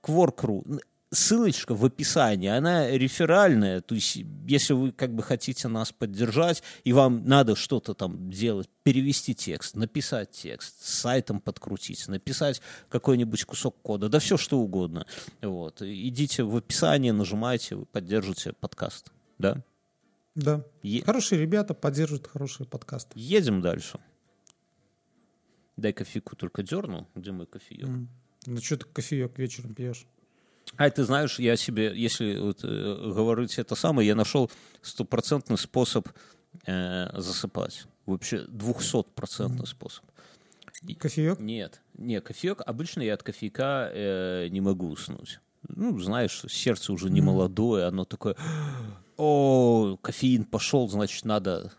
Quark.ru. 0.01 0.79
Ссылочка 1.15 1.73
в 1.73 1.85
описании, 1.85 2.49
она 2.49 2.91
реферальная, 2.91 3.79
то 3.79 3.95
есть 3.95 4.17
если 4.45 4.73
вы 4.73 4.91
как 4.91 5.15
бы 5.15 5.23
хотите 5.23 5.69
нас 5.69 5.93
поддержать, 5.93 6.61
и 6.83 6.91
вам 6.91 7.25
надо 7.25 7.55
что-то 7.55 7.93
там 7.93 8.29
делать, 8.29 8.69
перевести 8.83 9.33
текст, 9.33 9.75
написать 9.75 10.31
текст, 10.31 10.83
с 10.83 10.93
сайтом 10.99 11.39
подкрутить, 11.39 12.05
написать 12.09 12.61
какой-нибудь 12.89 13.45
кусок 13.45 13.81
кода, 13.81 14.09
да 14.09 14.19
все 14.19 14.35
что 14.35 14.59
угодно. 14.59 15.05
Вот. 15.41 15.81
Идите 15.81 16.43
в 16.43 16.57
описание, 16.57 17.13
нажимайте, 17.13 17.75
вы 17.75 17.85
поддержите 17.85 18.51
подкаст. 18.51 19.11
Да? 19.37 19.63
Да. 20.35 20.65
Е- 20.83 21.01
Хорошие 21.01 21.39
ребята 21.39 21.73
поддерживают 21.73 22.27
хорошие 22.27 22.67
подкасты. 22.67 23.13
Едем 23.15 23.61
дальше. 23.61 23.99
Дай 25.77 25.93
кофейку 25.93 26.35
только 26.35 26.61
дернул. 26.61 27.07
Где 27.15 27.31
мой 27.31 27.45
кофеек? 27.45 27.87
Ну 28.47 28.57
что 28.57 28.77
ты 28.77 28.85
кофеек 28.85 29.39
вечером 29.39 29.73
пьешь? 29.73 30.05
А 30.77 30.89
ты 30.89 31.03
знаешь, 31.03 31.39
я 31.39 31.55
себе, 31.55 31.93
если 31.95 32.37
вот, 32.37 32.63
э, 32.63 33.13
говорить 33.13 33.57
это 33.57 33.75
самое, 33.75 34.07
я 34.07 34.15
нашел 34.15 34.51
стопроцентный 34.81 35.57
способ 35.57 36.07
э, 36.65 37.19
засыпать. 37.19 37.85
Вообще 38.05 38.45
двухсотпроцентный 38.47 39.67
способ. 39.67 40.05
Кофеек? 40.99 41.39
Нет, 41.39 41.81
не 41.97 42.21
кофеек. 42.21 42.61
Обычно 42.65 43.01
я 43.01 43.13
от 43.13 43.23
кофейка 43.23 43.89
э, 43.91 44.47
не 44.49 44.61
могу 44.61 44.89
уснуть. 44.89 45.39
Ну, 45.67 45.97
знаешь, 45.99 46.43
сердце 46.47 46.93
уже 46.93 47.09
не 47.09 47.21
молодое, 47.21 47.87
оно 47.87 48.05
такое, 48.05 48.35
о, 49.17 49.97
кофеин 50.01 50.43
пошел, 50.43 50.87
значит, 50.89 51.25
надо... 51.25 51.71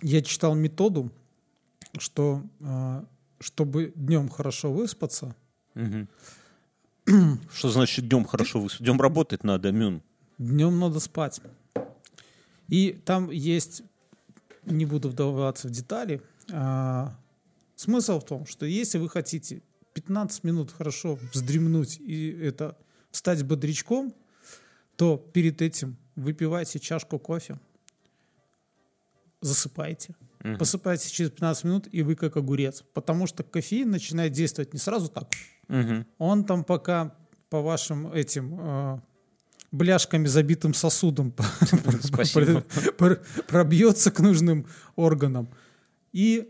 Я 0.00 0.22
читал 0.22 0.54
методу, 0.54 1.10
что 1.98 2.42
э, 2.60 3.04
чтобы 3.40 3.92
днем 3.96 4.28
хорошо 4.28 4.72
выспаться, 4.72 5.34
Что 7.52 7.70
значит 7.70 8.08
днем 8.08 8.24
хорошо? 8.24 8.66
Днем 8.78 9.00
работать 9.00 9.44
надо, 9.44 9.72
Мюн. 9.72 10.02
днем 10.38 10.78
надо 10.78 11.00
спать. 11.00 11.40
И 12.68 12.92
там 13.04 13.30
есть, 13.30 13.82
не 14.64 14.86
буду 14.86 15.08
вдаваться 15.08 15.68
в 15.68 15.70
детали, 15.70 16.22
а, 16.50 17.14
смысл 17.76 18.20
в 18.20 18.24
том, 18.24 18.46
что 18.46 18.66
если 18.66 18.98
вы 18.98 19.08
хотите 19.08 19.62
15 19.94 20.44
минут 20.44 20.72
хорошо 20.72 21.18
вздремнуть 21.32 21.98
и 22.00 22.30
это 22.30 22.78
стать 23.10 23.44
бодрячком, 23.44 24.14
то 24.96 25.16
перед 25.16 25.60
этим 25.60 25.96
выпивайте 26.16 26.78
чашку 26.78 27.18
кофе, 27.18 27.58
засыпайте. 29.40 30.14
Посыпайте 30.58 31.08
через 31.08 31.30
15 31.30 31.64
минут, 31.64 31.88
и 31.92 32.02
вы 32.02 32.16
как 32.16 32.36
огурец. 32.36 32.82
Потому 32.94 33.28
что 33.28 33.44
кофеин 33.44 33.90
начинает 33.90 34.32
действовать 34.32 34.72
не 34.72 34.80
сразу 34.80 35.08
так. 35.08 35.28
Он 36.18 36.44
там 36.44 36.64
пока 36.64 37.14
по 37.50 37.60
вашим 37.60 38.12
этим 38.12 38.56
э, 38.60 38.98
бляшками 39.72 40.26
забитым 40.26 40.74
сосудом 40.74 41.32
пробьется 43.46 44.10
к 44.10 44.20
нужным 44.20 44.66
органам. 44.96 45.48
И 46.12 46.48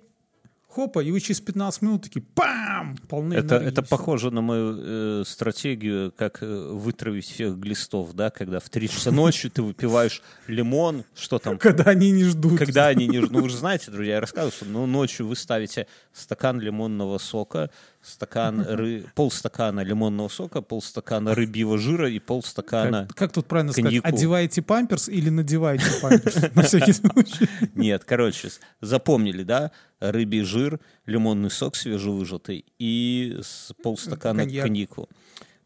хопа, 0.69 1.01
и 1.01 1.11
вы 1.11 1.21
через 1.21 1.41
15 1.41 1.83
минут 1.83 2.03
такие 2.03 2.23
пам! 2.35 2.97
Полны 3.09 3.35
Это, 3.35 3.57
энергии. 3.57 3.69
это 3.69 3.83
похоже 3.83 4.31
на 4.31 4.41
мою 4.41 4.77
э, 4.79 5.25
стратегию, 5.27 6.13
как 6.17 6.43
э, 6.43 6.69
вытравить 6.73 7.27
всех 7.27 7.59
глистов, 7.59 8.13
да, 8.15 8.31
когда 8.31 8.59
в 8.59 8.69
3 8.71 8.89
часа 8.89 9.11
ночи 9.13 9.49
ты 9.51 9.63
выпиваешь 9.63 10.23
лимон, 10.49 11.05
что 11.15 11.39
там, 11.39 11.59
Когда 11.59 11.85
они 11.85 12.11
не 12.11 12.25
ждут. 12.25 12.59
когда 12.59 12.87
они 12.89 13.07
не... 13.07 13.21
ж- 13.21 13.29
Ну, 13.31 13.43
вы 13.43 13.51
же 13.51 13.57
знаете, 13.57 13.91
друзья, 13.91 14.15
я 14.15 14.21
рассказывал, 14.21 14.53
что 14.53 14.65
ну, 14.65 14.87
ночью 14.87 15.29
вы 15.29 15.37
ставите 15.37 15.87
стакан 16.13 16.59
лимонного 16.61 17.19
сока, 17.19 17.71
стакан 18.03 18.61
ры... 18.69 19.05
полстакана 19.15 19.81
лимонного 19.81 20.29
сока, 20.29 20.61
полстакана 20.61 21.35
рыбьего 21.35 21.79
жира 21.79 22.11
и 22.11 22.19
полстакана... 22.19 23.07
Как, 23.09 23.17
как 23.17 23.33
тут 23.33 23.47
правильно 23.47 23.73
коньяку. 23.73 24.07
сказать? 24.07 24.19
Одеваете 24.19 24.63
памперс 24.63 25.09
или 25.09 25.31
надеваете 25.31 25.87
памперс? 26.01 26.37
На 26.55 26.63
всякий 26.63 26.93
случай. 26.93 27.49
Нет, 27.75 28.05
короче, 28.05 28.51
запомнили, 28.81 29.43
да? 29.45 29.71
Рыбий 30.01 30.43
жир, 30.43 30.81
лимонный 31.07 31.51
сок 31.51 31.77
свежевыжатый 31.77 32.65
и 32.79 33.41
полстакана 33.83 34.41
Коньяк. 34.43 34.65
коньяку. 34.65 35.09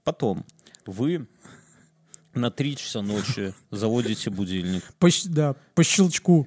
Потом 0.05 0.45
вы 0.84 1.26
на 2.34 2.51
3 2.51 2.76
часа 2.76 3.01
ночи 3.01 3.55
заводите 3.70 4.30
будильник. 4.30 4.82
По, 4.99 5.09
да, 5.24 5.55
по 5.74 5.82
щелчку 5.82 6.47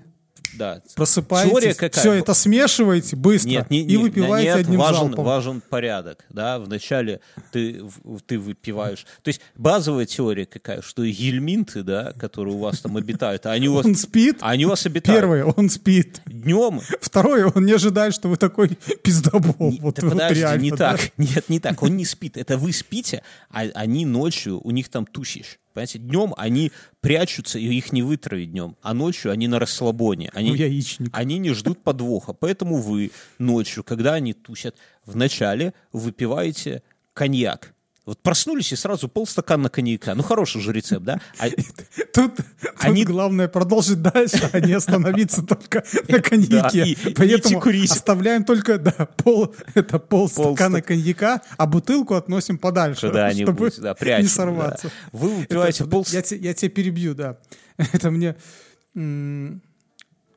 Да. 0.57 0.81
просыпаетесь, 0.95 1.51
Теория 1.51 1.73
какая? 1.73 1.99
все 2.01 2.13
это 2.13 2.33
смешиваете 2.33 3.15
быстро 3.15 3.49
Нет, 3.49 3.69
не, 3.69 3.81
и 3.81 3.97
выпиваете 3.97 4.49
нет, 4.49 4.57
одним 4.59 4.79
важен, 4.79 4.95
залпом. 5.07 5.25
важен 5.25 5.61
порядок, 5.61 6.25
да, 6.29 6.59
вначале 6.59 7.21
ты, 7.51 7.81
ты 8.25 8.39
выпиваешь, 8.39 9.05
то 9.21 9.29
есть 9.29 9.41
базовая 9.55 10.05
теория 10.05 10.45
какая, 10.45 10.81
что 10.81 11.05
гельминты, 11.05 11.83
да, 11.83 12.13
которые 12.13 12.55
у 12.55 12.59
вас 12.59 12.79
там 12.79 12.97
обитают, 12.97 13.45
они 13.45 13.69
у 13.69 13.75
вас, 13.75 13.85
Он 13.85 13.95
спит. 13.95 14.37
они 14.41 14.65
у 14.65 14.69
вас 14.69 14.85
обитают 14.85 15.19
Первое, 15.21 15.45
он 15.45 15.69
спит. 15.69 16.21
днем, 16.25 16.81
Второе, 17.01 17.51
он 17.53 17.65
не 17.65 17.73
ожидает, 17.73 18.13
что 18.13 18.27
вы 18.29 18.37
такой 18.37 18.69
пиздобол. 19.03 19.71
Не- 19.71 19.79
вот, 19.79 19.95
да 19.95 20.07
вот 20.07 20.13
подожди, 20.13 20.39
реально, 20.41 20.61
не 20.61 20.71
да. 20.71 20.77
так. 20.97 21.11
Нет, 21.17 21.49
не 21.49 21.59
так. 21.59 21.81
Он 21.83 21.95
не 21.95 22.05
спит. 22.05 22.37
Это 22.37 22.57
вы 22.57 22.73
спите, 22.73 23.23
а 23.49 23.61
они 23.73 24.05
ночью, 24.05 24.59
у 24.63 24.71
них 24.71 24.89
там 24.89 25.05
тусишь. 25.05 25.59
Понимаете, 25.73 25.99
днем 25.99 26.33
они 26.37 26.71
прячутся, 27.01 27.59
и 27.59 27.65
их 27.65 27.91
не 27.91 28.01
вытравить 28.01 28.51
днем. 28.51 28.75
А 28.81 28.93
ночью 28.93 29.31
они 29.31 29.47
на 29.47 29.59
расслабоне. 29.59 30.31
Они, 30.33 30.49
Ну, 30.49 30.55
яичник. 30.55 31.09
они 31.13 31.37
не 31.37 31.51
ждут 31.53 31.83
подвоха. 31.83 32.33
Поэтому 32.33 32.77
вы 32.77 33.11
ночью, 33.37 33.83
когда 33.83 34.15
они 34.15 34.33
тусят, 34.33 34.75
вначале 35.05 35.73
выпиваете 35.93 36.81
коньяк. 37.13 37.73
Вот 38.09 38.23
проснулись 38.23 38.71
и 38.73 38.75
сразу 38.75 39.07
полстакана 39.07 39.69
коньяка. 39.69 40.15
Ну, 40.15 40.23
хороший 40.23 40.61
же 40.61 40.73
рецепт, 40.73 41.03
да? 41.05 41.21
А- 41.37 41.47
Тут, 42.11 42.37
тут 42.37 42.45
Они- 42.79 43.05
главное 43.05 43.47
продолжить 43.47 44.01
дальше, 44.01 44.49
а 44.51 44.59
не 44.59 44.73
остановиться 44.73 45.43
только 45.43 45.83
на 46.07 46.19
коньяке. 46.19 46.85
и 46.85 47.13
Поэтому 47.13 47.61
оставляем 47.83 48.45
только 48.45 48.79
да, 48.79 48.91
пол, 49.15 49.53
это 49.75 49.99
полстакана 49.99 50.77
Полстак- 50.79 50.87
коньяка, 50.87 51.41
а 51.55 51.67
бутылку 51.67 52.15
относим 52.15 52.57
подальше, 52.57 52.97
чтобы 52.97 53.11
Куда-нибудь, 53.11 53.79
да, 53.79 53.93
прячем. 53.93 54.23
не 54.23 54.27
да. 54.27 54.33
сорваться. 54.33 54.91
Вы 55.11 55.29
выпиваете 55.29 55.85
пол... 55.85 56.03
я, 56.09 56.23
те- 56.23 56.37
я 56.37 56.55
тебя 56.55 56.71
перебью, 56.71 57.13
да. 57.13 57.37
Это 57.77 58.09
мне... 58.09 58.35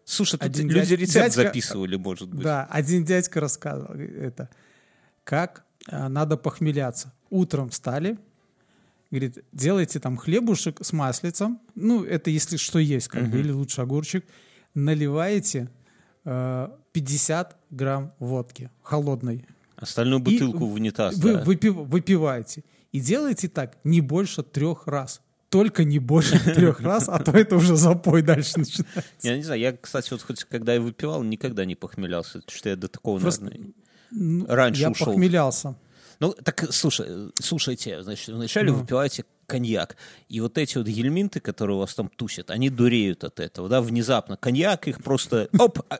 Слушай, 0.04 0.32
тут 0.32 0.42
один 0.42 0.68
люди 0.68 0.88
дядь- 0.94 1.00
рецепт 1.00 1.14
дядька- 1.34 1.42
записывали, 1.44 1.96
может 1.96 2.28
быть. 2.28 2.44
Да, 2.44 2.66
один 2.70 3.02
дядька 3.06 3.40
рассказывал 3.40 3.94
это. 3.94 4.50
Как 5.24 5.64
а, 5.88 6.10
надо 6.10 6.36
похмеляться. 6.36 7.14
Утром 7.32 7.70
встали, 7.70 8.18
говорит, 9.10 9.38
делайте 9.52 9.98
там 10.00 10.18
хлебушек 10.18 10.84
с 10.84 10.92
маслицем, 10.92 11.60
ну, 11.74 12.04
это 12.04 12.28
если 12.28 12.58
что 12.58 12.78
есть, 12.78 13.08
как 13.08 13.30
бы, 13.30 13.40
или 13.40 13.50
лучше 13.50 13.80
огурчик, 13.80 14.26
наливаете 14.74 15.70
э, 16.26 16.68
50 16.92 17.56
грамм 17.70 18.12
водки 18.18 18.70
холодной. 18.82 19.46
Остальную 19.76 20.20
И 20.20 20.24
бутылку 20.24 20.66
в 20.66 20.74
унитаз. 20.74 21.16
Вы 21.16 21.32
да. 21.32 21.42
выпив- 21.42 21.84
выпиваете. 21.86 22.64
И 22.92 23.00
делайте 23.00 23.48
так 23.48 23.78
не 23.82 24.02
больше 24.02 24.42
трех 24.42 24.86
раз. 24.86 25.22
Только 25.48 25.84
не 25.84 25.98
больше 25.98 26.38
трех 26.54 26.80
раз, 26.80 27.08
а 27.08 27.18
то 27.18 27.32
это 27.32 27.56
уже 27.56 27.76
запой 27.76 28.20
дальше 28.20 28.58
начинается. 28.58 29.04
Я 29.22 29.36
не 29.38 29.42
знаю, 29.42 29.58
я, 29.60 29.72
кстати, 29.76 30.10
вот 30.10 30.20
хоть 30.22 30.44
когда 30.44 30.74
я 30.74 30.80
выпивал, 30.82 31.22
никогда 31.22 31.64
не 31.64 31.76
похмелялся, 31.76 32.42
что 32.46 32.68
я 32.68 32.76
до 32.76 32.88
такого, 32.88 33.18
Просто, 33.18 33.44
наверное, 33.44 33.72
Ну, 34.10 34.44
раньше 34.46 34.82
Я 34.82 34.90
ушел. 34.90 35.06
похмелялся. 35.06 35.74
Ну, 36.22 36.32
так, 36.32 36.72
слушай, 36.72 37.06
э, 37.08 37.30
слушайте, 37.42 38.00
значит, 38.04 38.28
вначале 38.28 38.70
Ну. 38.70 38.78
выпиваете 38.78 39.24
коньяк, 39.48 39.96
и 40.28 40.38
вот 40.40 40.56
эти 40.56 40.78
вот 40.78 40.86
гельминты, 40.86 41.40
которые 41.40 41.74
у 41.76 41.80
вас 41.80 41.94
там 41.94 42.08
тусят, 42.08 42.50
они 42.52 42.70
дуреют 42.70 43.24
от 43.24 43.40
этого, 43.40 43.68
да, 43.68 43.80
внезапно. 43.80 44.36
Коньяк 44.36 44.86
их 44.86 45.02
просто, 45.02 45.48
оп, 45.58 45.80
а- 45.88 45.98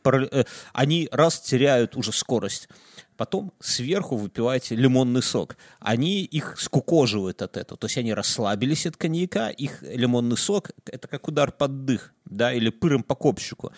пара- 0.00 0.28
э, 0.30 0.44
они 0.72 1.08
раз 1.10 1.40
теряют 1.40 1.96
уже 1.96 2.12
скорость. 2.12 2.68
Потом 3.16 3.52
сверху 3.58 4.14
выпиваете 4.16 4.76
лимонный 4.76 5.22
сок. 5.22 5.56
Они 5.80 6.22
их 6.22 6.54
скукоживают 6.56 7.42
от 7.42 7.56
этого. 7.56 7.76
То 7.76 7.86
есть 7.86 7.98
они 7.98 8.14
расслабились 8.14 8.86
от 8.86 8.96
коньяка, 8.96 9.50
их 9.50 9.82
лимонный 9.82 10.36
сок— 10.36 10.70
это 10.86 11.08
как 11.08 11.26
удар 11.26 11.50
под 11.50 11.84
дых, 11.84 12.12
да, 12.26 12.52
или 12.52 12.70
пыром 12.70 13.02
по 13.02 13.16
копчику. 13.16 13.72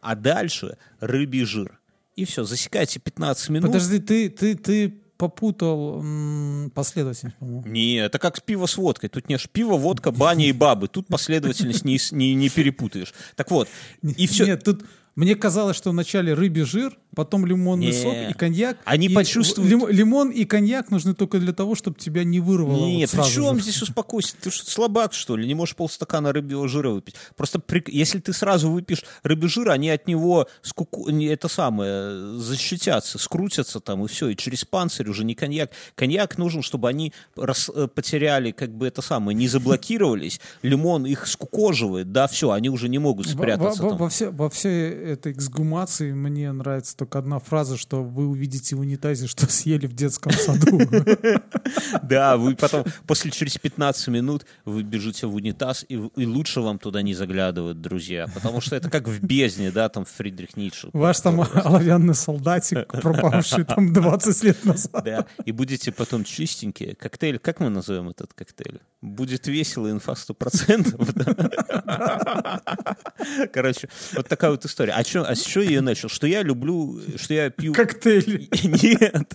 А 0.00 0.16
дальше 0.16 0.78
рыбий 0.98 1.44
жир. 1.44 1.78
И 2.16 2.24
все, 2.24 2.42
засекайте 2.42 2.98
15 2.98 3.48
минут. 3.50 3.68
Подожди, 3.68 4.00
ты, 4.00 4.28
ты, 4.28 4.56
ты 4.56 5.00
попутал 5.18 6.00
м, 6.00 6.70
последовательность, 6.74 7.36
по-моему. 7.36 7.66
Не, 7.66 7.96
это 7.96 8.18
как 8.18 8.42
пиво 8.42 8.66
с 8.66 8.76
водкой. 8.76 9.10
Тут 9.10 9.28
не 9.28 9.34
аж 9.34 9.48
пиво, 9.50 9.76
водка, 9.76 10.12
баня 10.12 10.46
и 10.46 10.52
бабы. 10.52 10.88
Тут 10.88 11.08
последовательность 11.08 11.84
не, 11.84 11.98
не, 12.12 12.34
не 12.34 12.48
перепутаешь. 12.48 13.12
Так 13.36 13.50
вот, 13.50 13.68
и 14.02 14.26
все. 14.26 14.46
Нет, 14.46 14.64
тут 14.64 14.84
мне 15.18 15.34
казалось, 15.34 15.76
что 15.76 15.90
вначале 15.90 16.32
рыбий 16.32 16.62
жир, 16.62 16.96
потом 17.14 17.44
лимонный 17.44 17.86
Не. 17.86 17.92
сок 17.92 18.14
и 18.30 18.32
коньяк. 18.34 18.76
Они 18.84 19.08
И 19.08 19.14
почувствуют- 19.14 19.68
лим- 19.68 19.88
лимон 19.88 20.30
и 20.30 20.44
коньяк 20.44 20.92
нужны 20.92 21.12
только 21.14 21.40
для 21.40 21.52
того, 21.52 21.74
чтобы 21.74 21.98
тебя 21.98 22.22
не 22.22 22.38
вырвало. 22.38 22.86
Не, 22.86 23.06
вот 23.06 23.10
при 23.24 23.28
чем 23.34 23.56
же. 23.56 23.62
здесь 23.64 23.82
успокойся? 23.82 24.34
Ты 24.40 24.50
что, 24.52 24.70
слабак, 24.70 25.12
что 25.14 25.36
ли? 25.36 25.44
Не 25.46 25.54
можешь 25.54 25.74
полстакана 25.74 26.32
рыбьего 26.32 26.68
жира 26.68 26.90
выпить. 26.90 27.16
Просто 27.36 27.58
при- 27.58 27.82
если 27.88 28.20
ты 28.20 28.32
сразу 28.32 28.70
выпьешь 28.70 29.02
рыбий 29.24 29.48
жир, 29.48 29.70
они 29.70 29.90
от 29.90 30.06
него 30.06 30.46
скуку... 30.62 31.08
это 31.10 31.48
самое, 31.48 32.38
защитятся, 32.38 33.18
скрутятся 33.18 33.80
там, 33.80 34.04
и 34.04 34.08
все. 34.08 34.28
И 34.28 34.36
через 34.36 34.64
панцирь 34.64 35.08
уже 35.08 35.24
не 35.24 35.34
коньяк. 35.34 35.70
Коньяк 35.96 36.38
нужен, 36.38 36.62
чтобы 36.62 36.88
они 36.88 37.12
рас- 37.36 37.70
э, 37.74 37.88
потеряли, 37.92 38.52
как 38.52 38.70
бы 38.72 38.86
это 38.86 39.02
самое, 39.02 39.36
не 39.36 39.48
заблокировались. 39.48 40.40
Лимон 40.62 41.06
их 41.06 41.26
скукоживает, 41.26 42.12
да, 42.12 42.28
все, 42.28 42.52
они 42.52 42.68
уже 42.70 42.88
не 42.88 42.98
могут 42.98 43.26
Во- 43.26 43.32
спрятаться 43.32 43.82
во, 43.82 43.88
там. 43.90 43.98
во, 43.98 44.08
все, 44.08 44.30
во 44.30 44.48
всей 44.50 45.07
этой 45.08 45.32
эксгумации 45.32 46.12
мне 46.12 46.52
нравится 46.52 46.96
только 46.96 47.18
одна 47.18 47.38
фраза, 47.38 47.76
что 47.76 48.02
вы 48.02 48.26
увидите 48.26 48.76
в 48.76 48.80
унитазе, 48.80 49.26
что 49.26 49.46
съели 49.50 49.86
в 49.86 49.94
детском 49.94 50.32
саду. 50.32 50.80
Да, 52.02 52.36
вы 52.36 52.56
потом, 52.56 52.84
после 53.06 53.30
через 53.30 53.58
15 53.58 54.08
минут, 54.08 54.46
вы 54.64 54.82
бежите 54.82 55.26
в 55.26 55.34
унитаз, 55.34 55.84
и, 55.88 55.94
и 55.94 56.26
лучше 56.26 56.60
вам 56.60 56.78
туда 56.78 57.02
не 57.02 57.14
заглядывать, 57.14 57.80
друзья, 57.80 58.26
потому 58.32 58.60
что 58.60 58.76
это 58.76 58.88
как 58.88 59.06
в 59.08 59.22
бездне, 59.22 59.70
да, 59.70 59.88
там 59.88 60.04
Фридрих 60.04 60.56
Ницше. 60.56 60.88
Ваш 60.92 61.20
там 61.20 61.40
оловянный 61.54 62.14
солдатик, 62.14 62.86
пропавший 62.88 63.64
там 63.64 63.92
20 63.92 64.44
лет 64.44 64.64
назад. 64.64 65.04
Да, 65.04 65.26
и 65.44 65.52
будете 65.52 65.92
потом 65.92 66.24
чистенькие. 66.24 66.94
Коктейль, 66.94 67.38
как 67.38 67.60
мы 67.60 67.68
назовем 67.68 68.08
этот 68.08 68.32
коктейль? 68.32 68.80
Будет 69.00 69.46
весело, 69.46 69.90
инфа 69.90 70.12
100%. 70.12 71.12
да. 71.14 72.60
Короче, 73.52 73.88
вот 74.14 74.28
такая 74.28 74.50
вот 74.50 74.64
история. 74.64 74.87
А, 74.92 75.04
чё, 75.04 75.24
а 75.26 75.34
с 75.34 75.42
чего 75.42 75.62
я 75.62 75.70
ее 75.70 75.80
начал? 75.80 76.08
Что 76.08 76.26
я 76.26 76.42
люблю, 76.42 77.00
что 77.16 77.34
я 77.34 77.50
пью... 77.50 77.72
Коктейль. 77.72 78.48
Нет. 78.62 79.32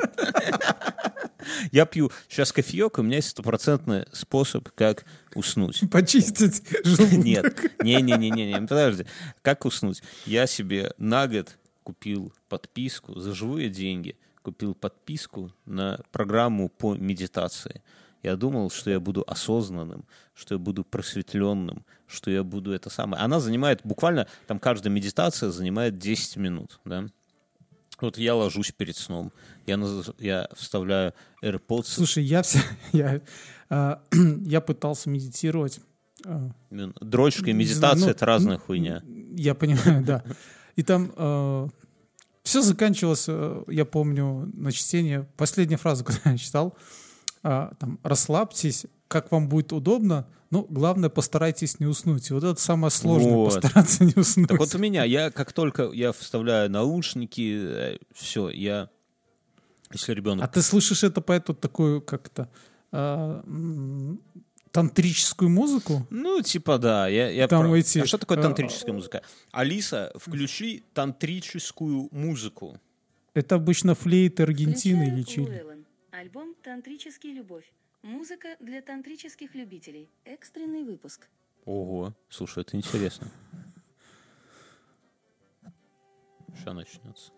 Я 1.71 1.85
пью 1.85 2.11
сейчас 2.29 2.51
кофеек, 2.51 2.97
и 2.97 3.01
у 3.01 3.03
меня 3.03 3.17
есть 3.17 3.29
стопроцентный 3.29 4.05
способ, 4.11 4.69
как 4.75 5.05
уснуть. 5.35 5.81
Почистить 5.91 6.63
желудок. 6.83 7.23
Нет, 7.23 7.73
не-не-не-не, 7.83 8.61
подожди. 8.61 9.05
Как 9.41 9.65
уснуть? 9.65 10.01
Я 10.25 10.47
себе 10.47 10.93
на 10.97 11.27
год 11.27 11.57
купил 11.83 12.33
подписку 12.49 13.19
за 13.19 13.33
живые 13.33 13.69
деньги, 13.69 14.15
купил 14.41 14.73
подписку 14.73 15.51
на 15.65 15.99
программу 16.11 16.69
по 16.69 16.95
медитации. 16.95 17.81
Я 18.23 18.35
думал, 18.35 18.71
что 18.71 18.89
я 18.89 18.99
буду 18.99 19.23
осознанным, 19.27 20.05
что 20.33 20.55
я 20.55 20.59
буду 20.59 20.83
просветленным, 20.83 21.85
что 22.07 22.31
я 22.31 22.43
буду 22.43 22.71
это 22.71 22.89
самое. 22.89 23.21
Она 23.21 23.39
занимает 23.39 23.81
буквально, 23.83 24.27
там 24.47 24.59
каждая 24.59 24.93
медитация 24.93 25.51
занимает 25.51 25.97
10 25.97 26.37
минут, 26.37 26.79
да. 26.85 27.05
Вот 28.01 28.17
я 28.17 28.35
ложусь 28.35 28.71
перед 28.71 28.97
сном, 28.97 29.31
я, 29.65 29.79
я 30.19 30.49
вставляю 30.55 31.13
AirPods. 31.43 31.85
Слушай, 31.85 32.23
я 32.23 32.41
все, 32.41 32.59
я, 32.91 33.21
а, 33.69 34.01
я 34.45 34.61
пытался 34.61 35.09
медитировать. 35.09 35.79
а, 36.25 36.51
Дрочка 36.71 37.49
и 37.49 37.53
медитация 37.53 37.97
знаю, 37.97 38.05
ну, 38.05 38.11
это 38.11 38.25
разная 38.25 38.57
хуйня. 38.57 39.03
Я 39.35 39.53
понимаю, 39.53 40.03
да. 40.03 40.23
И 40.75 40.81
там 40.81 41.71
все 42.43 42.61
заканчивалось, 42.61 43.25
э, 43.27 43.63
я 43.69 43.85
помню, 43.85 44.51
на 44.53 44.71
чтение. 44.71 45.27
Последняя 45.37 45.77
фраза, 45.77 46.03
когда 46.05 46.31
я 46.31 46.37
читал, 46.37 46.77
а, 47.43 47.73
там, 47.79 47.99
расслабьтесь, 48.03 48.85
как 49.07 49.31
вам 49.31 49.47
будет 49.49 49.71
удобно, 49.73 50.27
но 50.49 50.63
главное, 50.63 51.09
постарайтесь 51.09 51.79
не 51.79 51.85
уснуть. 51.85 52.29
И 52.29 52.33
вот 52.33 52.43
это 52.43 52.59
самое 52.59 52.89
сложное, 52.91 53.31
Вот. 53.33 53.53
постараться 53.61 54.03
не 54.03 54.13
уснуть. 54.15 54.47
Так 54.49 54.59
вот 54.59 54.73
у 54.73 54.77
меня, 54.77 55.03
я 55.03 55.29
как 55.29 55.51
только 55.53 55.91
я 55.91 56.11
вставляю 56.11 56.69
наушники, 56.69 57.99
все, 58.13 58.49
я, 58.49 58.89
если 59.91 60.13
ребенок 60.13 60.45
А 60.45 60.47
ты 60.47 60.61
слышишь 60.61 61.03
это 61.03 61.21
по 61.21 61.31
эту 61.33 61.53
такую 61.53 62.01
как-то 62.01 62.49
а, 62.91 63.43
тантрическую 64.71 65.49
музыку? 65.49 66.05
Ну, 66.09 66.41
типа, 66.41 66.77
да. 66.77 67.07
Я, 67.07 67.29
я 67.29 67.47
Там 67.47 67.63
про- 67.67 67.75
эти, 67.77 67.99
А 67.99 68.05
что 68.05 68.17
такое 68.17 68.37
э, 68.39 68.41
тантрическая 68.41 68.93
музыка? 68.93 69.21
Алиса, 69.51 70.11
включи 70.15 70.83
тантрическую 70.93 72.09
музыку. 72.11 72.79
Это 73.33 73.55
обычно 73.55 73.95
флейт 73.95 74.39
Аргентины 74.39 75.07
или 75.09 75.23
Чили. 75.23 75.63
Альбом 76.13 76.53
«Тантрический 76.61 77.33
любовь». 77.33 77.65
Музыка 78.03 78.55
для 78.59 78.83
тантрических 78.83 79.55
любителей. 79.55 80.11
Экстренный 80.25 80.83
выпуск. 80.83 81.27
Ого, 81.65 82.13
слушай, 82.29 82.61
это 82.61 82.77
интересно. 82.77 83.31
Сейчас 86.55 86.73
начнется. 86.75 87.31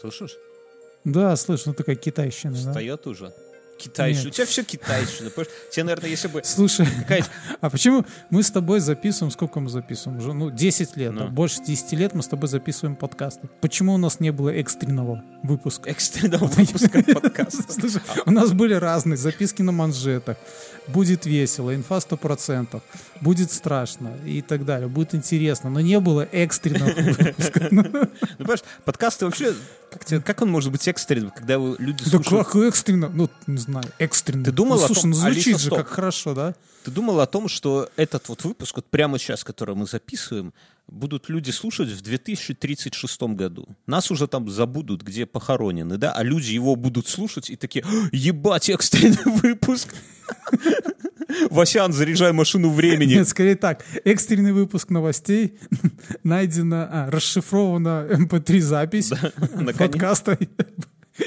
Слышишь? 0.00 0.34
Да, 1.04 1.36
слышно, 1.36 1.72
ну 1.72 1.76
такая 1.76 1.96
китайщина. 1.96 2.54
да. 2.54 2.70
Встает 2.70 3.06
уже. 3.06 3.34
Китайщина. 3.78 4.28
У 4.28 4.30
тебя 4.30 4.46
все 4.46 4.62
китайщина. 4.64 5.30
понимаешь? 5.30 5.52
Тебе, 5.70 5.84
наверное, 5.84 6.10
если 6.10 6.28
бы 6.28 6.40
Слушай, 6.44 6.86
а 7.60 7.70
почему 7.70 8.04
мы 8.30 8.42
с 8.42 8.50
тобой 8.50 8.80
записываем, 8.80 9.30
сколько 9.30 9.60
мы 9.60 9.68
записываем? 9.68 10.18
Уже, 10.20 10.32
ну, 10.32 10.50
10 10.50 10.96
лет, 10.96 11.12
Ну. 11.12 11.20
да, 11.20 11.26
больше 11.26 11.62
10 11.64 11.92
лет 11.92 12.14
мы 12.14 12.22
с 12.22 12.28
тобой 12.28 12.48
записываем 12.48 12.96
подкасты. 12.96 13.48
Почему 13.60 13.94
у 13.94 13.98
нас 13.98 14.20
не 14.20 14.30
было 14.32 14.50
экстренного 14.50 15.22
выпуска? 15.42 15.90
экстренного 15.90 16.46
выпуска 16.46 17.02
подкаста. 17.14 17.72
Слушай, 17.72 18.00
у 18.26 18.30
нас 18.30 18.52
были 18.52 18.74
разные 18.74 19.16
записки 19.16 19.62
на 19.62 19.72
манжетах. 19.72 20.36
Будет 20.86 21.24
весело, 21.26 21.74
инфа 21.74 21.96
100%, 21.96 22.80
будет 23.22 23.50
страшно 23.50 24.12
и 24.24 24.42
так 24.42 24.64
далее. 24.64 24.86
Будет 24.88 25.14
интересно, 25.14 25.70
но 25.70 25.80
не 25.80 25.98
было 25.98 26.28
экстренного 26.30 26.92
выпуска. 27.12 27.68
Ну, 27.70 27.82
Ну, 27.82 28.08
понимаешь, 28.38 28.62
подкасты 28.84 29.24
вообще, 29.24 29.54
как, 30.24 30.42
он 30.42 30.50
может 30.50 30.70
быть 30.72 30.86
экстренным, 30.88 31.30
когда 31.30 31.54
люди 31.56 32.04
Да 32.04 32.10
слушают... 32.10 32.48
как 32.48 32.56
экстренно? 32.56 33.08
Ну, 33.08 33.30
не 33.46 33.56
знаю, 33.64 33.86
экстренно. 33.98 34.44
Ты 34.44 34.52
думал 34.52 34.76
ну, 34.76 34.84
о 34.84 34.86
слушай, 34.86 35.00
том- 35.02 35.10
ну 35.10 35.16
звучит 35.16 35.46
Алиса, 35.46 35.58
же 35.58 35.66
стоп. 35.66 35.78
как 35.78 35.88
хорошо, 35.88 36.34
да? 36.34 36.54
Ты 36.84 36.90
думал 36.90 37.20
о 37.20 37.26
том, 37.26 37.48
что 37.48 37.88
этот 37.96 38.28
вот 38.28 38.44
выпуск, 38.44 38.76
вот 38.76 38.86
прямо 38.86 39.18
сейчас, 39.18 39.42
который 39.42 39.74
мы 39.74 39.86
записываем, 39.86 40.52
будут 40.86 41.28
люди 41.30 41.50
слушать 41.50 41.88
в 41.88 42.02
2036 42.02 43.22
году. 43.34 43.66
Нас 43.86 44.10
уже 44.10 44.26
там 44.28 44.48
забудут, 44.50 45.02
где 45.02 45.24
похоронены, 45.26 45.96
да? 45.96 46.12
А 46.12 46.22
люди 46.22 46.52
его 46.52 46.76
будут 46.76 47.08
слушать 47.08 47.50
и 47.50 47.56
такие, 47.56 47.84
«А, 47.86 48.08
ебать, 48.12 48.68
экстренный 48.68 49.16
выпуск. 49.40 49.94
Васян, 51.50 51.92
заряжай 51.92 52.32
машину 52.32 52.70
времени. 52.70 53.14
Нет, 53.14 53.28
скорее 53.28 53.56
так. 53.56 53.84
Экстренный 54.04 54.52
выпуск 54.52 54.90
новостей. 54.90 55.58
Найдена, 56.22 56.88
а, 57.06 57.10
расшифрована 57.10 58.06
mp3 58.10 58.60
запись 58.60 59.10
наконец. 59.54 59.76
подкаста. 59.92 60.38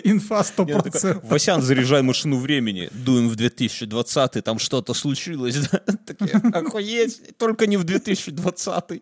Инфа 0.03 0.43
И 0.65 0.73
он 0.73 0.81
такой, 0.81 0.99
100%. 1.01 1.27
Васян, 1.27 1.61
заряжай 1.61 2.01
машину 2.01 2.37
времени. 2.37 2.89
Дуем 2.91 3.29
в 3.29 3.35
2020, 3.35 4.43
там 4.43 4.59
что-то 4.59 4.93
случилось. 4.93 5.55
да?» 5.71 5.79
Такие, 6.05 6.33
охуеть, 6.53 7.37
только 7.37 7.67
не 7.67 7.77
в 7.77 7.83
2020. 7.83 9.01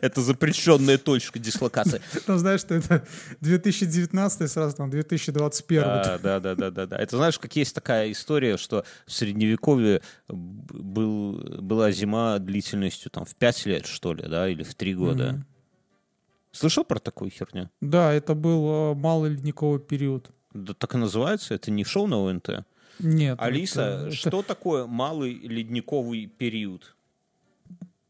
Это 0.00 0.20
запрещенная 0.22 0.98
точка 0.98 1.38
дислокации. 1.38 2.00
Там 2.26 2.38
знаешь, 2.38 2.60
что 2.60 2.74
это 2.74 3.06
2019 3.40 4.40
и 4.42 4.46
сразу 4.46 4.76
там 4.76 4.90
2021. 4.90 5.82
Да, 5.82 6.18
да, 6.18 6.40
да, 6.40 6.54
да, 6.54 6.70
да, 6.70 6.86
да. 6.86 6.96
Это 6.96 7.16
знаешь, 7.16 7.38
как 7.38 7.54
есть 7.56 7.74
такая 7.74 8.10
история, 8.10 8.56
что 8.56 8.84
в 9.06 9.12
средневековье 9.12 10.02
был, 10.28 11.32
была 11.60 11.90
зима 11.92 12.38
длительностью 12.38 13.10
там 13.10 13.24
в 13.24 13.34
5 13.34 13.66
лет, 13.66 13.86
что 13.86 14.14
ли, 14.14 14.24
да, 14.28 14.48
или 14.48 14.62
в 14.62 14.74
3 14.74 14.94
года. 14.94 15.44
Слышал 16.52 16.84
про 16.84 16.98
такую 16.98 17.30
херню? 17.30 17.70
Да, 17.80 18.12
это 18.12 18.34
был 18.34 18.92
э, 18.92 18.94
малый 18.94 19.30
ледниковый 19.30 19.80
период. 19.80 20.30
Да 20.52 20.74
так 20.74 20.94
и 20.94 20.98
называется, 20.98 21.54
это 21.54 21.70
не 21.70 21.84
шоу 21.84 22.06
на 22.06 22.16
ОНТ. 22.28 22.64
Нет. 22.98 23.38
Алиса, 23.40 23.80
это- 23.82 24.06
это- 24.08 24.16
что 24.16 24.42
такое 24.42 24.86
малый 24.86 25.34
ледниковый 25.34 26.26
период? 26.26 26.94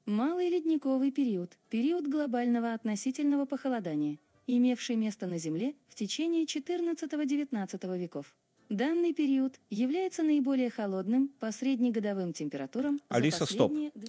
Малый 0.07 0.49
ледниковый 0.49 1.13
период– 1.13 1.57
период 1.71 2.09
глобального 2.09 2.73
относительного 2.75 3.45
похолодания, 3.45 4.19
имевший 4.47 4.97
место 4.97 5.27
на 5.27 5.39
Земле 5.39 5.75
в 5.89 5.95
течение 5.95 6.47
14-19 6.47 7.97
веков. 7.99 8.35
Данный 8.69 9.13
период 9.13 9.61
является 9.69 10.23
наиболее 10.23 10.71
холодным 10.71 11.29
по 11.41 11.53
среднегодовым 11.53 12.33
температурам 12.33 12.99
за 13.11 13.17
Алиса, 13.17 13.47
стоп. 13.47 13.69
последние 13.71 13.91
д- 13.95 14.09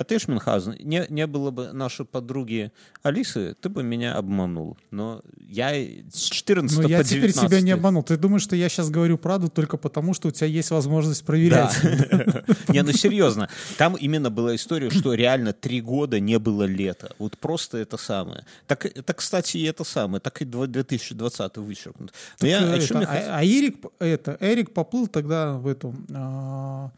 А 0.00 0.04
ты, 0.04 0.18
Шминхаузен, 0.18 0.76
не, 0.80 1.04
не 1.10 1.26
было 1.26 1.50
бы 1.50 1.74
нашей 1.74 2.06
подруги 2.06 2.72
Алисы, 3.02 3.54
ты 3.60 3.68
бы 3.68 3.82
меня 3.82 4.14
обманул. 4.14 4.78
Но 4.90 5.20
я 5.46 5.72
с 6.10 6.22
14 6.30 6.74
Но 6.78 6.84
по 6.84 6.88
я 6.88 7.02
19... 7.04 7.10
теперь 7.10 7.32
себя 7.32 7.60
не 7.60 7.72
обманул. 7.72 8.02
Ты 8.02 8.16
думаешь, 8.16 8.40
что 8.40 8.56
я 8.56 8.70
сейчас 8.70 8.88
говорю 8.88 9.18
правду 9.18 9.50
только 9.50 9.76
потому, 9.76 10.14
что 10.14 10.28
у 10.28 10.30
тебя 10.30 10.46
есть 10.46 10.70
возможность 10.70 11.22
проверять? 11.22 11.76
Не, 12.68 12.82
ну 12.82 12.92
серьезно. 12.92 13.50
Там 13.76 13.94
именно 13.94 14.30
была 14.30 14.56
история, 14.56 14.88
что 14.88 15.12
реально 15.12 15.52
три 15.52 15.82
года 15.82 16.18
не 16.18 16.38
было 16.38 16.62
лета. 16.62 17.14
Вот 17.18 17.36
просто 17.36 17.76
это 17.76 17.98
самое. 17.98 18.46
Так, 18.66 18.86
это, 18.86 19.12
кстати, 19.12 19.58
и 19.58 19.64
это 19.64 19.84
самое. 19.84 20.22
Так 20.22 20.40
и 20.40 20.46
дво- 20.46 20.66
2020 20.66 21.58
вычеркнут. 21.58 22.14
Так, 22.38 22.48
хотел- 22.70 23.02
а, 23.02 23.38
а 23.38 23.44
Эрик 23.44 24.70
поплыл 24.72 25.08
тогда 25.08 25.58
в 25.58 25.66
эту 25.66 25.94
а, 26.14 26.90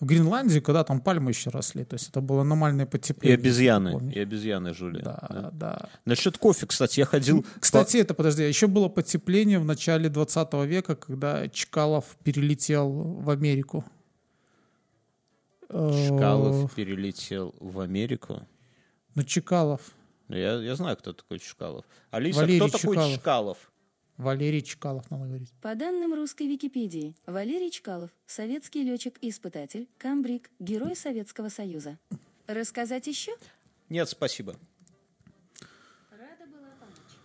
в 0.00 0.04
Гренландию, 0.06 0.62
когда 0.62 0.84
там 0.84 1.00
пальмы 1.00 1.30
еще 1.30 1.50
росли. 1.50 1.84
То 1.84 1.94
есть 1.94 2.08
это 2.10 2.20
было 2.20 2.42
аномальное 2.42 2.86
И 2.86 2.88
потепление. 2.88 3.36
обезьяны. 3.38 3.92
помнишь? 3.92 4.14
И 4.14 4.20
обезьяны 4.20 4.74
жили. 4.74 5.02
Да, 5.02 5.26
да. 5.30 5.50
да. 5.52 5.88
Насчет 6.04 6.38
кофе, 6.38 6.66
кстати, 6.66 7.00
я 7.00 7.06
ходил... 7.06 7.44
Кстати, 7.60 7.96
это, 7.98 8.14
подожди, 8.14 8.42
еще 8.42 8.66
было 8.66 8.88
потепление 8.88 9.58
в 9.58 9.64
начале 9.64 10.08
20 10.08 10.52
века, 10.66 10.96
когда 10.96 11.48
Чкалов 11.48 12.16
перелетел 12.22 12.90
в 12.90 13.30
Америку. 13.30 13.84
Э, 15.68 16.06
Чкалов 16.08 16.72
перелетел 16.74 17.54
в 17.60 17.80
Америку. 17.80 18.46
Ну, 19.14 19.22
Чкалов. 19.22 19.80
Ну, 20.28 20.36
Я, 20.36 20.54
я 20.54 20.74
знаю, 20.76 20.96
кто 20.96 21.12
такой 21.12 21.38
Чкалов. 21.38 21.84
Алиса, 22.10 22.40
Валерий 22.40 22.58
кто 22.68 22.78
такой 22.78 22.96
Чкалов. 22.96 23.14
Чкалов? 23.20 23.58
Валерий 24.16 24.62
Чкалов, 24.62 25.10
надо 25.10 25.24
говорить. 25.26 25.52
По 25.60 25.74
данным 25.74 26.14
русской 26.14 26.46
Википедии, 26.46 27.14
Валерий 27.26 27.70
Чкалов– 27.70 28.10
советский 28.26 28.84
летчик-испытатель, 28.84 29.88
камбрик, 29.98 30.50
герой 30.60 30.94
Советского 30.94 31.48
Союза. 31.48 31.98
Рассказать 32.46 33.06
еще? 33.08 33.32
Нет, 33.88 34.08
спасибо. 34.08 34.56
Рада 36.12 36.46
была 36.50 36.68
помочь. 36.78 37.18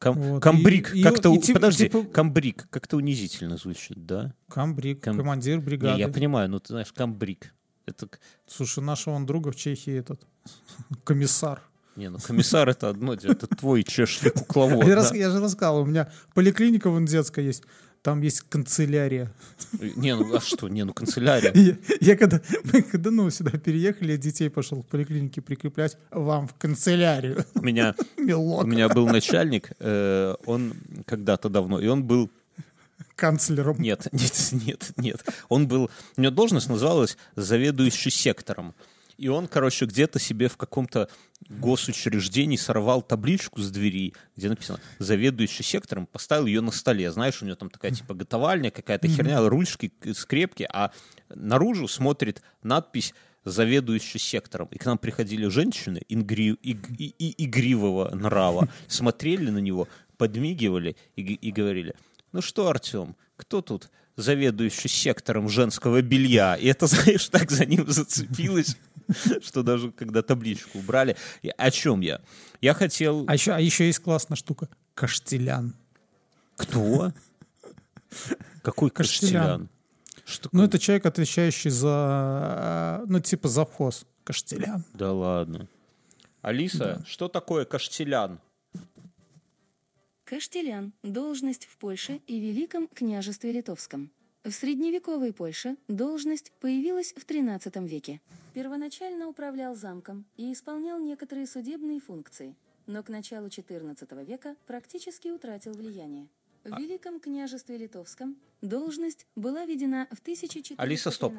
Кам- 0.00 0.14
Вот, 0.18 0.42
камбрик, 0.42 0.90
как-то... 1.02 1.32
и 1.32 1.38
у- 1.38 1.40
типа- 1.40 1.58
Подожди, 1.60 1.84
типа- 1.84 2.04
камбрик, 2.04 2.68
как-то 2.68 2.96
унизительно 2.96 3.56
звучит, 3.56 4.04
да? 4.04 4.34
Камбрик, 4.48 5.02
Кам- 5.02 5.16
командир 5.16 5.58
Не, 5.58 5.62
бригады. 5.64 6.00
я 6.00 6.08
понимаю, 6.08 6.50
но 6.50 6.58
ты 6.58 6.68
знаешь, 6.68 6.92
камбрик. 6.92 7.54
Это... 7.86 8.08
Слушай, 8.48 8.82
нашего 8.82 9.14
он 9.14 9.24
друга 9.26 9.52
в 9.52 9.56
Чехии 9.56 9.92
этот 9.94 10.26
комиссар. 11.04 11.62
Не, 11.96 12.10
ну 12.10 12.18
комиссар 12.18 12.68
это 12.68 12.88
одно, 12.88 13.14
это 13.14 13.46
твой 13.46 13.84
чешский 13.84 14.30
кукловод. 14.30 14.84
я, 14.86 15.30
же 15.30 15.40
рассказал, 15.40 15.82
у 15.82 15.84
меня 15.86 16.08
поликлиника 16.34 16.90
вон 16.90 17.04
детская 17.04 17.44
есть, 17.44 17.62
там 18.02 18.20
есть 18.20 18.42
канцелярия. 18.42 19.32
Не, 19.96 20.16
ну 20.16 20.34
а 20.34 20.40
что, 20.40 20.68
не, 20.68 20.84
ну 20.84 20.92
канцелярия. 20.92 21.52
Я, 21.54 21.76
я 22.00 22.16
когда, 22.16 22.40
мы 22.64 22.82
когда 22.82 23.10
ну, 23.10 23.30
сюда 23.30 23.52
переехали, 23.52 24.12
я 24.12 24.18
детей 24.18 24.50
пошел 24.50 24.82
в 24.82 24.86
поликлинике 24.86 25.40
прикреплять 25.40 25.96
вам 26.10 26.48
в 26.48 26.54
канцелярию. 26.54 27.44
У 27.54 27.60
меня, 27.62 27.94
у 28.18 28.20
Милок 28.20 28.66
меня 28.66 28.88
был 28.88 29.08
начальник, 29.08 29.70
э, 29.78 30.34
он 30.44 30.74
когда-то 31.06 31.48
давно, 31.48 31.80
и 31.80 31.86
он 31.86 32.04
был 32.04 32.28
канцлером. 33.14 33.80
Нет, 33.80 34.08
нет, 34.12 34.48
нет, 34.52 34.92
нет. 34.96 35.24
Он 35.48 35.66
был... 35.68 35.90
У 36.16 36.20
него 36.20 36.32
должность 36.32 36.68
называлась 36.68 37.16
заведующий 37.36 38.10
сектором. 38.10 38.74
И 39.16 39.28
он, 39.28 39.46
короче, 39.48 39.86
где-то 39.86 40.18
себе 40.18 40.48
в 40.48 40.56
каком-то 40.56 41.08
госучреждении 41.48 42.56
сорвал 42.56 43.02
табличку 43.02 43.60
с 43.60 43.70
двери, 43.70 44.14
где 44.36 44.48
написано 44.48 44.80
«заведующий 44.98 45.62
сектором», 45.62 46.06
поставил 46.06 46.46
ее 46.46 46.60
на 46.60 46.70
столе. 46.72 47.10
Знаешь, 47.10 47.42
у 47.42 47.44
него 47.46 47.56
там 47.56 47.70
такая 47.70 47.90
типа 47.92 48.14
готовальня, 48.14 48.70
какая-то 48.70 49.08
херня, 49.08 49.40
ручки, 49.48 49.92
скрепки, 50.14 50.68
а 50.72 50.90
наружу 51.34 51.88
смотрит 51.88 52.42
надпись 52.62 53.14
заведующий 53.44 54.18
сектором. 54.18 54.68
И 54.70 54.78
к 54.78 54.86
нам 54.86 54.98
приходили 54.98 55.46
женщины 55.48 56.00
ингри- 56.08 56.56
иг- 56.62 56.90
и- 56.98 57.14
и- 57.18 57.44
игривого 57.44 58.14
нрава, 58.14 58.68
смотрели 58.88 59.50
на 59.50 59.58
него, 59.58 59.86
подмигивали 60.16 60.96
и, 61.16 61.22
и 61.22 61.52
говорили, 61.52 61.94
ну 62.32 62.40
что, 62.40 62.68
Артем, 62.68 63.16
кто 63.36 63.60
тут 63.60 63.90
заведующий 64.16 64.88
сектором 64.88 65.48
женского 65.48 66.00
белья? 66.00 66.56
И 66.56 66.66
это, 66.68 66.86
знаешь, 66.86 67.28
так 67.28 67.50
за 67.50 67.66
ним 67.66 67.84
зацепилось, 67.86 68.76
что 69.42 69.62
даже 69.62 69.92
когда 69.92 70.22
табличку 70.22 70.78
убрали. 70.78 71.16
И 71.42 71.50
о 71.56 71.70
чем 71.70 72.00
я? 72.00 72.20
Я 72.60 72.74
хотел... 72.74 73.24
А 73.28 73.34
еще, 73.34 73.52
а 73.52 73.60
еще 73.60 73.86
есть 73.86 74.00
классная 74.00 74.36
штука. 74.36 74.68
Каштелян. 74.94 75.74
Кто? 76.56 77.12
Какой 78.62 78.90
Каштелян. 78.90 79.68
Что 80.24 80.48
Ну, 80.52 80.64
это 80.64 80.78
человек, 80.78 81.04
отвечающий 81.06 81.70
за, 81.70 83.00
э, 83.02 83.06
ну, 83.06 83.20
типа 83.20 83.48
завхоз. 83.48 84.06
Каштелян. 84.24 84.84
Да 84.94 85.12
ладно. 85.12 85.68
Алиса, 86.40 87.04
что 87.06 87.28
такое 87.28 87.64
Каштелян? 87.64 88.40
Каштелян– 90.24 90.94
должность 91.02 91.66
в 91.66 91.76
Польше 91.76 92.20
и 92.26 92.40
Великом 92.40 92.88
княжестве 92.88 93.52
Литовском. 93.52 94.10
В 94.44 94.50
средневековой 94.50 95.32
Польше 95.32 95.78
должность 95.88 96.52
появилась 96.60 97.14
в 97.14 97.26
XIII 97.26 97.86
веке. 97.88 98.20
Первоначально 98.52 99.26
управлял 99.26 99.74
замком 99.74 100.26
и 100.36 100.52
исполнял 100.52 100.98
некоторые 101.00 101.46
судебные 101.46 101.98
функции, 101.98 102.54
но 102.86 103.02
к 103.02 103.08
началу 103.08 103.46
XIV 103.46 104.22
века 104.26 104.54
практически 104.66 105.28
утратил 105.28 105.72
влияние. 105.72 106.28
В 106.62 106.78
Великом 106.78 107.20
княжестве 107.20 107.78
Литовском 107.78 108.36
должность 108.60 109.26
была 109.34 109.64
введена 109.64 110.08
в 110.10 110.20
1413 110.20 110.78
Алиса, 110.78 111.10
стоп. 111.10 111.32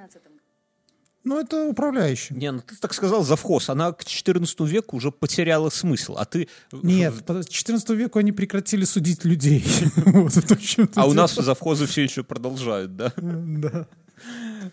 Ну, 1.26 1.39
это 1.39 1.65
управляющий. 1.65 2.36
Не, 2.36 2.51
ну 2.51 2.61
ты 2.61 2.76
так 2.76 2.93
сказал 2.93 3.23
завхоз. 3.23 3.69
Она 3.69 3.91
к 3.91 4.05
14 4.05 4.59
веку 4.61 4.95
уже 4.97 5.11
потеряла 5.11 5.69
смысл. 5.71 6.15
А 6.17 6.26
ты... 6.26 6.47
Нет, 6.71 7.15
к 7.28 7.49
14 7.49 7.89
веку 7.89 8.19
они 8.19 8.32
прекратили 8.32 8.86
судить 8.86 9.26
людей. 9.26 9.65
А 10.95 11.07
у 11.07 11.13
нас 11.13 11.34
завхозы 11.36 11.86
все 11.88 12.03
еще 12.03 12.23
продолжают, 12.23 12.95
да? 12.95 13.11
Да. 13.17 13.88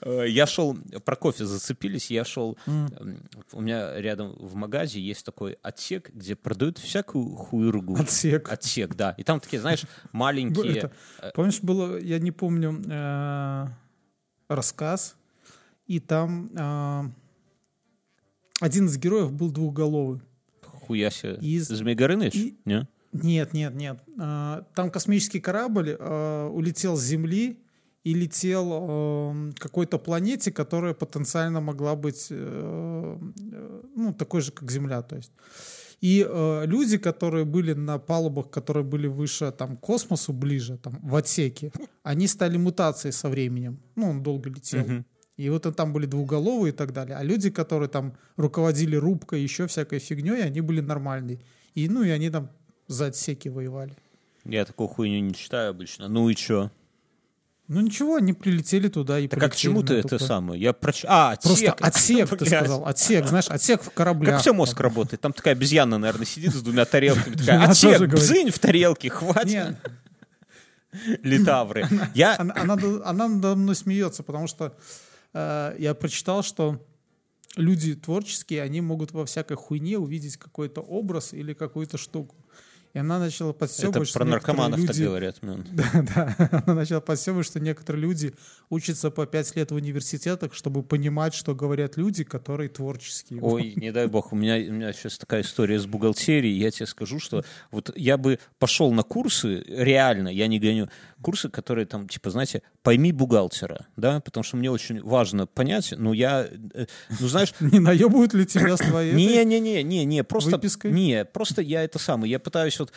Э, 0.03 0.25
Я 0.29 0.47
шел, 0.47 0.77
про 1.05 1.17
кофе 1.17 1.45
зацепились, 1.47 2.11
я 2.11 2.25
шел, 2.25 2.57
м, 2.67 3.19
у 3.53 3.61
меня 3.61 3.99
рядом 4.01 4.37
в 4.39 4.55
магазе 4.55 5.01
есть 5.01 5.25
такой 5.27 5.59
отсек, 5.63 6.11
где 6.15 6.37
продают 6.37 6.79
всякую 6.79 7.35
хуйргу. 7.35 7.97
Отсек. 7.97 8.51
Отсек, 8.53 8.95
да. 8.95 9.15
И 9.19 9.25
там 9.25 9.41
такие, 9.41 9.61
знаешь, 9.61 9.83
Б- 9.83 9.89
маленькие... 10.13 10.77
это, 10.77 10.93
помнишь, 11.35 11.61
было, 11.61 11.99
я 11.99 12.19
не 12.21 12.31
помню, 12.31 12.81
э, 12.89 13.67
рассказ, 14.49 15.17
и 15.87 16.01
там 16.01 16.51
э, 16.57 17.03
один 18.61 18.87
из 18.87 18.97
героев 18.99 19.33
был 19.33 19.51
двухголовый. 19.51 20.21
Хуяся. 20.63 21.35
Из- 21.35 21.69
Змей 21.69 21.95
Горыныч? 21.95 22.35
и- 22.35 22.57
Не? 22.65 22.89
Нет, 23.13 23.53
нет, 23.53 23.75
нет. 23.75 23.99
Э, 24.19 24.63
Там 24.75 24.91
космический 24.91 25.41
корабль 25.41 25.97
э, 25.99 26.49
улетел 26.53 26.97
с 26.97 27.03
Земли 27.03 27.59
и 28.05 28.15
летел 28.15 28.71
э, 28.73 29.53
какой-то 29.59 29.99
планете, 29.99 30.51
которая 30.51 30.95
потенциально 30.95 31.61
могла 31.61 31.95
быть 31.95 32.29
э, 32.31 33.19
э, 33.53 33.83
ну, 33.97 34.13
такой 34.15 34.41
же, 34.41 34.51
как 34.53 34.71
Земля. 34.71 35.03
То 35.03 35.17
есть. 35.17 35.33
И 36.01 36.27
э, 36.29 36.67
люди, 36.67 36.99
которые 36.99 37.45
были 37.45 37.75
на 37.75 37.99
палубах, 37.99 38.51
которые 38.51 38.83
были 38.83 39.07
выше 39.07 39.53
там, 39.53 39.77
космосу, 39.77 40.33
ближе, 40.33 40.77
там, 40.79 40.99
в 41.03 41.15
отсеке, 41.15 41.71
они 42.03 42.27
стали 42.27 42.57
мутацией 42.57 43.13
со 43.13 43.29
временем. 43.29 43.79
Ну, 43.95 44.11
он 44.11 44.23
долго 44.23 44.49
летел. 44.51 44.81
Мгм. 44.85 45.05
И 45.43 45.51
вот 45.51 45.63
там 45.75 45.93
были 45.93 46.07
двуголовые 46.07 46.73
и 46.73 46.77
так 46.77 46.93
далее. 46.93 47.17
А 47.17 47.25
люди, 47.25 47.51
которые 47.51 47.89
там 47.89 48.15
руководили 48.37 48.95
рубкой, 48.95 49.43
еще 49.43 49.67
всякой 49.67 49.99
фигней, 49.99 50.45
они 50.45 50.61
были 50.61 50.81
нормальные. 50.81 51.41
И, 51.75 51.89
ну, 51.89 52.05
и 52.05 52.11
они 52.11 52.31
там 52.31 52.49
за 52.87 53.07
отсеки 53.07 53.49
воевали. 53.49 53.97
Я 54.45 54.65
такую 54.65 54.87
хуйню 54.87 55.19
не 55.19 55.35
читаю 55.35 55.71
обычно. 55.71 56.07
Ну 56.07 56.29
и 56.29 56.37
чё? 56.37 56.71
Ну 57.67 57.81
ничего, 57.81 58.17
они 58.17 58.35
прилетели 58.35 58.87
туда 58.87 59.19
и 59.19 59.27
Так 59.27 59.43
а 59.43 59.49
к 59.49 59.51
полетели 59.51 59.61
чему 59.63 59.83
ты 59.83 59.95
это 59.95 60.19
самое? 60.21 60.63
Я 60.63 60.73
проч... 60.73 61.05
А, 61.09 61.33
отсек. 61.33 61.75
Просто 61.75 61.87
отсек, 61.89 62.39
ты 62.39 62.47
сказал. 62.47 62.87
Отсек, 62.87 63.27
знаешь, 63.27 63.49
отсек 63.49 63.83
в 63.83 63.91
кораблях. 63.91 64.35
Как 64.35 64.41
все 64.43 64.53
мозг 64.53 64.79
работает? 64.79 65.23
Там 65.23 65.33
такая 65.33 65.55
обезьяна, 65.55 65.99
наверное, 65.99 66.27
сидит 66.27 66.55
с 66.55 66.63
двумя 66.63 66.85
тарелками. 66.85 67.35
Такая, 67.35 67.65
отсек, 67.65 67.97
говорит. 67.97 68.15
бзынь 68.15 68.51
в 68.51 68.61
тарелке, 68.61 69.11
хватит. 69.11 69.77
Литавры. 71.23 71.89
Я... 72.15 72.37
она, 72.39 72.55
она, 72.55 72.77
надо- 72.77 73.03
она 73.05 73.29
надо 73.29 73.57
мной 73.57 73.75
смеется, 73.75 74.23
потому 74.23 74.47
что 74.47 74.77
я 75.35 75.97
прочитал, 75.99 76.43
что 76.43 76.85
люди 77.57 77.95
творческие, 77.95 78.63
они 78.63 78.81
могут 78.81 79.13
во 79.13 79.25
всякой 79.27 79.57
хуйне 79.57 79.99
увидеть 79.99 80.37
какой-то 80.37 80.81
образ 80.81 81.33
или 81.33 81.55
какую-то 81.55 81.99
штуку. 81.99 82.37
И 82.95 82.99
она 82.99 83.19
начала 83.19 83.51
Это 83.51 83.61
подстебывать, 83.61 84.09
что 84.09 84.19
про 84.19 84.27
наркоманов 84.27 84.81
так 84.81 84.91
люди... 84.91 85.05
говорят. 85.05 85.39
ну. 85.41 85.65
Да, 85.73 86.05
да. 86.15 86.63
Она 86.67 86.75
начала 86.75 87.01
подстебывать, 87.01 87.47
что 87.47 87.59
некоторые 87.59 88.03
люди 88.03 88.35
учатся 88.69 89.11
по 89.11 89.25
пять 89.25 89.57
лет 89.57 89.71
в 89.71 89.75
университетах, 89.77 90.53
чтобы 90.53 90.83
понимать, 90.83 91.33
что 91.33 91.55
говорят 91.55 91.97
люди, 91.97 92.23
которые 92.23 92.69
творческие. 92.69 93.41
Ой, 93.41 93.73
не 93.77 93.93
дай 93.93 94.09
бог, 94.09 94.35
у 94.35 94.37
меня, 94.37 94.57
у 94.57 94.75
меня 94.75 94.93
сейчас 94.93 95.17
такая 95.17 95.41
история 95.41 95.79
с 95.79 95.87
бухгалтерией. 95.87 96.59
Я 96.59 96.71
тебе 96.71 96.87
скажу, 96.87 97.19
что 97.19 97.45
вот 97.71 97.91
я 97.97 98.19
бы 98.19 98.39
пошел 98.59 98.93
на 98.93 99.03
курсы, 99.03 99.65
реально, 99.67 100.29
я 100.29 100.47
не 100.47 100.59
гоню, 100.59 100.91
курсы, 101.23 101.49
которые 101.49 101.87
там, 101.87 102.09
типа, 102.09 102.31
знаете, 102.31 102.63
пойми 102.83 103.13
бухгалтера, 103.13 103.87
да, 103.97 104.21
потому 104.21 104.45
что 104.45 104.57
мне 104.57 104.71
очень 104.71 105.03
важно 105.03 105.47
понять, 105.47 105.95
ну 105.97 106.13
я, 106.13 106.47
э, 106.75 106.87
ну 107.21 107.29
знаешь, 107.29 107.55
Не 107.61 107.79
наебывают 107.79 108.35
ли 108.35 108.45
тебя 108.45 108.77
с 108.77 108.81
твоей... 108.81 109.15
не, 109.15 109.27
этой? 109.27 109.45
не, 109.45 109.61
не, 109.61 109.83
не, 109.83 110.05
не, 110.05 110.25
просто, 110.25 110.53
выпиской? 110.53 110.93
не, 110.93 111.25
просто 111.25 111.63
я 111.63 111.83
это 111.85 111.99
самое, 111.99 112.31
я 112.31 112.39
пытаюсь 112.39 112.79
вот 112.79 112.93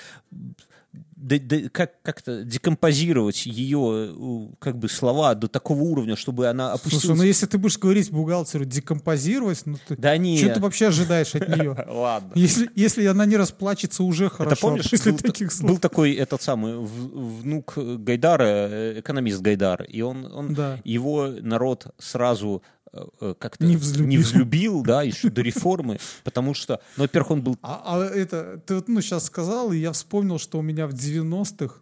да- 1.15 1.39
да- 1.39 1.69
как 1.71 2.01
как-то 2.01 2.43
декомпозировать 2.43 3.45
ее 3.45 4.53
как 4.59 4.77
бы 4.77 4.89
слова 4.89 5.33
до 5.35 5.47
такого 5.47 5.81
уровня, 5.81 6.15
чтобы 6.15 6.47
она 6.47 6.73
опустилась. 6.73 7.03
Слушай, 7.05 7.17
ну 7.17 7.23
если 7.23 7.45
ты 7.45 7.57
будешь 7.57 7.77
говорить 7.77 8.11
бухгалтеру 8.11 8.65
декомпозировать, 8.65 9.61
ну 9.65 9.77
ты... 9.87 9.95
Да 9.95 10.17
не. 10.17 10.37
Что 10.37 10.55
ты 10.55 10.59
вообще 10.59 10.87
ожидаешь 10.87 11.33
от 11.35 11.47
нее? 11.47 11.75
Ладно. 11.87 12.31
Если, 12.35 12.69
если 12.75 13.05
она 13.05 13.25
не 13.25 13.37
расплачется, 13.37 14.03
уже 14.03 14.29
хорошо. 14.29 14.51
Это 14.53 14.61
помнишь, 14.61 14.89
после 14.89 15.11
был, 15.13 15.19
таких 15.19 15.51
слов. 15.51 15.71
был 15.71 15.77
такой 15.79 16.13
этот 16.13 16.41
самый 16.41 16.77
внук 16.77 17.73
Гайдара, 17.77 18.43
э, 18.69 18.99
экономист 18.99 19.41
Гайдар, 19.41 19.83
и 19.83 20.01
он, 20.01 20.25
он 20.33 20.53
Да. 20.53 20.79
его 20.83 21.27
народ 21.41 21.87
сразу 21.97 22.61
как-то 23.39 23.65
Не 23.65 23.77
взлюбил. 23.77 24.07
не 24.07 24.17
взлюбил, 24.17 24.83
да, 24.83 25.03
еще 25.03 25.29
до 25.29 25.41
реформы, 25.41 25.99
потому 26.23 26.53
что, 26.53 26.81
ну, 26.97 27.03
во-первых, 27.03 27.31
он 27.31 27.41
был 27.41 27.57
А, 27.61 27.81
а 27.85 28.05
это, 28.05 28.61
ты 28.65 28.75
вот 28.75 28.87
ну, 28.87 29.01
сейчас 29.01 29.25
сказал, 29.25 29.71
и 29.71 29.77
я 29.77 29.91
вспомнил, 29.91 30.39
что 30.39 30.59
у 30.59 30.61
меня 30.61 30.87
в 30.87 30.93
90-х 30.93 31.75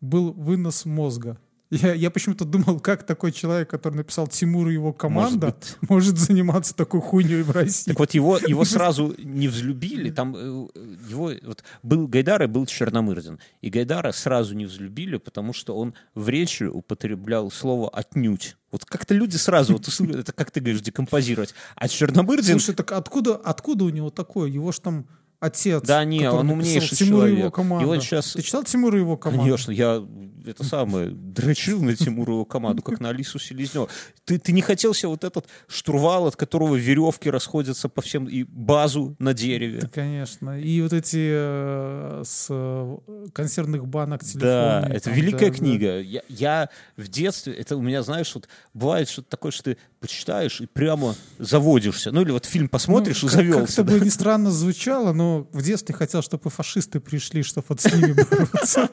был 0.00 0.32
вынос 0.32 0.84
мозга. 0.84 1.38
Я, 1.70 1.94
я 1.94 2.10
почему-то 2.10 2.44
думал, 2.44 2.80
как 2.80 3.04
такой 3.04 3.32
человек, 3.32 3.68
который 3.68 3.96
написал 3.96 4.28
Тимур 4.28 4.68
и 4.68 4.74
его 4.74 4.92
команда, 4.92 5.56
Может 5.88 6.06
может, 6.06 6.18
заниматься 6.18 6.74
такой 6.74 7.00
хуйней 7.00 7.42
в 7.42 7.50
России. 7.50 7.90
Так 7.90 7.98
вот 7.98 8.14
его, 8.14 8.38
его 8.46 8.64
сразу 8.64 9.14
не 9.18 9.48
взлюбили, 9.48 10.10
там 10.10 10.34
э, 10.36 10.68
его, 11.08 11.32
вот 11.42 11.64
был 11.82 12.06
Гайдар 12.06 12.42
и 12.42 12.46
был 12.46 12.66
Черномырдин. 12.66 13.40
И 13.60 13.70
Гайдара 13.70 14.12
сразу 14.12 14.54
не 14.54 14.66
взлюбили, 14.66 15.16
потому 15.16 15.52
что 15.52 15.76
он 15.76 15.94
в 16.14 16.28
речи 16.28 16.64
употреблял 16.64 17.50
слово 17.50 17.90
«отнюдь». 17.90 18.56
Вот 18.70 18.84
как-то 18.84 19.14
люди 19.14 19.36
сразу, 19.36 19.72
вот, 19.72 19.88
это 20.10 20.32
как 20.32 20.50
ты 20.50 20.60
говоришь, 20.60 20.82
декомпозировать. 20.82 21.54
А 21.76 21.88
Черномырдин, 21.88 22.58
Слушай, 22.58 22.74
так 22.74 22.92
откуда, 22.92 23.36
откуда 23.36 23.84
у 23.84 23.90
него 23.90 24.10
такое? 24.10 24.50
Его 24.50 24.70
ж 24.72 24.78
там 24.78 25.06
отец. 25.46 25.82
Да 25.84 26.04
не, 26.04 26.30
он 26.30 26.50
умнейший 26.50 26.96
Тимур 26.96 27.24
и 27.24 27.28
его 27.28 27.36
человек. 27.36 27.54
команда. 27.54 27.84
И 27.84 27.88
он 27.88 28.00
щас- 28.00 28.32
Ты 28.34 28.42
читал 28.42 28.62
Тимур 28.64 28.94
и 28.96 29.00
его 29.00 29.16
команду? 29.16 29.44
Конечно, 29.44 29.70
я 29.72 30.04
это 30.46 30.62
самое 30.62 31.10
дрочил 31.10 31.82
на 31.82 31.96
Тимурову 31.96 32.44
команду, 32.44 32.80
как 32.80 33.00
на 33.00 33.08
Алису 33.08 33.36
Селезневу. 33.40 33.88
Ты, 34.24 34.38
ты 34.38 34.52
не 34.52 34.60
хотел 34.62 34.94
себе 34.94 35.08
вот 35.08 35.24
этот 35.24 35.46
штурвал, 35.66 36.28
от 36.28 36.36
которого 36.36 36.76
веревки 36.76 37.28
расходятся 37.30 37.88
по 37.88 38.00
всем, 38.00 38.26
и 38.26 38.44
базу 38.44 39.16
на 39.18 39.34
дереве. 39.34 39.80
Да, 39.80 39.88
конечно. 39.88 40.60
И 40.60 40.80
вот 40.82 40.92
эти 40.92 41.18
э, 41.32 42.22
с 42.24 42.46
э, 42.48 42.96
консервных 43.32 43.88
банок 43.88 44.22
телефоны. 44.22 44.40
Да, 44.42 44.88
это 44.88 45.06
там, 45.06 45.14
великая 45.14 45.46
да, 45.46 45.52
да. 45.52 45.58
книга. 45.58 46.00
Я, 46.00 46.22
я 46.28 46.68
в 46.96 47.08
детстве, 47.08 47.52
это 47.54 47.76
у 47.76 47.82
меня, 47.82 48.02
знаешь, 48.04 48.32
вот 48.34 48.48
бывает 48.72 49.08
что-то 49.08 49.28
такое, 49.30 49.50
что 49.50 49.64
ты 49.64 49.76
почитаешь 49.98 50.60
и 50.60 50.66
прямо 50.66 51.16
заводишься. 51.40 52.12
Ну 52.12 52.22
или 52.22 52.30
вот 52.30 52.44
фильм 52.44 52.68
посмотришь 52.68 53.22
Ну, 53.22 53.28
и 53.28 53.30
как- 53.32 53.36
завелся. 53.40 53.76
Как-то 53.82 53.84
бы 53.98 54.00
не 54.00 54.10
странно 54.10 54.50
звучало, 54.52 55.12
но 55.12 55.35
в 55.44 55.62
детстве 55.62 55.94
хотел, 55.94 56.22
чтобы 56.22 56.50
фашисты 56.50 57.00
пришли, 57.00 57.42
чтобы 57.42 57.66
вот 57.68 57.80
с 57.80 57.92
ними 57.92 58.12
бороться. 58.12 58.88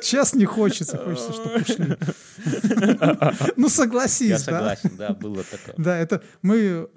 Сейчас 0.00 0.34
не 0.34 0.44
хочется, 0.44 0.98
хочется, 0.98 1.32
чтобы 1.32 1.50
пришли. 1.60 1.96
Ну, 3.56 3.68
согласись, 3.68 4.28
Я 4.30 4.38
да. 4.38 4.44
согласен, 4.44 4.96
да, 4.96 5.10
было 5.14 5.42
такое. 5.44 5.74
Да, 5.78 5.96
это 5.96 6.22
мы 6.42 6.56
э, 6.56 6.88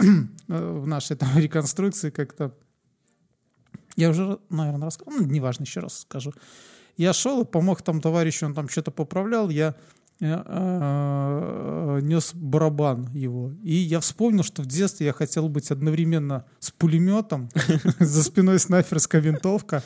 в 0.48 0.88
нашей 0.88 1.16
там 1.16 1.38
реконструкции 1.38 2.10
как-то... 2.10 2.54
Я 3.96 4.10
уже, 4.10 4.40
наверное, 4.50 4.88
рассказал, 4.88 5.14
ну, 5.20 5.26
неважно, 5.26 5.64
еще 5.64 5.80
раз 5.80 6.02
скажу. 6.02 6.34
Я 6.98 7.14
шел 7.14 7.42
и 7.42 7.46
помог 7.46 7.82
там 7.82 8.02
товарищу, 8.02 8.46
он 8.46 8.54
там 8.54 8.70
что-то 8.70 8.92
поправлял, 8.92 9.50
я 9.50 9.76
нес 10.20 12.32
барабан 12.34 13.10
его. 13.14 13.52
И 13.64 13.74
я 13.74 14.00
вспомнил, 14.00 14.44
что 14.44 14.64
в 14.64 14.66
детстве 14.66 15.08
я 15.08 15.14
хотел 15.14 15.50
быть 15.50 15.72
одновременно 15.72 16.46
с 16.60 16.72
пулеметом, 16.72 17.50
за 18.00 18.24
спиной 18.24 18.60
снайперская 18.60 19.22
винтовка, 19.22 19.84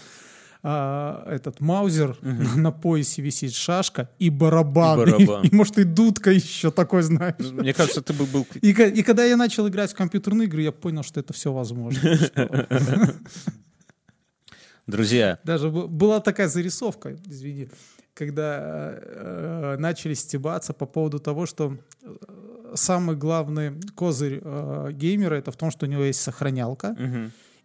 а, 0.63 1.25
этот 1.27 1.59
маузер 1.59 2.17
на, 2.21 2.71
поясе 2.71 3.21
висит 3.21 3.53
шашка 3.53 4.09
и 4.19 4.29
барабан. 4.29 5.01
И 5.43 5.55
может, 5.55 5.79
и 5.79 5.83
дудка 5.83 6.31
еще 6.31 6.69
такой, 6.69 7.01
знаешь. 7.01 7.35
Ну, 7.39 7.61
Мне 7.61 7.73
кажется, 7.73 8.01
ты 8.01 8.13
бы 8.13 8.25
был... 8.25 8.45
И, 8.61 8.73
когда 8.73 9.25
я 9.25 9.37
начал 9.37 9.67
играть 9.67 9.91
в 9.91 9.95
компьютерные 9.95 10.47
игры, 10.47 10.61
я 10.61 10.71
понял, 10.71 11.03
что 11.03 11.19
это 11.19 11.33
все 11.33 11.51
возможно. 11.51 11.99
Друзья, 14.87 15.39
Даже 15.43 15.69
была 15.69 16.19
такая 16.19 16.47
зарисовка, 16.47 17.15
извини, 17.25 17.69
когда 18.13 18.93
э, 18.93 19.75
начали 19.79 20.13
стебаться 20.13 20.73
по 20.73 20.85
поводу 20.85 21.19
того, 21.19 21.45
что 21.45 21.77
э, 22.01 22.73
самый 22.75 23.15
главный 23.15 23.79
козырь 23.95 24.41
э, 24.43 24.89
геймера 24.93 25.35
это 25.35 25.51
в 25.51 25.57
том, 25.57 25.71
что 25.71 25.85
у 25.85 25.89
него 25.89 26.03
есть 26.03 26.21
сохранялка. 26.21 26.95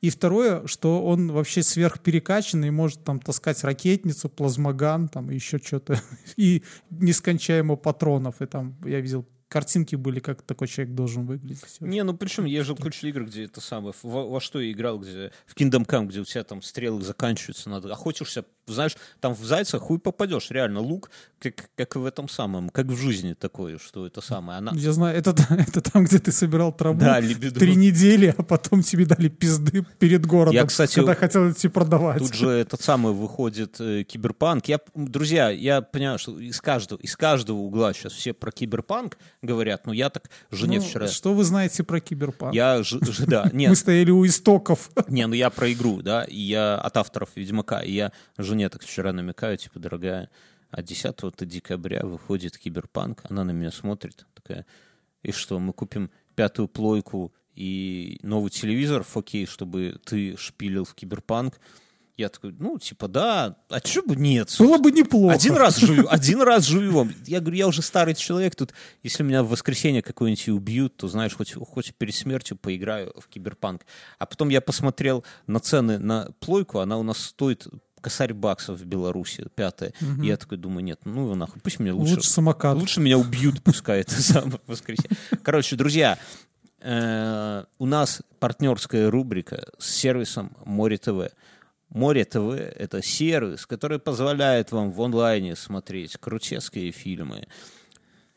И 0.02 0.10
второе, 0.10 0.66
что 0.66 1.04
он 1.04 1.32
вообще 1.32 1.62
сверхперекачанный, 1.62 2.70
может 2.70 3.02
там 3.02 3.18
таскать 3.18 3.64
ракетницу, 3.64 4.28
плазмоган, 4.28 5.08
там 5.08 5.30
еще 5.30 5.58
что-то, 5.58 5.98
и 6.36 6.62
нескончаемо 6.90 7.76
патронов. 7.76 8.42
И 8.42 8.46
там 8.46 8.76
я 8.84 9.00
видел 9.00 9.26
картинки 9.48 9.96
были, 9.96 10.20
как 10.20 10.42
такой 10.42 10.68
человек 10.68 10.94
должен 10.94 11.24
выглядеть. 11.26 11.80
Не, 11.80 12.02
ну 12.02 12.16
причем 12.16 12.44
есть 12.44 12.66
же 12.66 12.74
куча 12.74 13.06
игр, 13.06 13.24
где 13.24 13.44
это 13.44 13.60
самое, 13.60 13.94
во, 14.02 14.28
во 14.28 14.40
что 14.40 14.60
я 14.60 14.70
играл, 14.72 14.98
где 14.98 15.32
в 15.46 15.56
Kingdom 15.56 15.86
Come, 15.86 16.06
где 16.06 16.20
у 16.20 16.24
тебя 16.24 16.44
там 16.44 16.62
стрелы 16.62 17.02
заканчиваются, 17.02 17.70
надо 17.70 17.90
охотишься, 17.92 18.44
знаешь, 18.72 18.96
там 19.20 19.34
в 19.34 19.44
зайца 19.44 19.78
хуй 19.78 19.98
попадешь, 19.98 20.50
реально, 20.50 20.80
лук, 20.80 21.10
как, 21.38 21.70
как 21.76 21.96
в 21.96 22.04
этом 22.04 22.28
самом, 22.28 22.68
как 22.70 22.86
в 22.86 22.96
жизни 22.96 23.34
такое, 23.34 23.78
что 23.78 24.06
это 24.06 24.20
самое, 24.20 24.58
она... 24.58 24.72
Я 24.74 24.92
знаю, 24.92 25.16
это, 25.16 25.34
это 25.50 25.80
там, 25.80 26.04
где 26.04 26.18
ты 26.18 26.32
собирал 26.32 26.72
траву 26.72 26.98
Да, 26.98 27.20
либидо. 27.20 27.58
три 27.60 27.76
недели, 27.76 28.34
а 28.36 28.42
потом 28.42 28.82
тебе 28.82 29.06
дали 29.06 29.28
пизды 29.28 29.84
перед 29.98 30.26
городом, 30.26 30.54
Я, 30.54 30.64
кстати, 30.64 30.94
когда 30.96 31.14
хотел 31.14 31.50
идти 31.50 31.68
продавать. 31.68 32.18
Тут 32.18 32.34
же 32.34 32.48
этот 32.48 32.80
самый 32.82 33.12
выходит 33.12 33.80
э, 33.80 34.02
киберпанк. 34.04 34.66
Я, 34.66 34.80
друзья, 34.94 35.50
я 35.50 35.80
понимаю, 35.82 36.18
что 36.18 36.38
из 36.38 36.60
каждого, 36.60 36.98
из 37.00 37.16
каждого 37.16 37.58
угла 37.58 37.92
сейчас 37.92 38.12
все 38.12 38.32
про 38.32 38.50
киберпанк 38.50 39.18
говорят, 39.42 39.86
но 39.86 39.92
я 39.92 40.10
так 40.10 40.30
жене 40.50 40.78
Ну, 40.78 40.84
вчера... 40.84 41.08
Что 41.08 41.34
вы 41.34 41.44
знаете 41.44 41.84
про 41.84 42.00
киберпанк? 42.00 42.54
Я 42.54 42.82
ж, 42.82 42.98
ж- 43.00 43.26
да, 43.26 43.48
нет, 43.52 43.70
Мы 43.70 43.76
стояли 43.76 44.10
у 44.10 44.26
истоков. 44.26 44.90
Не, 45.08 45.26
ну 45.26 45.34
я 45.34 45.50
про 45.50 45.72
игру, 45.72 46.02
да, 46.02 46.24
и 46.24 46.40
я 46.40 46.76
от 46.76 46.96
авторов 46.96 47.28
Ведьмака, 47.36 47.80
и 47.80 47.92
я 47.92 48.12
жене 48.38 48.55
так 48.68 48.82
вчера 48.82 49.12
намекаю, 49.12 49.56
типа, 49.56 49.78
дорогая, 49.78 50.30
а 50.70 50.82
10 50.82 51.16
декабря 51.46 52.00
выходит 52.04 52.58
Киберпанк, 52.58 53.22
она 53.28 53.44
на 53.44 53.52
меня 53.52 53.70
смотрит, 53.70 54.26
такая, 54.34 54.66
и 55.22 55.32
что, 55.32 55.58
мы 55.58 55.72
купим 55.72 56.10
пятую 56.34 56.68
плойку 56.68 57.32
и 57.54 58.18
новый 58.22 58.50
телевизор 58.50 59.02
в 59.02 59.12
4 59.12 59.46
чтобы 59.46 59.98
ты 60.04 60.36
шпилил 60.36 60.84
в 60.84 60.94
Киберпанк? 60.94 61.58
Я 62.16 62.30
такой, 62.30 62.52
ну, 62.58 62.78
типа, 62.78 63.08
да, 63.08 63.58
а 63.68 63.80
чё 63.80 64.02
бы 64.02 64.16
нет? 64.16 64.54
Было 64.58 64.78
бы 64.78 64.90
неплохо. 64.90 65.34
Один 65.34 65.54
раз 65.54 65.76
живу, 65.76 66.08
один 66.08 66.40
раз 66.40 66.64
живем. 66.64 67.12
Я 67.26 67.40
говорю, 67.40 67.56
я 67.58 67.66
уже 67.66 67.82
старый 67.82 68.14
человек, 68.14 68.54
тут, 68.54 68.72
если 69.02 69.22
меня 69.22 69.42
в 69.42 69.50
воскресенье 69.50 70.00
какое-нибудь 70.00 70.48
убьют, 70.48 70.96
то, 70.96 71.08
знаешь, 71.08 71.34
хоть, 71.34 71.52
хоть 71.52 71.94
перед 71.94 72.14
смертью 72.14 72.56
поиграю 72.56 73.12
в 73.18 73.28
киберпанк. 73.28 73.84
А 74.18 74.24
потом 74.24 74.48
я 74.48 74.62
посмотрел 74.62 75.24
на 75.46 75.60
цены 75.60 75.98
на 75.98 76.30
плойку, 76.40 76.78
она 76.78 76.96
у 76.96 77.02
нас 77.02 77.18
стоит 77.18 77.66
косарь 78.06 78.32
баксов 78.32 78.78
в 78.78 78.84
Беларуси, 78.84 79.48
пятая. 79.56 79.92
И 80.22 80.26
я 80.28 80.36
такой 80.36 80.58
думаю, 80.58 80.84
нет, 80.84 81.00
ну 81.04 81.24
его 81.24 81.34
нахуй, 81.34 81.60
пусть 81.60 81.80
меня 81.80 81.92
лучше... 81.92 82.14
Лучше 82.14 82.30
самокат. 82.30 82.76
Лучше 82.76 83.00
меня 83.00 83.18
убьют, 83.18 83.60
пускай 83.64 84.02
это 84.02 84.12
самое 84.22 84.60
воскресенье. 84.68 85.10
Короче, 85.42 85.74
друзья, 85.74 86.16
э, 86.82 87.64
у 87.80 87.86
нас 87.86 88.22
партнерская 88.38 89.10
рубрика 89.10 89.66
с 89.76 89.90
сервисом 89.90 90.56
Море 90.64 90.98
ТВ. 90.98 91.34
Море 91.88 92.24
ТВ— 92.24 92.52
это 92.78 93.02
сервис, 93.02 93.66
который 93.66 93.98
позволяет 93.98 94.70
вам 94.70 94.92
в 94.92 95.02
онлайне 95.02 95.56
смотреть 95.56 96.16
крутецкие 96.16 96.92
фильмы, 96.92 97.48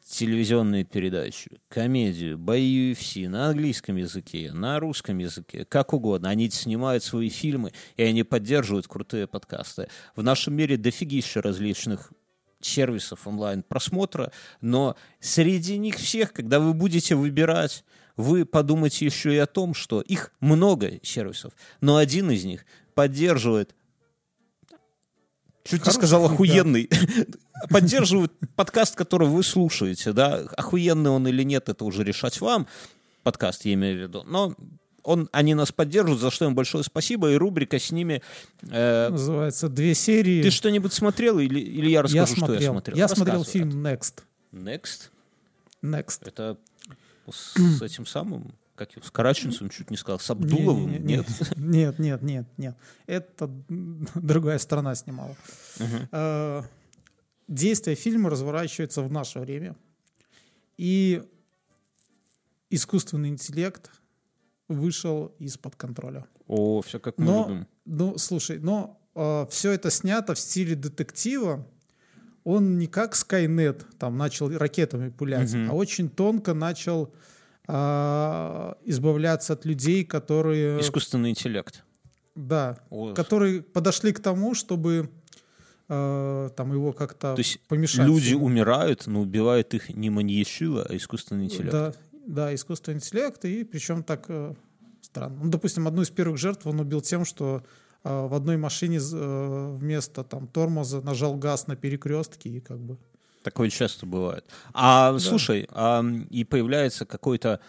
телевизионные 0.09 0.83
передачи, 0.83 1.51
комедию, 1.67 2.37
бои 2.37 2.91
UFC 2.91 3.29
на 3.29 3.49
английском 3.49 3.95
языке, 3.95 4.51
на 4.51 4.79
русском 4.79 5.19
языке, 5.19 5.65
как 5.65 5.93
угодно. 5.93 6.29
Они 6.29 6.49
снимают 6.49 7.03
свои 7.03 7.29
фильмы, 7.29 7.71
и 7.95 8.03
они 8.03 8.23
поддерживают 8.23 8.87
крутые 8.87 9.27
подкасты. 9.27 9.87
В 10.15 10.23
нашем 10.23 10.55
мире 10.55 10.77
дофигища 10.77 11.41
различных 11.41 12.11
сервисов 12.59 13.27
онлайн-просмотра, 13.27 14.31
но 14.61 14.97
среди 15.19 15.77
них 15.77 15.95
всех, 15.95 16.33
когда 16.33 16.59
вы 16.59 16.73
будете 16.73 17.15
выбирать, 17.15 17.85
вы 18.17 18.45
подумайте 18.45 19.05
еще 19.05 19.33
и 19.33 19.37
о 19.37 19.45
том, 19.45 19.73
что 19.73 20.01
их 20.01 20.33
много 20.41 20.99
сервисов, 21.03 21.53
но 21.81 21.97
один 21.97 22.31
из 22.31 22.43
них 22.43 22.65
поддерживает 22.95 23.75
Чуть 25.63 25.73
не 25.73 25.79
Хороший 25.79 25.95
сказал 25.95 26.21
фильм, 26.21 26.29
да. 26.29 26.33
охуенный. 26.35 26.89
Поддерживают 27.69 28.33
подкаст, 28.55 28.95
который 28.95 29.27
вы 29.27 29.43
слушаете, 29.43 30.13
да. 30.13 30.45
Охуенный 30.57 31.09
он 31.09 31.27
или 31.27 31.43
нет, 31.43 31.69
это 31.69 31.83
уже 31.85 32.03
решать 32.03 32.39
вам. 32.41 32.67
Подкаст, 33.23 33.65
я 33.65 33.73
имею 33.73 33.97
в 33.97 34.01
виду. 34.01 34.23
Но 34.25 34.55
он, 35.03 35.29
они 35.31 35.53
нас 35.55 35.71
поддерживают, 35.71 36.21
за 36.21 36.31
что 36.31 36.45
им 36.45 36.55
большое 36.55 36.83
спасибо. 36.83 37.31
И 37.31 37.35
рубрика 37.35 37.79
с 37.79 37.91
ними. 37.91 38.21
э, 38.69 39.09
Называется 39.09 39.69
«Две 39.69 39.93
серии». 39.93 40.41
ты 40.41 40.51
что-нибудь 40.51 40.93
смотрел 40.93 41.39
или, 41.39 41.59
или 41.59 41.89
я 41.89 42.01
расскажу, 42.01 42.19
я 42.19 42.25
что 42.25 42.35
смотрел. 42.37 42.59
я 42.61 42.69
смотрел? 42.71 42.97
Я 42.97 43.07
смотрел 43.07 43.43
фильм 43.43 43.85
«Next». 43.85 44.23
Next. 44.53 45.09
«Next». 45.83 46.21
Это 46.25 46.57
с 47.31 47.81
этим 47.81 48.05
самым, 48.05 48.53
как 48.79 48.95
его, 48.95 49.05
с 49.05 49.11
Караченцем 49.11 49.69
чуть 49.69 49.91
не 49.91 49.97
сказал, 49.97 50.19
с 50.19 50.29
Абдуловым? 50.31 50.89
Не-не-не, 50.91 51.17
Нет. 51.17 51.27
Нет, 51.57 51.99
нет, 51.99 52.21
нет, 52.23 52.45
нет. 52.57 52.77
Это 53.07 53.47
другая 54.15 54.57
страна 54.57 54.95
снимала. 54.95 55.35
Э, 56.11 56.63
Действие 57.47 57.95
фильма 57.95 58.29
разворачивается 58.29 59.01
в 59.01 59.11
наше 59.11 59.39
время. 59.39 59.75
И 60.77 61.23
искусственный 62.69 63.29
интеллект 63.29 63.89
вышел 64.67 65.35
из-под 65.39 65.75
контроля. 65.75 66.25
О, 66.47 66.81
все 66.81 66.99
как 66.99 67.17
мы 67.17 67.25
Но, 67.25 67.47
любим. 67.49 67.67
ну, 67.85 68.17
слушай, 68.17 68.59
но 68.59 68.95
все 69.49 69.71
это 69.71 69.89
снято 69.89 70.33
в 70.35 70.39
стиле 70.39 70.75
детектива. 70.75 71.67
Он 72.43 72.77
не 72.77 72.87
как 72.87 73.13
Skynet 73.15 73.83
там 73.97 74.17
начал 74.17 74.49
ракетами 74.57 75.09
пулять, 75.09 75.53
Мгм. 75.53 75.71
а 75.71 75.73
очень 75.73 76.09
тонко 76.09 76.53
начал 76.53 77.13
а, 77.71 78.77
избавляться 78.83 79.53
от 79.53 79.63
людей, 79.63 80.03
которые, 80.03 80.81
Искусственный 80.81 81.29
интеллект. 81.29 81.83
да, 82.35 82.79
О, 82.89 83.13
которые 83.13 83.61
подошли 83.61 84.11
к 84.11 84.19
тому, 84.19 84.55
чтобы 84.55 85.11
э, 85.87 86.49
там 86.55 86.73
его 86.73 86.93
как-то 86.93 87.35
То 87.35 87.39
есть 87.39 87.59
помешать. 87.67 88.07
люди 88.07 88.29
ему. 88.29 88.45
умирают, 88.45 89.05
но 89.05 89.21
убивает 89.21 89.75
их 89.75 89.89
не 89.89 90.09
маньячила, 90.09 90.87
а 90.89 90.95
искусственный 90.95 91.45
интеллект. 91.45 91.71
Да, 91.71 91.93
да, 92.25 92.55
искусственный 92.55 92.97
интеллект, 92.97 93.45
и 93.45 93.63
причем 93.63 94.01
так 94.01 94.25
э, 94.29 94.55
странно. 95.01 95.39
Ну, 95.43 95.51
допустим, 95.51 95.87
одну 95.87 96.01
из 96.01 96.09
первых 96.09 96.39
жертв 96.39 96.65
он 96.65 96.79
убил 96.79 97.01
тем, 97.01 97.23
что 97.23 97.61
э, 98.03 98.27
в 98.27 98.33
одной 98.33 98.57
машине 98.57 98.97
э, 98.97 99.75
вместо 99.77 100.23
там 100.23 100.47
тормоза 100.47 101.01
нажал 101.01 101.35
газ 101.35 101.67
на 101.67 101.75
перекрестке 101.75 102.49
и 102.49 102.59
как 102.61 102.79
бы... 102.79 102.97
Такое 103.43 103.69
часто 103.69 104.05
бывает. 104.05 104.45
А 104.73 105.17
слушай, 105.19 105.67
а, 105.71 106.03
и 106.29 106.43
появляется 106.43 107.05
какой-то 107.05 107.61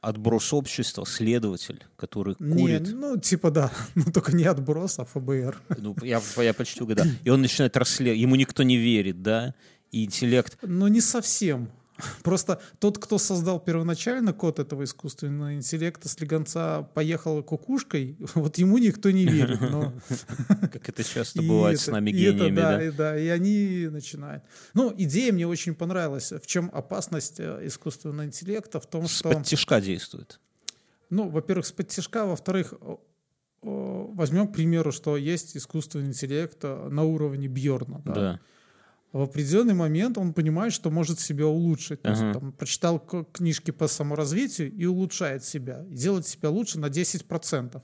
отброс 0.00 0.52
общества, 0.52 1.04
следователь, 1.04 1.84
который 1.96 2.36
Не, 2.38 2.62
курит. 2.62 2.88
ну, 2.92 3.18
типа 3.18 3.50
да, 3.50 3.70
но 3.94 4.04
только 4.12 4.34
не 4.34 4.44
отброс, 4.44 4.98
а 4.98 5.04
ФБР. 5.04 5.60
Ну, 5.78 5.96
я, 6.02 6.20
я 6.38 6.54
почти 6.54 6.82
угадал. 6.82 7.06
И 7.22 7.30
он 7.30 7.42
начинает 7.42 7.76
расследовать. 7.76 8.20
Ему 8.20 8.36
никто 8.36 8.62
не 8.62 8.76
верит, 8.76 9.22
да? 9.22 9.54
И 9.90 10.04
интеллект... 10.04 10.58
Ну, 10.62 10.88
не 10.88 11.00
совсем. 11.00 11.70
Просто 12.22 12.60
тот, 12.80 12.98
кто 12.98 13.18
создал 13.18 13.60
первоначально 13.60 14.32
код 14.32 14.58
этого 14.58 14.84
искусственного 14.84 15.54
интеллекта, 15.54 16.08
слегонца 16.08 16.82
поехал 16.94 17.42
кукушкой, 17.42 18.16
вот 18.34 18.58
ему 18.58 18.78
никто 18.78 19.10
не 19.10 19.26
верит. 19.26 19.60
Но... 19.60 19.92
Как 20.72 20.88
это 20.88 21.04
часто 21.04 21.40
И 21.42 21.48
бывает 21.48 21.78
с 21.78 21.84
это- 21.84 21.92
нами 21.92 22.10
и 22.10 22.22
это, 22.22 22.36
гениями, 22.36 22.56
да, 22.56 22.76
да? 22.76 22.84
И, 22.84 22.90
да, 22.90 23.18
и 23.18 23.28
они 23.28 23.88
начинают. 23.90 24.42
Ну, 24.74 24.92
идея 24.96 25.32
мне 25.32 25.46
очень 25.46 25.74
понравилась. 25.74 26.32
В 26.32 26.46
чем 26.46 26.70
опасность 26.72 27.38
э, 27.38 27.60
искусственного 27.66 28.24
интеллекта? 28.26 28.80
В 28.80 28.86
том, 28.86 29.06
что... 29.06 29.42
Тишка 29.42 29.80
действует. 29.80 30.40
Ну, 31.10 31.28
во-первых, 31.28 31.66
с 31.66 31.72
подтяжка, 31.72 32.24
во-вторых, 32.24 32.74
возьмем, 33.62 34.48
к 34.48 34.52
примеру, 34.52 34.92
что 34.92 35.16
есть 35.16 35.56
искусственный 35.56 36.08
интеллект 36.08 36.58
э, 36.62 36.88
на 36.88 37.04
уровне 37.04 37.48
Бьорна. 37.48 38.02
Да. 38.04 38.40
В 39.14 39.22
определенный 39.22 39.74
момент 39.74 40.18
он 40.18 40.32
понимает, 40.32 40.72
что 40.72 40.90
может 40.90 41.20
себя 41.20 41.46
улучшить. 41.46 42.02
То 42.02 42.10
есть, 42.10 42.32
там, 42.32 42.50
прочитал 42.50 42.98
книжки 42.98 43.70
по 43.70 43.86
саморазвитию 43.86 44.72
и 44.72 44.86
улучшает 44.86 45.44
себя. 45.44 45.84
И 45.88 45.94
делает 45.94 46.26
себя 46.26 46.50
лучше 46.50 46.80
на 46.80 46.86
10%. 46.86 47.80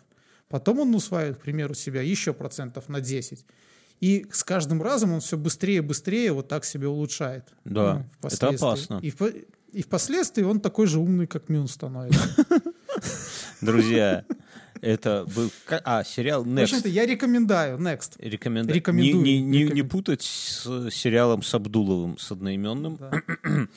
Потом 0.49 0.81
он 0.81 0.93
усваивает, 0.93 1.37
к 1.37 1.43
примеру, 1.43 1.75
себя 1.75 2.03
еще 2.03 2.33
процентов 2.33 2.89
на 2.89 3.01
10. 3.01 3.47
И 4.01 4.27
с 4.33 4.43
каждым 4.43 4.83
разом 4.83 5.13
он 5.13 5.21
все 5.21 5.37
быстрее 5.37 5.77
и 5.77 5.81
быстрее 5.81 6.33
вот 6.33 6.49
так 6.49 6.65
себя 6.65 6.89
улучшает. 6.89 7.55
Да, 7.65 8.05
Ну, 8.23 8.29
это 8.29 8.49
опасно. 8.49 8.99
И, 9.01 9.13
в, 9.13 9.23
и 9.73 9.83
впоследствии 9.83 10.43
он 10.43 10.59
такой 10.59 10.89
же 10.89 10.99
умный, 10.99 11.29
как 11.29 11.49
Мюн 11.49 11.69
становится. 11.69 12.45
Друзья, 13.61 14.25
это 14.81 15.27
был... 15.35 15.51
А, 15.85 16.05
сериал 16.05 16.45
В 16.45 16.49
Next. 16.49 16.63
общем-то, 16.65 16.89
я 16.89 17.07
рекомендую. 17.07 17.79
Next. 17.79 18.13
Рекомендую. 18.19 18.75
Рекомендую, 18.75 19.23
Не, 19.23 19.41
не- 19.41 19.65
не- 19.65 19.71
не 19.73 19.83
путать 19.83 20.23
с 20.23 20.91
сериалом 20.91 21.43
с 21.43 21.53
Абдуловым, 21.55 22.19
с 22.19 22.31
одноименным. 22.33 22.97
Да. 22.97 23.13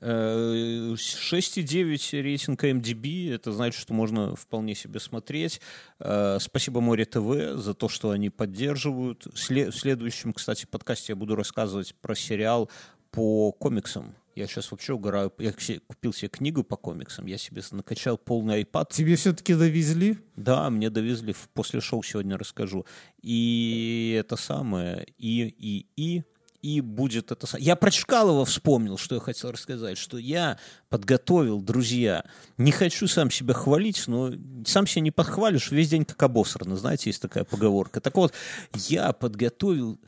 Э, 0.00 0.94
6,9 0.94 2.22
рейтинг 2.22 2.62
MDB, 2.62 3.34
это 3.34 3.50
значит, 3.50 3.80
что 3.80 3.92
можно 3.94 4.36
вполне 4.36 4.76
себе 4.76 5.00
смотреть. 5.00 5.60
Э, 5.98 6.38
Спасибо 6.40 6.80
Море 6.80 7.04
ТВ 7.04 7.56
за 7.60 7.74
то, 7.74 7.88
что 7.88 8.10
они 8.10 8.30
поддерживают. 8.30 9.26
В 9.26 9.36
следующем, 9.72 10.32
кстати, 10.32 10.66
подкасте 10.70 11.06
я 11.14 11.16
буду 11.16 11.34
рассказывать 11.34 11.96
про 11.96 12.14
сериал 12.14 12.70
по 13.10 13.52
комиксам. 13.52 14.14
Я 14.34 14.46
сейчас 14.46 14.70
вообще 14.70 14.92
угораю. 14.92 15.32
Я 15.38 15.52
купил 15.86 16.12
себе 16.12 16.28
книгу 16.28 16.62
по 16.62 16.76
комиксам. 16.76 17.26
Я 17.26 17.38
себе 17.38 17.60
накачал 17.72 18.16
полный 18.16 18.62
iPad. 18.62 18.86
Тебе 18.92 19.16
все-таки 19.16 19.54
довезли? 19.54 20.18
Да, 20.36 20.70
мне 20.70 20.90
довезли 20.90 21.34
после 21.54 21.80
шоу 21.80 22.04
сегодня 22.04 22.38
расскажу. 22.38 22.86
И 23.20 24.16
это 24.16 24.36
самое, 24.36 25.08
и, 25.18 25.42
и, 25.42 25.86
и, 25.96 26.22
и 26.62 26.80
будет 26.80 27.32
это 27.32 27.48
самое. 27.48 27.66
Я 27.66 27.74
про 27.74 27.90
Чкалова 27.90 28.44
вспомнил, 28.44 28.96
что 28.96 29.16
я 29.16 29.20
хотел 29.20 29.50
рассказать, 29.50 29.98
что 29.98 30.18
я 30.18 30.58
подготовил, 30.88 31.60
друзья, 31.60 32.24
не 32.58 32.70
хочу 32.70 33.08
сам 33.08 33.32
себя 33.32 33.54
хвалить, 33.54 34.06
но 34.06 34.32
сам 34.64 34.86
себя 34.86 35.02
не 35.02 35.10
подхвалишь, 35.10 35.72
весь 35.72 35.88
день 35.88 36.04
как 36.04 36.22
обосрано, 36.22 36.76
знаете, 36.76 37.10
есть 37.10 37.22
такая 37.22 37.42
поговорка. 37.42 38.00
Так 38.00 38.16
вот, 38.16 38.34
я 38.74 39.12
подготовил 39.12 39.98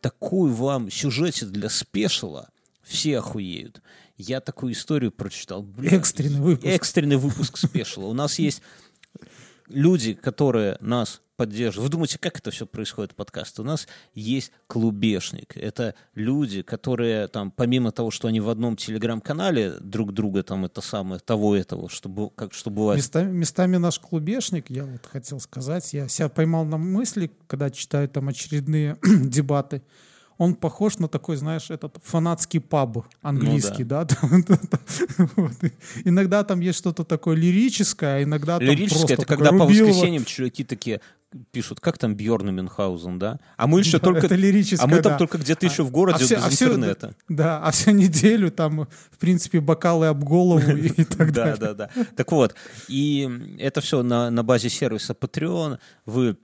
такой 0.00 0.50
вам 0.50 0.90
сюжетик 0.90 1.48
для 1.48 1.68
спешила, 1.68 2.50
все 2.82 3.18
охуеют. 3.18 3.82
Я 4.16 4.40
такую 4.40 4.72
историю 4.72 5.12
прочитал. 5.12 5.62
Бля, 5.62 5.90
Экстренный 5.96 6.40
выпуск. 6.40 6.66
Экстренный 6.66 7.16
выпуск 7.16 7.56
спешила. 7.56 8.06
У 8.06 8.12
нас 8.12 8.38
есть 8.38 8.62
люди, 9.68 10.14
которые 10.14 10.76
нас 10.80 11.22
поддерживают. 11.40 11.88
Вы 11.88 11.92
думаете, 11.92 12.18
как 12.18 12.36
это 12.36 12.50
все 12.50 12.66
происходит 12.66 13.12
в 13.12 13.14
подкасте? 13.14 13.62
У 13.62 13.64
нас 13.64 13.88
есть 14.12 14.52
клубешник. 14.66 15.56
Это 15.56 15.94
люди, 16.14 16.60
которые 16.60 17.28
там, 17.28 17.50
помимо 17.50 17.92
того, 17.92 18.10
что 18.10 18.28
они 18.28 18.40
в 18.40 18.50
одном 18.50 18.76
телеграм-канале 18.76 19.72
друг 19.80 20.12
друга 20.12 20.42
там 20.42 20.66
это 20.66 20.82
самое, 20.82 21.18
того 21.18 21.56
этого, 21.56 21.88
чтобы, 21.88 22.28
как, 22.28 22.52
что 22.52 22.68
бывает. 22.68 22.98
Местами, 22.98 23.32
местами 23.32 23.78
наш 23.78 23.98
клубешник, 23.98 24.68
я 24.68 24.84
вот 24.84 25.06
хотел 25.06 25.40
сказать, 25.40 25.94
я 25.94 26.08
себя 26.08 26.28
поймал 26.28 26.66
на 26.66 26.76
мысли, 26.76 27.30
когда 27.46 27.70
читаю 27.70 28.06
там 28.10 28.28
очередные 28.28 28.98
дебаты. 29.02 29.80
Он 30.40 30.54
похож 30.54 30.96
на 30.96 31.06
такой, 31.06 31.36
знаешь, 31.36 31.70
этот 31.70 31.98
фанатский 32.02 32.60
паб 32.60 33.06
английский, 33.20 33.84
да? 33.84 34.06
Вот. 35.36 35.52
И 35.62 35.72
Иногда 36.08 36.44
там 36.44 36.60
есть 36.60 36.78
что-то 36.78 37.04
такое 37.04 37.36
лирическое, 37.36 38.16
а 38.16 38.22
иногда 38.22 38.58
там 38.58 38.66
Лирическое, 38.66 39.06
просто 39.06 39.22
это 39.22 39.26
когда 39.26 39.50
по 39.50 39.66
воскресеньям 39.66 40.24
чуваки 40.24 40.64
такие 40.64 41.02
пишут, 41.52 41.80
как 41.80 41.96
там 41.98 42.14
Бьорн 42.16 42.48
и 42.48 42.52
Мюнхгаузен, 42.52 43.18
да? 43.18 43.38
А 43.56 43.66
мы 43.66 43.80
еще 43.80 43.98
Да, 43.98 44.04
только... 44.04 44.26
это 44.26 44.34
лирическое, 44.34 44.84
а 44.84 44.88
мы 44.88 45.00
там 45.00 45.12
да. 45.12 45.18
только 45.18 45.38
где-то 45.38 45.64
еще 45.66 45.82
А- 45.82 45.86
в 45.86 45.90
городе 45.90 46.24
а 46.24 46.26
всё- 46.26 46.36
без 46.36 46.44
а 46.44 46.48
всё- 46.50 46.66
интернета. 46.74 47.14
Да, 47.28 47.60
а 47.62 47.70
всю 47.70 47.92
неделю 47.92 48.50
там, 48.50 48.88
в 49.10 49.18
принципе, 49.18 49.60
бокалы 49.60 50.06
об 50.08 50.24
голову 50.24 50.60
и 50.76 51.04
так 51.04 51.32
Да, 51.32 51.44
далее. 51.56 51.56
да, 51.56 51.74
да. 51.74 51.90
Так 52.16 52.32
вот, 52.32 52.54
и 52.88 53.56
это 53.58 53.80
все 53.80 54.02
на, 54.02 54.30
на 54.30 54.42
базе 54.42 54.68
сервиса 54.68 55.12
Patreon. 55.12 55.78
Вы 56.06 56.36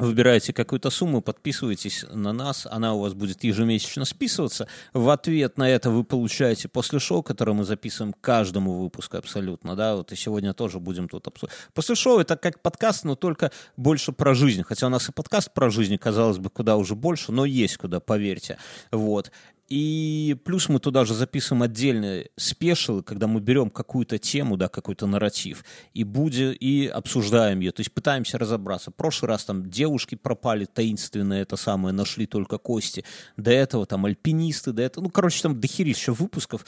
выбираете 0.00 0.52
какую-то 0.52 0.90
сумму, 0.90 1.20
подписываетесь 1.20 2.04
на 2.10 2.32
нас, 2.32 2.66
она 2.70 2.94
у 2.94 3.00
вас 3.00 3.14
будет 3.14 3.44
ежемесячно 3.44 4.04
списываться. 4.04 4.66
В 4.92 5.10
ответ 5.10 5.58
на 5.58 5.68
это 5.68 5.90
вы 5.90 6.04
получаете 6.04 6.68
после 6.68 6.98
шоу, 6.98 7.22
которое 7.22 7.52
мы 7.52 7.64
записываем 7.64 8.14
каждому 8.20 8.78
выпуску 8.82 9.18
абсолютно, 9.18 9.76
да, 9.76 9.96
вот 9.96 10.12
и 10.12 10.16
сегодня 10.16 10.54
тоже 10.54 10.80
будем 10.80 11.08
тут 11.08 11.26
обсуждать. 11.26 11.56
После 11.74 11.94
шоу 11.94 12.18
это 12.18 12.36
как 12.36 12.60
подкаст, 12.60 13.04
но 13.04 13.14
только 13.14 13.52
больше 13.76 14.12
про 14.12 14.34
жизнь, 14.34 14.62
хотя 14.62 14.86
у 14.86 14.90
нас 14.90 15.08
и 15.08 15.12
подкаст 15.12 15.52
про 15.52 15.70
жизнь, 15.70 15.96
казалось 15.98 16.38
бы, 16.38 16.50
куда 16.50 16.76
уже 16.76 16.94
больше, 16.94 17.32
но 17.32 17.44
есть 17.44 17.76
куда, 17.76 18.00
поверьте, 18.00 18.58
вот. 18.90 19.30
И 19.70 20.36
плюс 20.44 20.68
мы 20.68 20.80
туда 20.80 21.04
же 21.04 21.14
записываем 21.14 21.62
отдельные 21.62 22.30
спешилы, 22.36 23.04
когда 23.04 23.28
мы 23.28 23.40
берем 23.40 23.70
какую-то 23.70 24.18
тему, 24.18 24.56
да, 24.56 24.68
какой-то 24.68 25.06
нарратив, 25.06 25.64
и, 25.94 26.02
будем, 26.02 26.52
и 26.52 26.86
обсуждаем 26.88 27.60
ее. 27.60 27.70
То 27.70 27.80
есть 27.80 27.92
пытаемся 27.92 28.36
разобраться. 28.36 28.90
В 28.90 28.96
прошлый 28.96 29.28
раз 29.28 29.44
там 29.44 29.70
девушки 29.70 30.16
пропали 30.16 30.64
таинственные, 30.64 31.42
это 31.42 31.56
самое, 31.56 31.94
нашли 31.94 32.26
только 32.26 32.58
кости. 32.58 33.04
До 33.36 33.52
этого 33.52 33.86
там 33.86 34.06
альпинисты, 34.06 34.72
до 34.72 34.82
этого... 34.82 35.04
Ну, 35.04 35.10
короче, 35.10 35.40
там 35.40 35.60
дохерища 35.60 36.12
выпусков. 36.12 36.66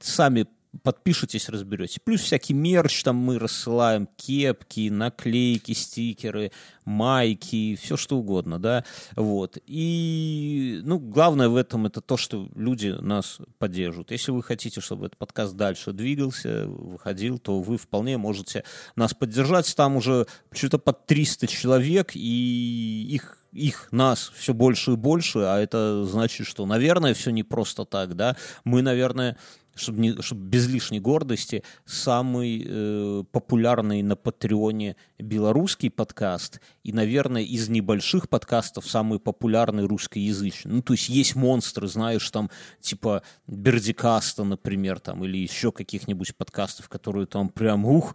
Сами 0.00 0.46
подпишитесь, 0.82 1.48
разберете. 1.48 2.00
Плюс 2.04 2.20
всякий 2.20 2.54
мерч 2.54 3.02
там 3.02 3.16
мы 3.16 3.38
рассылаем, 3.38 4.08
кепки, 4.16 4.88
наклейки, 4.88 5.72
стикеры, 5.72 6.52
майки, 6.84 7.76
все 7.80 7.96
что 7.96 8.18
угодно, 8.18 8.58
да, 8.58 8.84
вот. 9.16 9.58
И, 9.66 10.80
ну, 10.84 10.98
главное 10.98 11.48
в 11.48 11.56
этом 11.56 11.86
это 11.86 12.00
то, 12.00 12.16
что 12.16 12.48
люди 12.54 12.94
нас 13.00 13.38
поддерживают. 13.58 14.10
Если 14.10 14.30
вы 14.30 14.42
хотите, 14.42 14.80
чтобы 14.80 15.06
этот 15.06 15.18
подкаст 15.18 15.54
дальше 15.54 15.92
двигался, 15.92 16.66
выходил, 16.66 17.38
то 17.38 17.60
вы 17.60 17.78
вполне 17.78 18.18
можете 18.18 18.64
нас 18.96 19.14
поддержать. 19.14 19.74
Там 19.76 19.96
уже 19.96 20.26
что-то 20.52 20.78
под 20.78 21.06
300 21.06 21.46
человек, 21.46 22.12
и 22.14 23.06
их 23.10 23.38
их, 23.54 23.88
нас 23.92 24.32
все 24.34 24.52
больше 24.52 24.92
и 24.92 24.96
больше, 24.96 25.38
а 25.40 25.58
это 25.58 26.04
значит, 26.04 26.46
что, 26.46 26.66
наверное, 26.66 27.14
все 27.14 27.30
не 27.30 27.44
просто 27.44 27.84
так, 27.84 28.16
да. 28.16 28.36
Мы, 28.64 28.82
наверное, 28.82 29.36
чтобы, 29.74 30.00
не, 30.00 30.22
чтобы 30.22 30.42
без 30.42 30.68
лишней 30.68 31.00
гордости, 31.00 31.62
самый 31.84 32.64
э, 32.66 33.24
популярный 33.30 34.02
на 34.02 34.16
Патреоне 34.16 34.96
белорусский 35.18 35.90
подкаст 35.90 36.60
и, 36.82 36.92
наверное, 36.92 37.42
из 37.42 37.68
небольших 37.68 38.28
подкастов 38.28 38.88
самый 38.88 39.18
популярный 39.18 39.86
русскоязычный. 39.86 40.72
Ну, 40.72 40.82
то 40.82 40.94
есть 40.94 41.08
есть 41.08 41.36
монстры, 41.36 41.88
знаешь, 41.88 42.28
там, 42.30 42.50
типа 42.80 43.22
Бердикаста, 43.46 44.44
например, 44.44 45.00
там, 45.00 45.24
или 45.24 45.38
еще 45.38 45.72
каких-нибудь 45.72 46.36
подкастов, 46.36 46.88
которые 46.88 47.26
там 47.26 47.48
прям, 47.48 47.84
ух, 47.84 48.14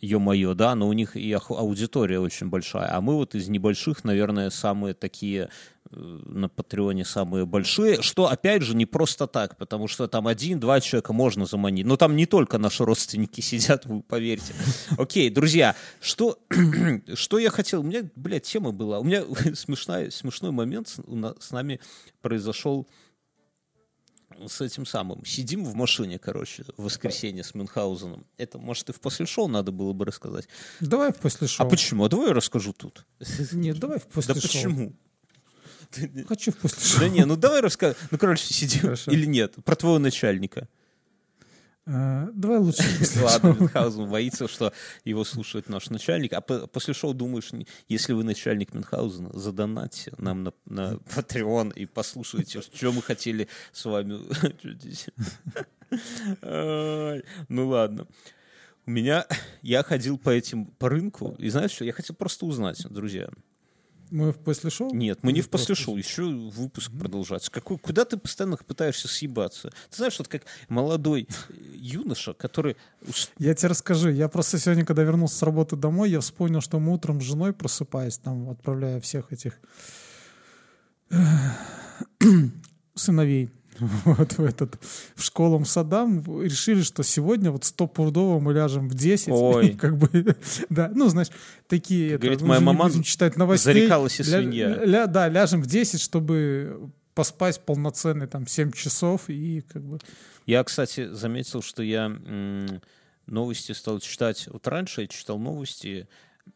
ё-моё, 0.00 0.54
да, 0.54 0.74
но 0.74 0.88
у 0.88 0.92
них 0.92 1.16
и 1.16 1.32
аудитория 1.32 2.20
очень 2.20 2.48
большая. 2.48 2.94
А 2.94 3.00
мы 3.00 3.14
вот 3.14 3.34
из 3.34 3.48
небольших, 3.48 4.04
наверное, 4.04 4.50
самые 4.50 4.94
такие 4.94 5.48
на 5.90 6.48
Патреоне 6.48 7.04
самые 7.04 7.46
большие, 7.46 8.02
что, 8.02 8.28
опять 8.28 8.62
же, 8.62 8.74
не 8.74 8.86
просто 8.86 9.26
так, 9.26 9.56
потому 9.56 9.88
что 9.88 10.06
там 10.08 10.26
один-два 10.26 10.80
человека 10.80 11.12
можно 11.12 11.46
заманить. 11.46 11.86
Но 11.86 11.96
там 11.96 12.16
не 12.16 12.26
только 12.26 12.58
наши 12.58 12.84
родственники 12.84 13.40
сидят, 13.42 13.86
вы 13.86 14.02
поверьте. 14.02 14.54
Окей, 14.98 15.30
друзья, 15.30 15.76
что, 16.00 16.38
что 17.14 17.38
я 17.38 17.50
хотел? 17.50 17.80
У 17.80 17.84
меня, 17.84 18.08
блядь, 18.16 18.44
тема 18.44 18.72
была. 18.72 18.98
У 18.98 19.04
меня 19.04 19.24
смешной, 19.54 20.10
смешной 20.10 20.50
момент 20.50 20.88
с, 20.88 21.00
с 21.40 21.50
нами 21.50 21.80
произошел 22.20 22.86
с 24.46 24.60
этим 24.60 24.84
самым. 24.84 25.24
Сидим 25.24 25.64
в 25.64 25.74
машине, 25.74 26.18
короче, 26.18 26.64
в 26.76 26.84
воскресенье 26.84 27.42
с 27.42 27.54
Мюнхгаузеном. 27.54 28.26
Это, 28.36 28.58
может, 28.58 28.90
и 28.90 28.92
в 28.92 29.00
после 29.00 29.26
шоу 29.26 29.48
надо 29.48 29.72
было 29.72 29.92
бы 29.92 30.04
рассказать. 30.04 30.48
Давай 30.80 31.12
в 31.12 31.16
после 31.16 31.46
шоу. 31.46 31.66
А 31.66 31.70
почему? 31.70 32.04
А 32.04 32.08
давай 32.08 32.28
я 32.28 32.34
расскажу 32.34 32.72
тут. 32.72 33.06
Нет, 33.52 33.78
давай 33.78 33.98
в 33.98 34.06
после 34.06 34.34
да 34.34 34.40
шоу. 34.40 34.50
почему? 34.50 34.96
Хочу 36.28 36.52
после 36.52 36.82
шоу. 36.84 37.00
Да 37.00 37.08
не, 37.08 37.24
ну 37.24 37.36
давай 37.36 37.60
расскажем. 37.60 37.96
Ну, 38.10 38.18
короче, 38.18 38.52
сидим. 38.52 38.82
Хорошо. 38.82 39.10
Или 39.10 39.26
нет? 39.26 39.54
Про 39.64 39.76
твоего 39.76 39.98
начальника. 39.98 40.68
А, 41.88 42.28
Давай 42.34 42.58
лучше 42.58 42.82
Ладно. 43.22 43.56
Мюнхгаузен 43.60 44.10
боится, 44.10 44.48
что 44.48 44.72
его 45.04 45.22
слушает 45.22 45.68
наш 45.68 45.88
начальник. 45.88 46.32
А 46.32 46.40
по- 46.40 46.66
после 46.66 46.94
шоу 46.94 47.14
думаешь, 47.14 47.50
если 47.88 48.12
вы 48.12 48.24
начальник 48.24 48.74
Мюнхгаузена, 48.74 49.30
задонатьте 49.38 50.12
нам 50.18 50.42
на, 50.42 50.52
на 50.64 50.94
Patreon 51.14 51.72
и 51.74 51.86
послушайте, 51.86 52.60
что 52.74 52.90
мы 52.92 53.02
хотели 53.02 53.46
с 53.72 53.84
вами. 53.84 54.18
Ну 57.48 57.68
ладно. 57.68 58.06
У 58.86 58.90
меня, 58.90 59.26
я 59.62 59.82
ходил 59.82 60.16
по 60.16 60.30
этим, 60.30 60.66
по 60.66 60.88
рынку, 60.88 61.34
и 61.38 61.48
знаешь 61.48 61.72
что, 61.72 61.84
я 61.84 61.92
хотел 61.92 62.14
просто 62.14 62.46
узнать, 62.46 62.84
друзья. 62.88 63.28
Мы 64.10 64.32
в 64.32 64.38
после 64.38 64.70
шоу? 64.70 64.94
Нет, 64.94 65.18
мы 65.22 65.32
не 65.32 65.40
в 65.40 65.48
после 65.48 65.74
шоу, 65.74 65.96
еще 65.96 66.24
выпуск 66.24 66.92
продолжаться. 66.98 67.50
Какой, 67.50 67.78
куда 67.78 68.04
ты 68.04 68.16
постоянно 68.16 68.56
пытаешься 68.56 69.08
съебаться? 69.08 69.70
Ты 69.90 69.96
знаешь, 69.96 70.18
вот 70.18 70.28
как 70.28 70.42
молодой 70.68 71.28
э, 71.48 71.52
юноша, 71.74 72.32
который... 72.34 72.76
Я 73.38 73.54
тебе 73.54 73.70
расскажу. 73.70 74.10
Я 74.10 74.28
просто 74.28 74.58
сегодня, 74.58 74.84
когда 74.84 75.02
вернулся 75.02 75.36
с 75.36 75.42
работы 75.42 75.76
домой, 75.76 76.10
я 76.10 76.20
вспомнил, 76.20 76.60
что 76.60 76.78
мы 76.78 76.94
утром 76.94 77.20
с 77.20 77.24
женой 77.24 77.52
просыпаясь, 77.52 78.18
там, 78.18 78.50
отправляя 78.50 79.00
всех 79.00 79.32
этих 79.32 79.58
сыновей 82.94 83.50
вот 84.04 84.32
в 84.38 84.40
этот 84.44 84.78
в 85.14 85.22
школам 85.22 85.64
садам 85.64 86.22
решили, 86.42 86.82
что 86.82 87.02
сегодня 87.02 87.50
вот 87.50 87.64
стопудово 87.64 88.40
мы 88.40 88.52
ляжем 88.52 88.88
в 88.88 88.94
10. 88.94 89.28
Ой. 89.28 89.70
Как 89.80 89.96
бы, 89.96 90.36
да, 90.68 90.90
ну, 90.94 91.08
знаешь, 91.08 91.28
такие... 91.68 92.12
это, 92.12 92.18
говорит 92.22 92.40
мы 92.42 92.48
моя 92.48 92.60
мама, 92.60 93.02
читать 93.04 93.36
новостей. 93.36 93.74
зарекалась 93.74 94.18
и 94.20 94.22
Ля- 94.22 94.40
свинья. 94.40 94.68
ля- 94.84 95.06
да, 95.06 95.28
ляжем 95.28 95.62
в 95.62 95.66
10, 95.66 96.00
чтобы 96.00 96.90
поспать 97.14 97.60
полноценный 97.64 98.26
там 98.26 98.46
7 98.46 98.72
часов 98.72 99.28
и 99.28 99.62
как 99.62 99.82
бы... 99.82 99.98
Я, 100.44 100.62
кстати, 100.64 101.12
заметил, 101.12 101.62
что 101.62 101.82
я 101.82 102.04
м, 102.06 102.80
новости 103.26 103.72
стал 103.72 104.00
читать. 104.00 104.46
Вот 104.52 104.66
раньше 104.68 105.00
я 105.02 105.06
читал 105.08 105.38
новости, 105.38 106.08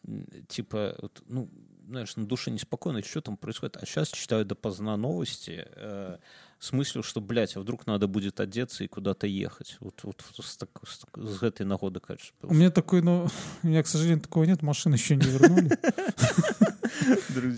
м, 0.07 0.27
типа, 0.49 0.97
вот, 1.01 1.23
ну, 1.27 1.51
знаешь, 1.89 2.15
на 2.15 2.25
душе 2.25 2.51
неспокойно, 2.53 3.03
что 3.03 3.21
там 3.21 3.37
происходит. 3.37 3.77
А 3.79 3.87
сейчас 3.87 4.11
читаю 4.11 4.45
допоздна 4.45 4.97
новости 4.97 5.67
э, 5.75 6.19
с 6.61 6.73
мыслью, 6.73 7.03
что, 7.03 7.21
блядь, 7.23 7.57
а 7.57 7.61
вдруг 7.61 7.87
надо 7.87 8.07
будет 8.07 8.39
одеться 8.39 8.85
и 8.85 8.87
куда-то 8.87 9.27
ехать. 9.27 9.79
Вот, 9.81 10.01
вот 10.05 10.23
с, 10.39 10.57
так- 10.59 10.69
с 10.87 11.01
с 11.17 11.43
этой 11.43 11.65
нагоды, 11.65 12.01
конечно. 12.01 12.37
У 12.43 12.53
меня 12.55 12.71
такой, 12.71 13.01
ну, 13.01 13.29
у 13.63 13.67
меня, 13.67 13.83
к 13.83 13.87
сожалению, 13.89 14.21
такого 14.21 14.45
нет, 14.45 14.61
машины 14.63 14.95
еще 14.95 15.17
не 15.17 15.25
вернули. 15.27 15.71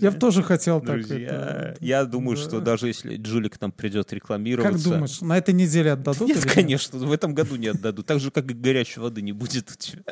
Я 0.01 0.11
бы 0.11 0.19
тоже 0.19 0.43
хотел 0.43 0.81
так. 0.81 0.97
Друзья, 0.97 1.17
это, 1.17 1.77
я 1.79 2.05
думаю, 2.05 2.37
да. 2.37 2.43
что 2.43 2.59
даже 2.59 2.87
если 2.87 3.17
Джилик 3.17 3.57
там 3.57 3.71
придет 3.71 4.13
рекламироваться... 4.13 4.71
Как 4.71 4.81
думаешь, 4.81 5.21
на 5.21 5.37
этой 5.37 5.53
неделе 5.53 5.91
отдадут? 5.93 6.27
Нет, 6.27 6.37
или 6.37 6.45
нет? 6.45 6.53
конечно, 6.53 6.99
в 6.99 7.11
этом 7.11 7.33
году 7.33 7.55
не 7.55 7.67
отдадут. 7.67 8.05
Так 8.05 8.19
же, 8.19 8.31
как 8.31 8.49
и 8.49 8.53
горячей 8.53 8.99
воды 8.99 9.21
не 9.21 9.31
будет 9.31 9.71
у 9.71 9.75
тебя. 9.75 10.03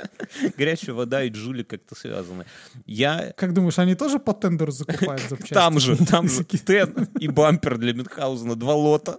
Горячая 0.58 0.96
вода 0.96 1.24
и 1.24 1.30
Джули 1.30 1.64
как-то 1.64 1.96
связаны. 1.96 2.46
Я 2.86 3.34
Как 3.38 3.54
думаешь, 3.54 3.80
они 3.80 3.96
тоже 3.96 4.20
по 4.20 4.34
тендеру 4.34 4.72
закупают 4.72 5.22
запчасти? 5.30 5.54
там 5.54 5.80
же, 5.80 5.98
там 5.98 6.28
же 6.28 6.44
Тен 6.44 7.08
и 7.20 7.28
бампер 7.28 7.78
для 7.78 7.94
Мюнхгаузена, 7.94 8.56
два 8.56 8.76
лота. 8.76 9.18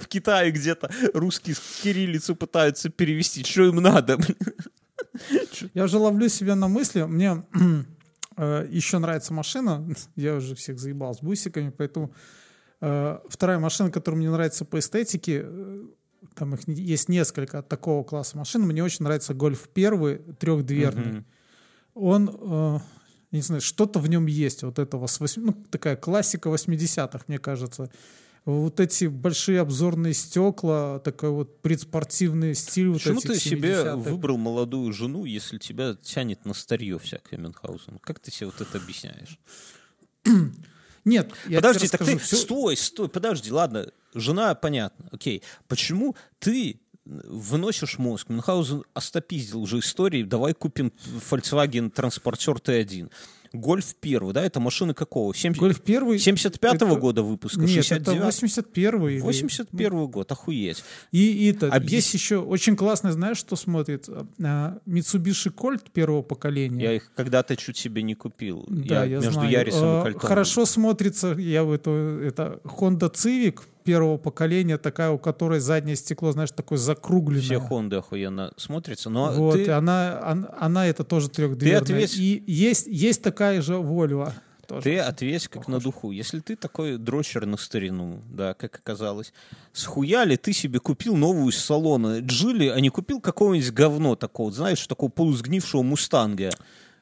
В 0.00 0.06
Китае 0.06 0.50
где-то 0.50 0.90
русские 1.14 1.54
с 1.54 1.80
кириллицу 1.82 2.34
пытаются 2.34 2.88
перевести. 2.88 3.44
Что 3.44 3.64
им 3.64 3.76
надо? 3.76 4.18
Я 5.74 5.84
уже 5.84 5.98
ловлю 5.98 6.28
себя 6.28 6.54
на 6.54 6.68
мысли, 6.68 7.02
мне 7.02 7.44
э, 8.36 8.66
еще 8.70 8.98
нравится 8.98 9.32
машина, 9.32 9.86
я 10.16 10.36
уже 10.36 10.54
всех 10.54 10.78
заебал 10.78 11.14
с 11.14 11.20
бусиками, 11.20 11.70
поэтому 11.70 12.12
э, 12.80 13.18
вторая 13.28 13.58
машина, 13.58 13.90
которая 13.90 14.18
мне 14.18 14.30
нравится 14.30 14.64
по 14.64 14.78
эстетике, 14.78 15.42
э, 15.44 15.84
там 16.34 16.54
их 16.54 16.68
есть 16.68 17.08
несколько 17.08 17.62
такого 17.62 18.04
класса 18.04 18.36
машин, 18.36 18.62
мне 18.62 18.82
очень 18.82 19.04
нравится 19.04 19.34
Гольф 19.34 19.68
первый, 19.68 20.18
трехдверный. 20.18 21.24
Он, 21.94 22.80
не 23.32 23.40
знаю, 23.40 23.60
что-то 23.60 23.98
в 23.98 24.08
нем 24.08 24.26
есть, 24.26 24.62
вот 24.62 24.78
этого, 24.78 25.08
ну, 25.36 25.52
такая 25.70 25.96
классика 25.96 26.48
80-х, 26.48 27.24
мне 27.26 27.38
кажется. 27.38 27.90
Вот 28.48 28.80
эти 28.80 29.04
большие 29.04 29.60
обзорные 29.60 30.14
стекла, 30.14 31.00
такой 31.00 31.28
вот 31.28 31.60
предспортивный 31.60 32.54
стиль. 32.54 32.88
Вот 32.88 32.94
Почему 33.02 33.18
этих 33.18 33.28
ты 33.32 33.38
себе 33.40 33.72
70-х. 33.74 33.96
выбрал 33.96 34.38
молодую 34.38 34.90
жену, 34.94 35.26
если 35.26 35.58
тебя 35.58 35.94
тянет 36.02 36.46
на 36.46 36.54
старье 36.54 36.98
всякое 36.98 37.36
Мюнхгаузен? 37.36 37.98
Как 37.98 38.20
ты 38.20 38.30
себе 38.30 38.46
вот 38.46 38.58
это 38.62 38.78
объясняешь? 38.78 39.38
Нет, 41.04 41.30
я 41.46 41.58
подожди, 41.58 41.88
так 41.88 42.00
расскажу. 42.00 42.18
ты... 42.18 42.24
Всё- 42.24 42.36
Стой, 42.36 42.76
стой, 42.78 43.08
подожди, 43.10 43.52
ладно. 43.52 43.90
Жена, 44.14 44.54
понятно, 44.54 45.08
окей. 45.12 45.42
Почему 45.66 46.16
ты 46.38 46.80
выносишь 47.04 47.98
мозг? 47.98 48.30
Мюнхгаузен 48.30 48.82
остопиздил 48.94 49.60
уже 49.60 49.78
истории. 49.80 50.22
Давай 50.22 50.54
купим 50.54 50.92
Volkswagen 51.30 51.90
Транспортер 51.90 52.56
Т1. 52.56 53.10
Гольф 53.52 53.94
первый, 54.00 54.32
да? 54.34 54.44
Это 54.44 54.60
машины 54.60 54.94
какого? 54.94 55.34
Семь- 55.34 55.54
Гольф 55.54 55.80
первый... 55.80 56.18
75-го 56.18 56.74
это- 56.74 56.96
года 56.96 57.22
выпуска? 57.22 57.60
Нет, 57.60 57.70
69 57.84 58.20
это 58.22 58.28
81-й. 58.72 59.14
или- 59.14 59.20
81 59.20 60.06
год, 60.06 60.30
охуеть. 60.32 60.84
И, 61.12 61.32
и 61.46 61.50
это, 61.52 61.68
Объяс- 61.68 61.90
есть 61.90 62.14
еще 62.14 62.38
очень 62.38 62.76
классный, 62.76 63.12
знаешь, 63.12 63.38
что 63.38 63.56
смотрит? 63.56 64.08
А, 64.42 64.78
Mitsubishi 64.86 65.52
Colt 65.54 65.90
первого 65.92 66.22
поколения. 66.22 66.82
Я 66.84 66.92
их 66.94 67.10
когда-то 67.14 67.56
чуть 67.56 67.76
себе 67.76 68.02
не 68.02 68.14
купил. 68.14 68.64
Да, 68.68 69.04
я, 69.04 69.16
между 69.16 69.32
знаю. 69.32 69.50
Ярисом 69.50 69.84
А, 69.84 70.00
и 70.00 70.02
Кольтом. 70.04 70.20
Хорошо 70.20 70.66
смотрится, 70.66 71.28
я 71.32 71.64
в 71.64 71.72
эту, 71.72 71.90
это 71.90 72.60
Honda 72.64 73.12
Civic 73.12 73.60
первого 73.92 74.18
поколения, 74.18 74.76
такая, 74.78 75.10
у 75.10 75.18
которой 75.18 75.60
заднее 75.60 75.96
стекло, 75.96 76.32
знаешь, 76.32 76.50
такое 76.50 76.78
закругленное. 76.78 77.42
Все 77.42 77.58
Хонды 77.60 77.96
охуенно 77.96 78.52
смотрятся. 78.56 79.08
Но 79.10 79.32
Вот, 79.32 79.54
ты- 79.54 79.64
и 79.64 79.68
она, 79.68 80.20
она, 80.22 80.54
она 80.60 80.86
это 80.86 81.04
тоже 81.04 81.28
трехдверная. 81.28 81.80
ответь- 81.80 82.18
И 82.18 82.42
есть, 82.46 82.86
есть 82.86 83.22
такая 83.22 83.62
же 83.62 83.74
Volvo. 83.74 84.30
тоже. 84.66 84.82
Ты 84.82 84.98
ответь 84.98 85.48
как 85.48 85.66
на 85.68 85.80
духу. 85.80 86.10
Если 86.10 86.40
ты 86.40 86.54
такой 86.54 86.98
дрочер 86.98 87.46
на 87.46 87.56
старину, 87.56 88.20
да, 88.30 88.52
как 88.52 88.76
оказалось, 88.76 89.32
схуя 89.72 90.24
ли 90.24 90.36
ты 90.36 90.52
себе 90.52 90.78
купил 90.78 91.16
новую 91.16 91.48
из 91.50 91.56
салона 91.58 92.18
Джили, 92.20 92.68
а 92.68 92.78
не 92.80 92.90
купил 92.90 93.20
какого-нибудь 93.20 93.72
говно 93.72 94.14
такого, 94.16 94.52
знаешь, 94.52 94.86
такого 94.86 95.08
полусгнившего 95.10 95.82
мустанга 95.82 96.50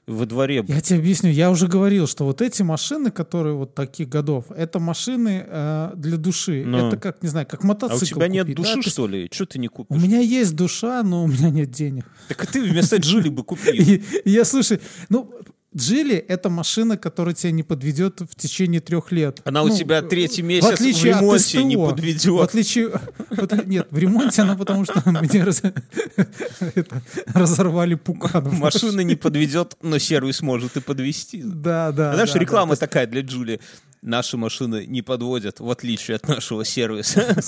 во 0.06 0.26
дворе? 0.26 0.64
Я 0.66 0.80
тебе 0.80 0.98
объясню, 0.98 1.30
я 1.30 1.50
уже 1.50 1.66
говорил, 1.66 2.06
что 2.06 2.24
вот 2.24 2.40
эти 2.40 2.62
машины, 2.62 3.10
которые 3.10 3.54
вот 3.54 3.74
таких 3.74 4.08
годов, 4.08 4.46
это 4.50 4.78
машины 4.78 5.44
э, 5.46 5.92
для 5.96 6.16
души. 6.16 6.64
Ну. 6.64 6.88
Это 6.88 6.96
как, 6.96 7.22
не 7.22 7.28
знаю, 7.28 7.46
как 7.46 7.64
а 7.64 7.66
мотоцикл 7.66 8.16
у 8.16 8.20
тебя 8.20 8.28
нет 8.28 8.46
купить, 8.46 8.56
да? 8.56 8.62
души, 8.62 8.78
есть 8.78 8.90
что 8.90 9.06
ли? 9.06 9.28
Что 9.32 9.46
ты 9.46 9.58
не 9.58 9.68
У 9.68 9.70
купишь? 9.70 10.02
меня 10.02 10.20
есть 10.20 10.54
душа, 10.54 11.02
но 11.02 11.24
у 11.24 11.26
меня 11.26 11.50
нет 11.50 11.70
денег. 11.70 12.06
Так 12.28 12.44
и 12.44 12.46
ты 12.46 12.62
вместо 12.62 12.96
Джили 12.96 13.28
бы 13.28 13.42
купил. 13.42 13.74
Я, 14.24 14.44
слушай, 14.44 14.80
ну, 15.08 15.32
Джили— 15.76 16.14
это 16.28 16.48
машина, 16.48 16.96
которая 16.96 17.34
тебя 17.34 17.50
не 17.52 17.62
подведет 17.62 18.20
в 18.20 18.34
течение 18.34 18.80
трех 18.80 19.12
лет. 19.12 19.40
Она 19.44 19.62
у 19.62 19.68
Ну, 19.68 19.76
тебя 19.76 20.00
третий 20.00 20.40
в 20.42 20.46
месяц 20.46 20.66
в 20.66 20.72
отличие 20.72 21.14
от 21.14 21.20
ремонте 21.20 21.64
не 21.64 21.74
СТО. 21.74 21.86
подведет. 21.90 22.24
В 22.26 22.40
отличие... 22.40 22.88
в 23.30 23.38
отли- 23.38 23.66
Нет, 23.66 23.86
в 23.90 23.98
ремонте 23.98 24.42
она 24.42 24.56
потому 24.56 24.84
что 24.84 25.02
мне 25.10 25.44
раз- 25.44 25.62
это, 26.60 27.02
разорвали 27.34 27.94
пукан. 27.94 28.48
Машина 28.54 29.02
не 29.02 29.16
подведет, 29.16 29.76
но 29.82 29.98
сервис 29.98 30.40
может 30.40 30.76
и 30.76 30.80
подвести. 30.80 31.42
Да, 31.44 31.92
да. 31.92 32.14
Знаешь, 32.14 32.32
да, 32.32 32.38
реклама 32.38 32.74
да. 32.74 32.80
такая 32.80 33.06
для 33.06 33.20
Джули. 33.20 33.60
Наши 34.02 34.36
машины 34.36 34.84
не 34.86 35.02
подводят, 35.02 35.58
в 35.60 35.68
отличие 35.70 36.16
от 36.16 36.28
нашего 36.28 36.64
сервиса. 36.64 37.42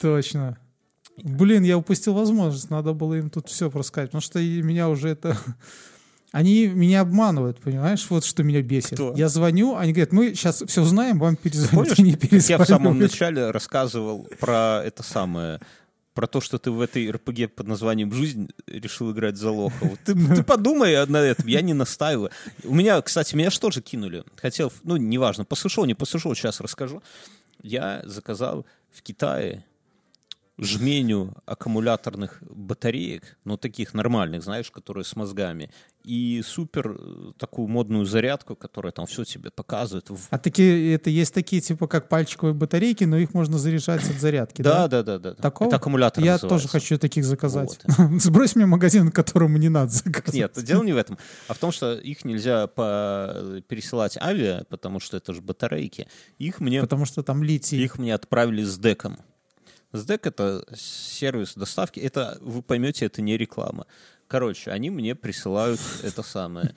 Точно. 0.00 0.58
Блин, 1.22 1.62
я 1.62 1.78
упустил 1.78 2.14
возможность. 2.14 2.70
Надо 2.70 2.92
было 2.92 3.14
им 3.14 3.30
тут 3.30 3.48
все 3.48 3.70
рассказать. 3.70 4.10
Потому 4.10 4.22
что 4.22 4.38
меня 4.40 4.88
уже 4.88 5.10
это... 5.10 5.36
Они 6.32 6.68
меня 6.68 7.00
обманывают, 7.00 7.58
понимаешь? 7.58 8.06
Вот 8.08 8.24
что 8.24 8.44
меня 8.44 8.62
бесит. 8.62 8.94
Кто? 8.94 9.14
Я 9.16 9.28
звоню, 9.28 9.74
они 9.74 9.92
говорят, 9.92 10.12
мы 10.12 10.34
сейчас 10.34 10.62
все 10.64 10.82
узнаем, 10.82 11.18
вам 11.18 11.34
перезвонят. 11.34 11.96
Помнишь, 11.96 12.44
я 12.48 12.58
в 12.58 12.64
самом 12.66 13.00
начале 13.00 13.50
рассказывал 13.50 14.28
про 14.38 14.80
это 14.84 15.02
самое, 15.02 15.58
про 16.14 16.28
то, 16.28 16.40
что 16.40 16.58
ты 16.58 16.70
в 16.70 16.80
этой 16.80 17.10
РПГ 17.10 17.52
под 17.52 17.66
названием 17.66 18.12
«Жизнь» 18.12 18.48
решил 18.68 19.10
играть 19.10 19.38
за 19.38 19.50
лоха. 19.50 19.74
Вот 19.80 19.98
ты, 20.04 20.14
ты 20.14 20.44
подумай 20.44 21.04
на 21.06 21.16
этом, 21.16 21.48
я 21.48 21.62
не 21.62 21.74
настаиваю. 21.74 22.30
У 22.62 22.76
меня, 22.76 23.02
кстати, 23.02 23.34
меня 23.34 23.50
же 23.50 23.80
кинули? 23.80 24.22
Хотел, 24.36 24.72
ну, 24.84 24.96
неважно, 24.96 25.44
послушал, 25.44 25.84
не 25.84 25.94
послушал, 25.94 26.36
сейчас 26.36 26.60
расскажу. 26.60 27.02
Я 27.60 28.02
заказал 28.04 28.66
в 28.92 29.02
Китае 29.02 29.64
жменю 30.60 31.34
аккумуляторных 31.46 32.42
батареек, 32.42 33.38
ну, 33.44 33.56
таких 33.56 33.94
нормальных, 33.94 34.42
знаешь, 34.42 34.70
которые 34.70 35.04
с 35.04 35.16
мозгами, 35.16 35.70
и 36.04 36.42
супер 36.44 36.96
э, 36.98 37.32
такую 37.38 37.68
модную 37.68 38.04
зарядку, 38.04 38.56
которая 38.56 38.92
там 38.92 39.06
все 39.06 39.24
тебе 39.24 39.50
показывает. 39.50 40.10
А 40.30 40.38
такие, 40.38 40.94
это 40.94 41.10
есть 41.10 41.34
такие, 41.34 41.60
типа, 41.62 41.86
как 41.86 42.08
пальчиковые 42.08 42.54
батарейки, 42.54 43.04
но 43.04 43.16
их 43.18 43.34
можно 43.34 43.58
заряжать 43.58 44.08
от 44.08 44.16
зарядки, 44.16 44.62
да? 44.62 44.86
Да, 44.88 45.02
да, 45.02 45.18
да. 45.18 45.30
да. 45.30 45.34
Такого? 45.34 45.68
Это 45.68 45.76
аккумулятор 45.76 46.22
Я 46.22 46.32
называется. 46.32 46.48
тоже 46.48 46.68
хочу 46.68 46.98
таких 46.98 47.24
заказать. 47.24 47.78
Вот. 47.84 48.22
Сбрось 48.22 48.54
мне 48.54 48.66
магазин, 48.66 49.10
которому 49.10 49.58
не 49.58 49.68
надо 49.68 49.92
заказать. 49.92 50.34
Нет, 50.34 50.58
дело 50.62 50.82
не 50.82 50.92
в 50.92 50.96
этом, 50.96 51.18
а 51.48 51.54
в 51.54 51.58
том, 51.58 51.72
что 51.72 51.94
их 51.94 52.24
нельзя 52.24 52.66
по... 52.66 53.62
пересылать 53.68 54.16
авиа, 54.18 54.64
потому 54.68 55.00
что 55.00 55.16
это 55.16 55.32
же 55.32 55.40
батарейки. 55.40 56.08
Их 56.38 56.60
мне... 56.60 56.80
Потому 56.80 57.04
что 57.04 57.22
там 57.22 57.42
литий. 57.42 57.82
Их 57.82 57.98
мне 57.98 58.14
отправили 58.14 58.62
с 58.62 58.78
деком. 58.78 59.18
SDEC— 59.92 60.20
это 60.24 60.64
сервис 60.74 61.54
доставки. 61.54 62.00
Это, 62.00 62.38
вы 62.40 62.62
поймете, 62.62 63.06
это 63.06 63.22
не 63.22 63.36
реклама. 63.36 63.86
Короче, 64.28 64.70
они 64.70 64.90
мне 64.90 65.14
присылают 65.14 65.80
это 66.02 66.22
самое 66.22 66.74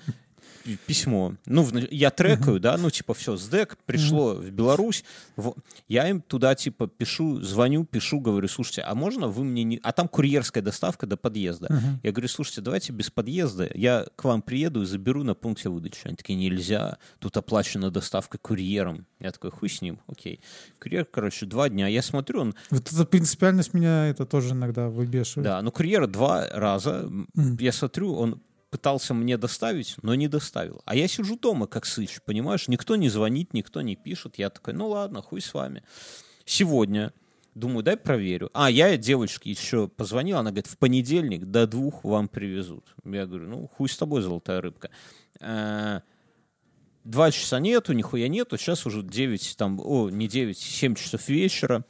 письмо. 0.88 1.36
Ну, 1.46 1.68
я 1.92 2.10
трекаю, 2.10 2.58
uh-huh. 2.58 2.60
да, 2.60 2.78
ну, 2.78 2.90
типа, 2.90 3.14
все, 3.14 3.36
СДЭК 3.36 3.78
пришло 3.86 4.34
uh-huh. 4.34 4.48
в 4.48 4.52
Беларусь. 4.52 5.04
В... 5.36 5.56
Я 5.88 6.10
им 6.10 6.22
туда, 6.22 6.56
типа, 6.56 6.88
пишу, 6.88 7.42
звоню, 7.42 7.86
пишу, 7.86 8.20
говорю, 8.20 8.48
слушайте, 8.48 8.82
а 8.82 8.96
можно 8.96 9.28
вы 9.28 9.44
мне 9.44 9.64
не... 9.64 9.80
А 9.84 9.92
там 9.92 10.08
курьерская 10.08 10.64
доставка 10.64 11.06
до 11.06 11.18
подъезда. 11.18 11.68
Uh-huh. 11.68 12.00
Я 12.04 12.12
говорю, 12.12 12.28
слушайте, 12.28 12.62
давайте 12.62 12.94
без 12.94 13.10
подъезда, 13.10 13.70
я 13.74 14.06
к 14.16 14.24
вам 14.24 14.42
приеду 14.42 14.82
и 14.82 14.86
заберу 14.86 15.24
на 15.24 15.36
пункте 15.36 15.70
выдачи. 15.70 16.02
Они 16.06 16.16
такие, 16.16 16.38
нельзя, 16.38 16.98
тут 17.20 17.36
оплачена 17.38 17.92
доставка 17.92 18.38
курьером. 18.38 19.06
Я 19.20 19.32
такой, 19.32 19.52
хуй 19.52 19.70
с 19.70 19.82
ним, 19.82 20.00
окей. 20.08 20.40
Курьер, 20.80 21.06
короче, 21.06 21.46
два 21.46 21.70
дня. 21.70 21.88
Я 21.88 22.02
смотрю, 22.02 22.42
он... 22.42 22.56
Вот 22.70 22.92
эта 22.92 23.06
принципиальность 23.06 23.74
меня 23.74 24.08
это 24.08 24.26
тоже 24.26 24.52
иногда 24.54 24.90
выбешивает. 24.90 25.46
Да, 25.46 25.62
но 25.62 25.72
курьер 25.72 26.08
два 26.08 26.48
раза, 26.50 27.06
uh-huh. 27.06 27.62
я 27.62 27.72
смотрю, 27.72 28.14
он 28.14 28.42
пытался 28.74 29.14
мне 29.14 29.38
доставить, 29.38 29.98
но 30.02 30.16
не 30.16 30.28
доставил. 30.28 30.82
А 30.86 30.96
я 30.96 31.08
сижу 31.08 31.38
дома, 31.38 31.68
как 31.68 31.86
сыч, 31.86 32.22
понимаешь? 32.26 32.68
Никто 32.68 32.96
не 32.96 33.08
звонит, 33.08 33.54
никто 33.54 33.82
не 33.82 33.96
пишет. 33.96 34.40
Я 34.40 34.50
такой, 34.50 34.74
ну 34.74 34.88
ладно, 34.88 35.22
хуй 35.22 35.42
с 35.42 35.54
вами. 35.54 35.84
Сегодня 36.44 37.14
Думаю, 37.54 37.84
дай 37.84 37.98
проверю. 37.98 38.50
А, 38.54 38.68
я 38.72 38.98
девочке 38.98 39.52
еще 39.52 39.88
позвонил, 39.88 40.40
она 40.40 40.50
говорит, 40.50 40.66
в 40.66 40.76
понедельник 40.80 41.46
до 41.46 41.68
двух 41.68 42.04
вам 42.04 42.28
привезут. 42.28 42.96
Я 43.06 43.28
говорю, 43.28 43.48
ну, 43.48 43.68
хуй 43.68 43.88
с 43.88 43.96
тобой, 43.96 44.24
золотая 44.24 44.60
рыбка. 44.60 44.90
Э, 45.40 46.00
два 47.04 47.30
часа 47.30 47.60
нету, 47.60 47.94
нихуя 47.94 48.28
нету, 48.28 48.58
сейчас 48.58 48.88
уже 48.88 49.04
девять, 49.04 49.54
там, 49.56 49.80
о, 49.80 50.10
не 50.10 50.28
девять, 50.28 50.58
семь 50.58 50.96
часов 50.96 51.30
вечера. 51.30 51.86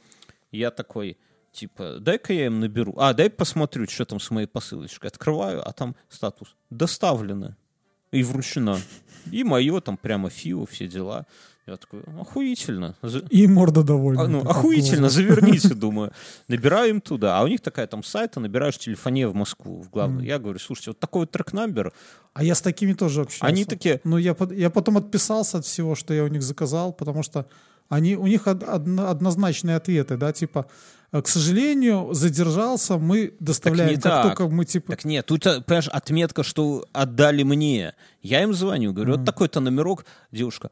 Я 0.52 0.70
такой, 0.70 1.16
типа, 1.54 1.98
дай-ка 2.00 2.32
я 2.32 2.46
им 2.46 2.60
наберу. 2.60 2.94
А, 2.98 3.14
дай 3.14 3.30
посмотрю, 3.30 3.86
что 3.88 4.04
там 4.04 4.20
с 4.20 4.30
моей 4.30 4.46
посылочкой. 4.46 5.10
Открываю, 5.10 5.66
а 5.66 5.72
там 5.72 5.96
статус 6.08 6.54
доставлено 6.70 7.56
и 8.10 8.22
вручено. 8.22 8.78
И 9.30 9.44
мое 9.44 9.80
там 9.80 9.96
прямо 9.96 10.30
фио, 10.30 10.66
все 10.66 10.86
дела. 10.86 11.26
Я 11.66 11.78
такой, 11.78 12.02
охуительно. 12.20 12.94
И 13.30 13.46
морда 13.46 13.82
довольна. 13.82 14.22
А, 14.22 14.28
ну, 14.28 14.40
охуительно, 14.40 15.08
заверните, 15.08 15.74
думаю. 15.74 16.12
Набираю 16.46 16.90
им 16.90 17.00
туда. 17.00 17.38
А 17.38 17.42
у 17.42 17.46
них 17.46 17.62
такая 17.62 17.86
там 17.86 18.02
сайта, 18.02 18.38
набираешь 18.38 18.76
телефоне 18.76 19.28
в 19.28 19.34
Москву, 19.34 19.80
в 19.80 19.88
главную. 19.88 20.26
Mm. 20.26 20.28
Я 20.28 20.38
говорю, 20.38 20.58
слушайте, 20.58 20.90
вот 20.90 20.98
такой 20.98 21.20
вот 21.20 21.30
трек-намбер. 21.30 21.94
А 22.34 22.44
я 22.44 22.54
с 22.54 22.60
такими 22.60 22.92
тоже 22.92 23.22
общался. 23.22 23.46
Они 23.46 23.64
такие... 23.64 24.02
Ну, 24.04 24.18
я, 24.18 24.36
я 24.50 24.68
потом 24.68 24.98
отписался 24.98 25.58
от 25.58 25.64
всего, 25.64 25.94
что 25.94 26.12
я 26.12 26.24
у 26.24 26.28
них 26.28 26.42
заказал, 26.42 26.92
потому 26.92 27.22
что 27.22 27.46
они, 27.88 28.16
у 28.16 28.26
них 28.26 28.46
од, 28.46 28.62
однозначные 28.62 29.76
ответы, 29.76 30.18
да, 30.18 30.32
типа, 30.32 30.66
к 31.22 31.28
сожалению, 31.28 32.12
задержался, 32.12 32.98
мы 32.98 33.34
доставляем, 33.38 34.00
так 34.00 34.02
как 34.02 34.12
так. 34.12 34.36
только 34.36 34.52
мы 34.52 34.64
типа... 34.64 34.92
Так 34.92 35.04
нет, 35.04 35.26
тут, 35.26 35.44
понимаешь, 35.44 35.88
отметка, 35.88 36.42
что 36.42 36.86
отдали 36.92 37.42
мне. 37.44 37.94
Я 38.22 38.42
им 38.42 38.52
звоню, 38.52 38.92
говорю, 38.92 39.14
mm. 39.14 39.16
вот 39.18 39.26
такой-то 39.26 39.60
номерок, 39.60 40.06
девушка, 40.32 40.70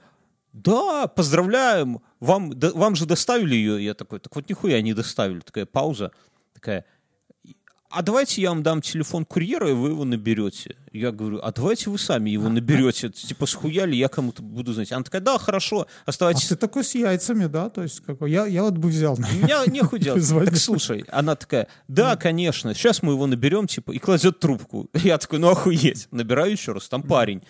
да, 0.53 1.07
поздравляем, 1.07 2.01
вам, 2.21 2.59
да, 2.59 2.71
вам 2.75 2.95
же 2.97 3.07
доставили 3.07 3.55
ее. 3.55 3.85
Я 3.85 3.95
такой, 3.95 4.19
так 4.19 4.35
вот 4.35 4.49
нихуя 4.49 4.83
не 4.83 4.95
доставили. 4.95 5.41
Такая 5.41 5.65
пауза, 5.67 6.11
такая, 6.53 6.85
а 7.93 8.03
давайте 8.03 8.43
я 8.43 8.51
вам 8.51 8.63
дам 8.63 8.81
телефон 8.81 9.25
курьера, 9.25 9.71
и 9.71 9.73
вы 9.73 9.91
его 9.91 10.05
наберете. 10.05 10.77
Я 10.93 11.11
говорю, 11.11 11.41
а 11.43 11.53
давайте 11.53 11.91
вы 11.91 11.99
сами 11.99 12.31
его 12.31 12.49
наберете. 12.49 13.09
Типа, 13.09 13.47
схуяли, 13.47 13.95
я 13.95 14.09
кому-то 14.09 14.43
буду 14.43 14.73
знать. 14.73 14.93
Она 14.93 15.03
такая, 15.03 15.23
да, 15.23 15.39
хорошо, 15.39 15.87
оставайтесь. 16.05 16.47
А 16.47 16.49
ты 16.51 16.57
такой 16.57 16.85
с 16.85 16.95
яйцами, 16.95 17.47
да? 17.47 17.71
То 17.71 17.83
есть, 17.83 18.01
какой? 18.01 18.31
Я, 18.31 18.47
я 18.47 18.63
вот 18.63 18.75
бы 18.75 18.89
взял. 18.89 19.17
Меня 19.17 19.65
нехуй 19.67 19.99
делать. 19.99 20.29
Так 20.29 20.57
слушай, 20.57 21.05
она 21.09 21.35
такая, 21.35 21.69
да, 21.89 22.17
конечно, 22.17 22.75
сейчас 22.75 23.03
мы 23.03 23.13
его 23.13 23.27
наберем, 23.27 23.67
типа, 23.67 23.93
и 23.93 23.99
кладет 23.99 24.39
трубку. 24.39 24.91
Я 24.95 25.19
такой, 25.19 25.39
ну 25.39 25.49
охуеть. 25.49 26.09
Набираю 26.11 26.53
еще 26.53 26.73
раз, 26.73 26.89
там 26.89 27.03
парень. 27.03 27.43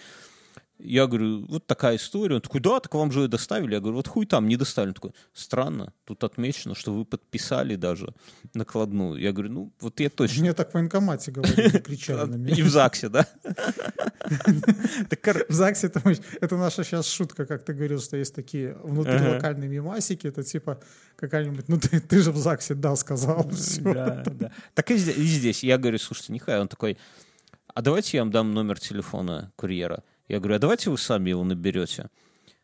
Я 0.79 1.07
говорю, 1.07 1.47
вот 1.47 1.67
такая 1.67 1.97
история. 1.97 2.37
Он 2.37 2.41
такой, 2.41 2.61
да, 2.61 2.81
так 2.81 2.93
вам 2.95 3.13
же 3.13 3.29
доставили. 3.29 3.75
Я 3.75 3.81
говорю, 3.81 3.97
вот 3.97 4.09
хуй 4.09 4.27
там, 4.27 4.49
не 4.49 4.57
доставили. 4.57 4.91
Он 4.91 4.95
такой, 4.95 5.15
странно, 5.33 5.93
тут 6.05 6.25
отмечено, 6.25 6.75
что 6.75 6.93
вы 6.93 7.05
подписали 7.05 7.77
даже 7.77 8.13
накладную. 8.53 9.21
Я 9.21 9.33
говорю, 9.33 9.53
ну, 9.53 9.73
вот 9.81 10.01
я 10.01 10.11
точно. 10.11 10.41
Мне 10.41 10.55
так 10.55 10.73
в 10.73 10.75
военкомате 10.75 11.31
говорили, 11.31 11.79
кричали 11.79 12.29
на 12.29 12.35
меня. 12.35 12.57
И 12.57 12.63
в 12.63 12.69
ЗАГСе, 12.69 13.09
да? 13.09 13.29
В 15.49 15.53
ЗАГСе 15.53 15.93
это 16.41 16.57
наша 16.57 16.83
сейчас 16.83 17.09
шутка, 17.09 17.47
как 17.47 17.65
ты 17.65 17.75
говорил, 17.75 18.01
что 18.01 18.17
есть 18.17 18.35
такие 18.35 18.75
внутрилокальные 18.83 19.69
мемасики, 19.69 20.27
это 20.27 20.43
типа 20.43 20.81
какая-нибудь, 21.17 21.69
ну 21.69 21.79
ты 21.79 22.23
же 22.23 22.33
в 22.33 22.37
ЗАГСе 22.37 22.75
да 22.75 22.97
сказал. 22.97 23.49
Да, 23.81 24.25
да. 24.27 24.51
Так 24.75 24.91
и 24.91 24.97
здесь. 24.97 25.63
Я 25.63 25.79
говорю, 25.79 25.99
слушайте, 25.99 26.33
нихуя. 26.33 26.61
Он 26.61 26.67
такой, 26.69 26.99
а 27.69 27.83
давайте 27.83 28.17
я 28.17 28.23
вам 28.25 28.33
дам 28.33 28.53
номер 28.53 28.81
телефона 28.81 29.53
курьера. 29.57 30.03
Я 30.33 30.41
говорю, 30.41 30.57
а 30.57 30.59
давайте 30.59 30.89
вы 30.89 30.97
сами 30.97 31.29
его 31.29 31.45
наберете. 31.45 32.09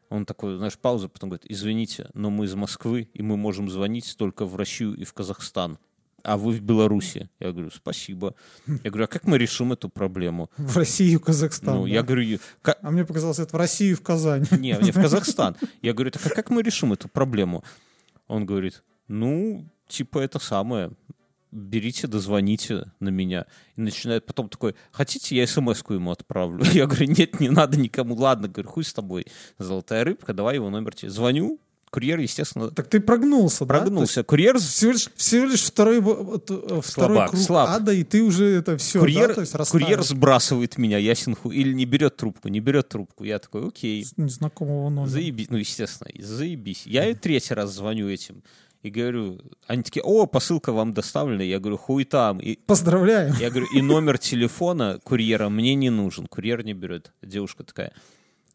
Он 0.09 0.25
такой, 0.25 0.57
знаешь, 0.57 0.79
пауза, 0.79 1.07
потом 1.11 1.29
говорит, 1.29 1.45
извините, 1.51 2.09
но 2.15 2.31
мы 2.31 2.47
из 2.47 2.55
Москвы, 2.55 3.11
и 3.13 3.21
мы 3.21 3.37
можем 3.37 3.69
звонить 3.69 4.17
только 4.17 4.47
в 4.47 4.57
Россию 4.57 4.95
и 4.95 5.05
в 5.05 5.13
Казахстан. 5.13 5.79
А 6.23 6.39
вы 6.39 6.53
в 6.53 6.63
Беларуси. 6.63 7.29
Я 7.39 7.53
говорю, 7.53 7.71
спасибо. 7.71 8.35
Я 8.67 8.91
говорю, 8.91 9.05
а 9.05 9.07
как 9.07 9.27
мы 9.27 9.37
решим 9.37 9.75
эту 9.75 9.91
проблему? 9.91 10.51
В 10.57 10.79
Россию 10.79 11.21
и 11.21 11.23
Казахстан. 11.23 11.75
Ну, 11.77 11.83
да? 11.83 11.91
я 11.91 12.03
говорю... 12.03 12.39
Как... 12.63 12.79
А 12.81 12.91
мне 12.91 13.05
показалось, 13.05 13.39
это 13.39 13.55
в 13.55 13.61
Россию 13.61 13.93
и 13.93 13.95
в 13.97 14.03
Казань. 14.03 14.47
Не, 14.51 14.79
не, 14.81 14.91
в 14.91 14.95
Казахстан. 14.95 15.55
Я 15.83 15.93
говорю, 15.93 16.11
так 16.11 16.27
а 16.27 16.31
как 16.31 16.49
мы 16.49 16.63
решим 16.63 16.95
эту 16.95 17.09
проблему? 17.09 17.65
Он 18.29 18.47
говорит, 18.47 18.83
ну, 19.09 19.69
типа 19.89 20.21
это 20.21 20.39
самое, 20.39 20.93
берите, 21.51 22.07
дозвоните 22.07 22.93
на 23.01 23.09
меня. 23.09 23.47
И 23.77 23.81
начинает 23.81 24.27
потом 24.27 24.49
такой, 24.49 24.75
хотите, 24.91 25.37
я 25.37 25.47
смс-ку 25.47 25.95
ему 25.95 26.11
отправлю? 26.11 26.65
Я 26.73 26.87
говорю, 26.87 27.07
нет, 27.07 27.41
не 27.41 27.49
надо 27.49 27.79
никому. 27.79 28.15
Ладно, 28.15 28.49
говорю, 28.49 28.69
хуй 28.69 28.85
с 28.85 28.93
тобой. 28.93 29.27
Золотая 29.59 30.05
рыбка, 30.05 30.33
давай 30.33 30.57
его 30.57 30.71
номер 30.71 30.95
тебе. 30.95 31.11
Звоню, 31.11 31.61
Курьер, 31.91 32.19
естественно... 32.19 32.71
Так 32.71 32.89
ты 32.89 33.01
прогнулся, 33.01 33.65
прогнулся. 33.65 34.17
да? 34.17 34.25
Курьер... 34.25 34.59
Всего 34.59 34.93
лишь, 34.93 35.09
всего 35.17 35.47
лишь 35.47 35.63
второй, 35.63 36.01
второй 36.01 36.83
Слабак, 36.83 37.31
круг 37.31 37.43
слаб. 37.43 37.69
ада, 37.71 37.93
и 37.93 38.05
ты 38.05 38.23
уже 38.23 38.45
это 38.47 38.77
все, 38.77 39.01
курьер, 39.01 39.29
да? 39.29 39.35
То 39.35 39.41
есть 39.41 39.71
курьер 39.71 40.03
сбрасывает 40.03 40.77
меня, 40.77 40.99
ясен 40.99 41.35
хуй. 41.35 41.57
Или 41.57 41.73
не 41.73 41.87
берет 41.87 42.17
трубку, 42.17 42.49
не 42.49 42.61
берет 42.61 42.89
трубку. 42.89 43.25
Я 43.25 43.39
такой, 43.39 43.67
окей. 43.67 44.05
С 44.05 44.17
незнакомого 44.17 44.91
номера. 44.91 45.11
Заебись. 45.11 45.49
Ну, 45.51 45.57
естественно, 45.57 46.11
заебись. 46.19 46.83
Я 46.87 47.09
и 47.09 47.15
третий 47.15 47.55
раз 47.55 47.75
звоню 47.75 48.09
этим. 48.09 48.43
И 48.89 48.91
говорю, 48.91 49.39
они 49.67 49.83
такие, 49.83 50.03
о, 50.03 50.25
посылка 50.25 50.73
вам 50.73 50.95
доставлена. 50.95 51.43
Я 51.43 51.61
говорю, 51.61 51.77
хуй 51.77 52.05
там. 52.05 52.39
И, 52.39 52.57
Поздравляем. 52.57 53.35
Я 53.39 53.51
говорю, 53.51 53.67
и 53.75 53.83
номер 53.83 54.17
телефона 54.17 54.99
курьера 55.05 55.51
мне 55.51 55.75
не 55.75 55.91
нужен. 55.91 56.27
Курьер 56.27 56.65
не 56.65 56.73
берет. 56.73 57.13
Девушка 57.21 57.65
такая, 57.65 57.93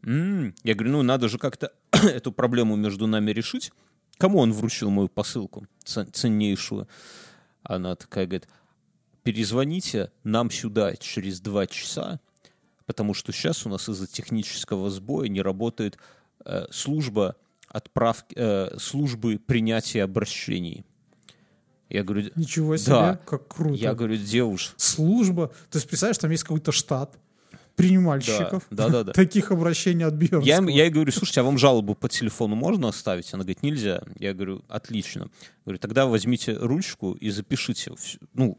м-м". 0.02 0.56
я 0.64 0.74
говорю, 0.74 0.90
ну 0.90 1.02
надо 1.02 1.28
же 1.28 1.38
как-то 1.38 1.72
эту 1.92 2.32
проблему 2.32 2.74
между 2.74 3.06
нами 3.06 3.30
решить. 3.30 3.70
Кому 4.18 4.40
он 4.40 4.52
вручил 4.52 4.90
мою 4.90 5.08
посылку 5.08 5.68
ценнейшую? 5.84 6.88
Она 7.62 7.94
такая 7.94 8.26
говорит, 8.26 8.48
перезвоните 9.22 10.10
нам 10.24 10.50
сюда 10.50 10.96
через 10.96 11.40
два 11.40 11.68
часа, 11.68 12.18
потому 12.86 13.14
что 13.14 13.32
сейчас 13.32 13.66
у 13.66 13.68
нас 13.68 13.88
из-за 13.88 14.08
технического 14.08 14.90
сбоя 14.90 15.28
не 15.28 15.42
работает 15.42 15.96
э, 16.44 16.66
служба 16.72 17.36
отправки, 17.74 18.34
э, 18.36 18.78
службы 18.78 19.38
принятия 19.38 20.02
обращений. 20.04 20.84
Я 21.90 22.02
говорю, 22.02 22.30
Ничего 22.34 22.76
себе, 22.76 22.92
да. 22.92 23.20
как 23.26 23.48
круто. 23.48 23.74
Я 23.74 23.94
говорю, 23.94 24.16
девушка. 24.16 24.74
Служба. 24.76 25.48
То 25.70 25.76
есть, 25.76 25.86
представляешь, 25.86 26.18
там 26.18 26.30
есть 26.30 26.42
какой-то 26.44 26.72
штат, 26.72 27.18
принимальщиков. 27.76 28.64
Да, 28.70 28.88
да, 28.88 29.04
да. 29.04 29.12
Таких 29.14 29.50
обращений 29.50 30.04
от 30.04 30.14
Бьернского. 30.14 30.44
Я, 30.44 30.62
я 30.62 30.84
ей 30.84 30.90
говорю, 30.90 31.12
слушайте, 31.12 31.40
а 31.40 31.44
вам 31.44 31.58
жалобу 31.58 31.94
по 31.94 32.08
телефону 32.08 32.54
можно 32.54 32.88
оставить? 32.88 33.32
Она 33.32 33.42
говорит, 33.42 33.62
нельзя. 33.62 34.02
Я 34.18 34.34
говорю, 34.34 34.62
отлично. 34.68 35.28
Говорю, 35.64 35.78
тогда 35.78 36.04
возьмите 36.04 36.52
ручку 36.52 37.12
и 37.12 37.30
запишите. 37.30 37.92
Ну, 38.34 38.58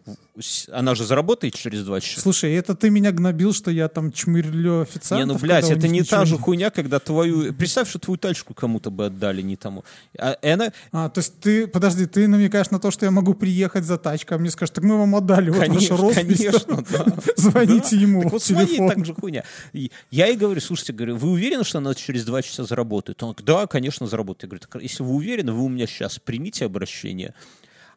она 0.72 0.96
же 0.96 1.06
заработает 1.06 1.54
через 1.54 1.84
два 1.84 2.02
часа. 2.02 2.20
Слушай, 2.20 2.54
это 2.56 2.74
ты 2.74 2.90
меня 2.90 3.12
гнобил, 3.12 3.54
что 3.54 3.70
я 3.70 3.88
там 3.90 4.12
чмырлю 4.12 4.82
официантов? 4.82 5.28
Не, 5.28 5.34
ну, 5.34 5.40
блядь, 5.40 5.70
это 5.70 5.88
не 5.88 6.02
та 6.02 6.26
же 6.26 6.40
хуйня, 6.40 6.72
когда 6.72 7.00
твою... 7.00 7.54
Представь, 7.54 7.90
что 7.90 8.00
твою 8.00 8.18
тачку 8.18 8.56
кому-то 8.56 8.90
бы 8.90 9.06
отдали, 9.06 9.44
не 9.44 9.56
тому. 9.56 9.84
А 10.18 10.36
она... 10.42 10.72
А, 10.92 11.10
то 11.10 11.20
есть 11.20 11.40
ты, 11.40 11.68
подожди, 11.68 12.08
ты 12.08 12.28
намекаешь 12.28 12.72
на 12.72 12.80
то, 12.80 12.90
что 12.90 13.06
я 13.06 13.12
могу 13.12 13.36
приехать 13.36 13.84
за 13.84 14.00
тачкой, 14.00 14.38
а 14.38 14.40
мне 14.40 14.50
скажут, 14.50 14.74
так 14.74 14.84
мы 14.84 14.98
вам 14.98 15.16
отдали 15.16 15.52
вот 15.52 15.60
Конечно, 15.60 15.98
конечно, 16.12 16.84
да. 16.92 17.06
Звоните 17.38 17.98
ему 17.98 18.24
Так 18.24 18.32
вот 18.32 18.88
так 18.88 19.05
же 19.06 19.14
хуйня. 19.14 19.44
И 19.74 19.92
Я 20.12 20.28
ей 20.28 20.38
говорю, 20.38 20.60
слушайте, 20.62 20.94
говорю, 20.94 21.16
вы 21.16 21.30
уверены, 21.30 21.64
что 21.64 21.78
она 21.78 21.94
через 21.94 22.26
два 22.26 22.42
часа 22.42 22.64
заработает? 22.64 23.22
Он 23.24 23.30
говорит, 23.30 23.46
да, 23.46 23.68
конечно, 23.68 24.08
заработает. 24.08 24.44
Я 24.44 24.50
говорю, 24.50 24.68
так 24.70 24.82
если 24.82 25.04
вы 25.04 25.14
уверены, 25.14 25.52
вы 25.54 25.64
у 25.64 25.70
меня 25.70 25.88
сейчас 25.88 26.20
примите 26.20 26.66
обращение, 26.66 27.34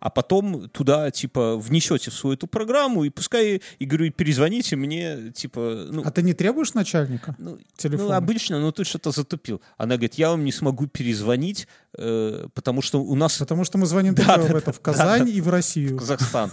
а 0.01 0.11
потом 0.11 0.69
туда, 0.69 1.11
типа, 1.11 1.57
внесете 1.57 2.11
в 2.11 2.15
свою 2.15 2.35
эту 2.35 2.47
программу, 2.47 3.03
и 3.05 3.11
пускай, 3.11 3.61
и 3.81 3.85
говорю, 3.85 4.07
и 4.07 4.11
перезвоните 4.11 4.77
мне, 4.77 5.33
типа, 5.35 5.89
ну, 5.91 6.03
А 6.05 6.11
ты 6.13 6.23
не 6.23 6.35
требуешь 6.35 6.75
начальника? 6.75 7.35
ну, 7.39 7.59
телефона? 7.77 8.11
ну, 8.11 8.15
обычно, 8.15 8.61
но 8.61 8.71
ты 8.71 8.85
что-то 8.85 9.11
затупил. 9.11 9.61
Она 9.77 9.97
говорит, 9.97 10.15
я 10.15 10.31
вам 10.31 10.45
не 10.45 10.53
смогу 10.53 10.87
перезвонить, 10.87 11.67
потому 11.93 12.83
что 12.83 13.03
у 13.03 13.15
нас 13.15 13.39
Потому 13.39 13.65
что 13.65 13.79
мы 13.79 13.87
звоним 13.87 14.15
Да, 14.15 14.37
да, 14.37 14.43
в, 14.43 14.55
это, 14.55 14.73
в 14.73 14.81
Казань 14.81 15.25
да. 15.25 15.31
и 15.31 15.41
в 15.41 15.49
Россию. 15.49 15.99
Казахстан. 15.99 16.51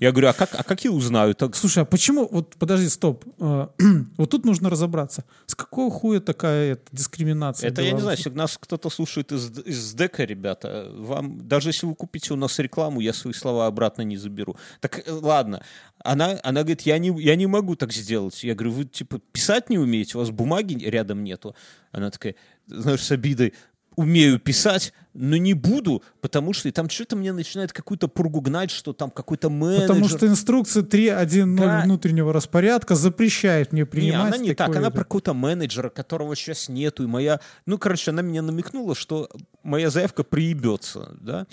Я 0.00 0.12
говорю, 0.12 0.28
а 0.28 0.32
как, 0.32 0.50
а 0.54 0.62
как 0.62 0.84
я 0.84 0.90
узнаю? 0.90 1.34
Так, 1.34 1.56
Слушай, 1.56 1.82
а 1.82 1.86
почему, 1.86 2.28
вот 2.30 2.56
подожди, 2.56 2.88
стоп, 2.88 3.24
Э, 3.38 3.68
вот 4.16 4.30
тут 4.30 4.44
нужно 4.44 4.70
разобраться. 4.70 5.24
С 5.46 5.54
какого 5.54 5.90
хуя 5.90 6.20
такая 6.20 6.72
это, 6.72 6.82
дискриминация? 6.92 7.70
Это 7.70 7.82
я 7.82 7.92
не 7.92 8.00
знаю, 8.00 8.16
если 8.16 8.30
нас 8.30 8.58
кто-то 8.58 8.90
слушает 8.90 9.32
из, 9.32 9.50
из 9.60 9.94
ДЭКа, 9.94 10.24
ребята, 10.24 10.90
вам, 10.94 11.46
даже 11.46 11.70
если 11.70 11.86
вы 11.86 11.94
купите 11.94 12.32
у 12.32 12.36
нас 12.36 12.58
рекламу, 12.58 13.00
я 13.00 13.12
свои 13.12 13.32
слова 13.32 13.66
обратно 13.66 14.02
не 14.02 14.16
заберу. 14.16 14.56
Так 14.80 15.06
э, 15.06 15.12
ладно. 15.12 15.62
Она, 16.04 16.38
она 16.42 16.60
говорит, 16.60 16.82
я 16.82 16.98
не, 16.98 17.08
я 17.20 17.36
не 17.36 17.46
могу 17.46 17.76
так 17.76 17.92
сделать. 17.92 18.42
Я 18.44 18.54
говорю, 18.54 18.72
вы 18.72 18.84
типа 18.84 19.18
писать 19.32 19.70
не 19.70 19.78
умеете, 19.78 20.16
у 20.16 20.20
вас 20.20 20.30
бумаги 20.30 20.74
рядом 20.84 21.24
нету. 21.24 21.54
Она 21.92 22.10
такая, 22.10 22.34
знаешь, 22.66 23.02
с 23.02 23.10
обидой, 23.10 23.54
умею 23.98 24.38
писать, 24.38 24.92
но 25.12 25.36
не 25.36 25.54
буду, 25.54 26.02
потому 26.20 26.52
что 26.52 26.68
и 26.68 26.72
там 26.72 26.88
что-то 26.88 27.16
мне 27.16 27.32
начинает 27.32 27.72
какую-то 27.72 28.06
пургу 28.06 28.40
гнать, 28.40 28.70
что 28.70 28.92
там 28.92 29.10
какой-то 29.10 29.50
менеджер. 29.50 29.88
Потому 29.88 30.08
что 30.08 30.26
инструкция 30.28 30.84
3.1.0 30.84 31.56
Да. 31.56 31.80
внутреннего 31.84 32.32
распорядка 32.32 32.94
запрещает 32.94 33.72
мне 33.72 33.82
Не, 33.82 33.86
принимать 33.86 34.34
она 34.34 34.38
не 34.38 34.50
так, 34.54 34.58
такое 34.68 34.78
она 34.78 34.86
это. 34.88 34.94
про 34.96 35.04
какого-то 35.04 35.34
менеджера, 35.34 35.88
которого 35.90 36.36
сейчас 36.36 36.68
нету, 36.68 37.02
и 37.02 37.06
моя... 37.06 37.40
Ну, 37.66 37.76
короче, 37.78 38.12
она 38.12 38.22
меня 38.22 38.42
намекнула, 38.42 38.94
что 38.94 39.28
моя 39.64 39.90
заявка 39.90 40.22
приебется, 40.22 41.16
да. 41.20 41.46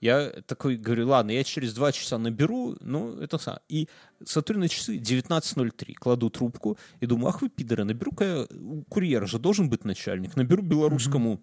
Я 0.00 0.30
такой 0.46 0.76
говорю, 0.78 1.08
ладно, 1.08 1.30
я 1.30 1.44
через 1.44 1.74
два 1.74 1.92
часа 1.92 2.18
наберу, 2.18 2.76
ну, 2.80 3.20
это 3.20 3.38
сам. 3.38 3.58
И 3.68 3.86
смотрю 4.24 4.58
на 4.58 4.68
часы 4.68 4.96
19.03, 4.96 5.94
кладу 5.94 6.28
трубку 6.30 6.76
и 7.00 7.06
думаю, 7.06 7.28
ах 7.28 7.42
вы 7.42 7.48
пидоры, 7.50 7.84
наберу-ка 7.84 8.24
я- 8.24 8.46
у 8.58 8.82
курьера 8.82 9.26
же 9.26 9.38
должен 9.38 9.68
быть 9.68 9.84
начальник, 9.84 10.34
наберу 10.34 10.62
белорусскому, 10.62 11.40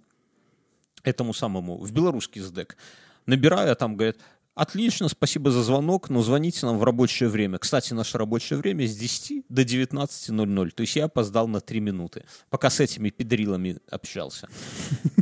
этому 1.04 1.34
самому, 1.34 1.78
в 1.78 1.92
белорусский 1.92 2.42
СДЭК. 2.42 2.78
Набираю, 3.26 3.72
а 3.72 3.76
там 3.76 3.96
говорят, 3.96 4.18
отлично, 4.56 5.08
спасибо 5.10 5.52
за 5.52 5.64
звонок, 5.64 6.10
но 6.10 6.22
звоните 6.22 6.66
нам 6.66 6.78
в 6.78 6.84
рабочее 6.84 7.30
время. 7.30 7.58
Кстати, 7.58 7.94
наше 7.94 8.18
рабочее 8.18 8.60
время 8.60 8.88
с 8.88 8.96
10 8.96 9.46
до 9.50 9.62
19.00, 9.62 10.72
то 10.72 10.82
есть 10.82 10.96
я 10.96 11.06
опоздал 11.06 11.48
на 11.48 11.62
3 11.62 11.80
минуты, 11.80 12.26
пока 12.50 12.70
с 12.70 12.80
этими 12.80 13.10
педрилами 13.10 13.78
общался. 13.90 14.50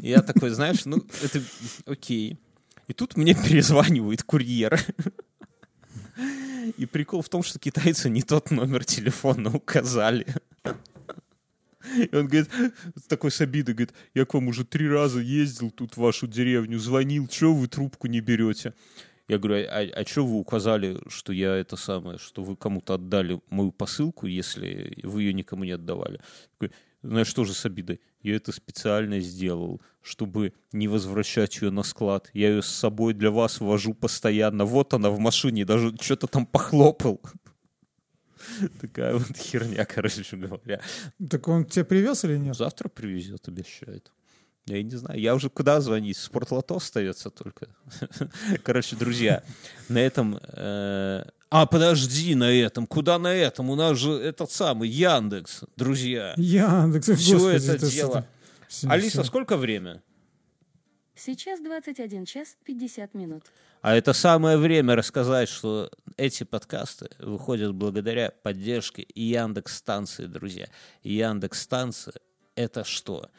Я 0.02 0.22
такой, 0.22 0.50
знаешь, 0.50 0.86
ну, 0.86 0.98
это 1.24 1.42
окей. 1.86 2.40
И 2.88 2.94
тут 2.94 3.18
мне 3.18 3.36
перезванивает 3.36 4.24
курьер. 4.24 4.80
И 6.78 6.86
прикол 6.86 7.22
в 7.22 7.30
том, 7.30 7.44
что 7.44 7.60
китайцы 7.60 8.10
не 8.10 8.22
тот 8.22 8.52
номер 8.52 8.84
телефона 8.84 9.56
указали. 9.56 10.26
И 11.96 12.16
он 12.16 12.28
говорит, 12.28 12.50
такой 13.08 13.32
с 13.32 13.42
обидой, 13.42 13.76
говорит, 13.76 13.94
я 14.14 14.26
к 14.26 14.34
вам 14.34 14.48
уже 14.48 14.66
три 14.66 14.90
раза 14.90 15.20
ездил 15.20 15.72
тут 15.72 15.94
в 15.94 15.98
вашу 15.98 16.28
деревню, 16.28 16.80
звонил, 16.80 17.28
чего 17.28 17.54
вы 17.54 17.68
трубку 17.68 18.08
не 18.08 18.20
берете? 18.20 18.74
Я 19.28 19.40
говорю, 19.40 19.68
а, 19.70 20.06
что 20.06 20.26
вы 20.26 20.40
указали, 20.40 21.00
что 21.10 21.34
я 21.34 21.56
это 21.56 21.76
самое, 21.76 22.18
что 22.18 22.44
вы 22.44 22.56
кому-то 22.56 22.94
отдали 22.94 23.42
мою 23.50 23.72
посылку, 23.72 24.26
если 24.26 24.98
вы 25.04 25.24
ее 25.24 25.34
никому 25.34 25.66
не 25.66 25.72
отдавали? 25.72 26.22
Такой, 26.58 26.74
знаешь, 27.04 27.28
что 27.28 27.44
же 27.44 27.54
с 27.54 27.66
обидой? 27.66 28.00
Я 28.22 28.36
это 28.36 28.52
специально 28.52 29.20
сделал, 29.20 29.82
чтобы 30.02 30.54
не 30.72 30.88
возвращать 30.88 31.62
ее 31.62 31.72
на 31.72 31.84
склад. 31.84 32.30
Я 32.34 32.50
ее 32.50 32.62
с 32.62 32.68
собой 32.68 33.14
для 33.14 33.32
вас 33.32 33.60
вожу 33.60 33.94
постоянно. 33.94 34.66
Вот 34.66 34.94
она 34.94 35.10
в 35.10 35.20
машине, 35.20 35.66
даже 35.66 35.96
что-то 36.00 36.28
там 36.28 36.46
похлопал. 36.46 37.22
Такая 38.82 39.14
вот 39.16 39.38
херня, 39.38 39.86
короче 39.86 40.24
говоря. 40.36 40.82
Так 41.30 41.48
он 41.48 41.66
тебе 41.66 41.86
привез 41.86 42.24
или 42.26 42.38
нет? 42.38 42.56
Завтра 42.56 42.90
привезет, 42.90 43.48
обещает. 43.48 44.12
Я 44.66 44.84
не 44.84 44.96
знаю, 44.98 45.20
я 45.20 45.34
уже 45.34 45.50
куда 45.50 45.80
звонить? 45.80 46.18
Спортлото 46.18 46.76
остается 46.76 47.30
только. 47.30 47.68
Короче, 48.64 48.98
друзья, 48.98 49.42
на 49.88 50.00
этом... 50.00 50.40
э, 50.44 51.24
А, 51.50 51.66
подожди, 51.66 52.36
на 52.36 52.52
этом. 52.52 52.86
Куда 52.86 53.18
на 53.18 53.34
этом? 53.34 53.70
У 53.70 53.76
нас 53.76 53.98
же 53.98 54.12
этот 54.12 54.52
самый 54.52 54.90
Яндекс, 54.90 55.62
друзья. 55.78 56.34
Яндекс, 56.36 57.08
Все 57.16 57.38
господи, 57.38 57.70
это 57.72 57.90
дело. 57.90 58.28
Алиса, 58.84 59.24
сколько 59.24 59.56
время? 59.56 60.04
Сейчас 61.18 61.60
21 61.62 62.26
час 62.26 62.58
50 62.64 63.16
минут. 63.16 63.44
А 63.82 63.96
это 63.96 64.14
самое 64.14 64.58
время 64.58 64.96
рассказать, 64.96 65.50
что 65.50 65.90
эти 66.16 66.44
подкасты 66.44 67.10
выходят 67.18 67.74
благодаря 67.74 68.32
поддержке 68.44 69.08
Яндекс 69.16 69.78
станции, 69.78 70.28
друзья. 70.28 70.68
Яндекс 71.02 71.62
станция 71.62 72.14
это 72.56 72.84
что? 72.84 73.30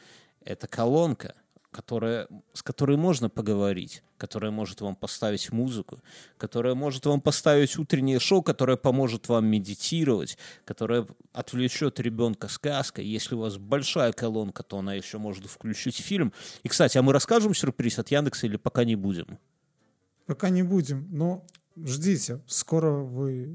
Это 0.43 0.67
колонка, 0.67 1.35
которая, 1.71 2.27
с 2.53 2.63
которой 2.63 2.97
можно 2.97 3.29
поговорить, 3.29 4.03
которая 4.17 4.51
может 4.51 4.81
вам 4.81 4.95
поставить 4.95 5.51
музыку, 5.51 6.01
которая 6.37 6.73
может 6.73 7.05
вам 7.05 7.21
поставить 7.21 7.77
утреннее 7.77 8.19
шоу, 8.19 8.41
которое 8.41 8.77
поможет 8.77 9.29
вам 9.29 9.45
медитировать, 9.45 10.37
которая 10.65 11.07
отвлечет 11.31 11.99
ребенка 11.99 12.47
сказкой. 12.47 13.05
Если 13.05 13.35
у 13.35 13.39
вас 13.39 13.57
большая 13.57 14.13
колонка, 14.13 14.63
то 14.63 14.79
она 14.79 14.95
еще 14.95 15.19
может 15.19 15.45
включить 15.45 15.97
фильм. 15.97 16.33
И, 16.63 16.69
кстати, 16.69 16.97
а 16.97 17.01
мы 17.01 17.13
расскажем 17.13 17.53
сюрприз 17.53 17.99
от 17.99 18.09
Яндекса 18.09 18.47
или 18.47 18.57
пока 18.57 18.83
не 18.83 18.95
будем? 18.95 19.37
Пока 20.25 20.49
не 20.49 20.63
будем, 20.63 21.07
но 21.11 21.45
ждите, 21.75 22.41
скоро 22.47 22.91
вы 22.91 23.47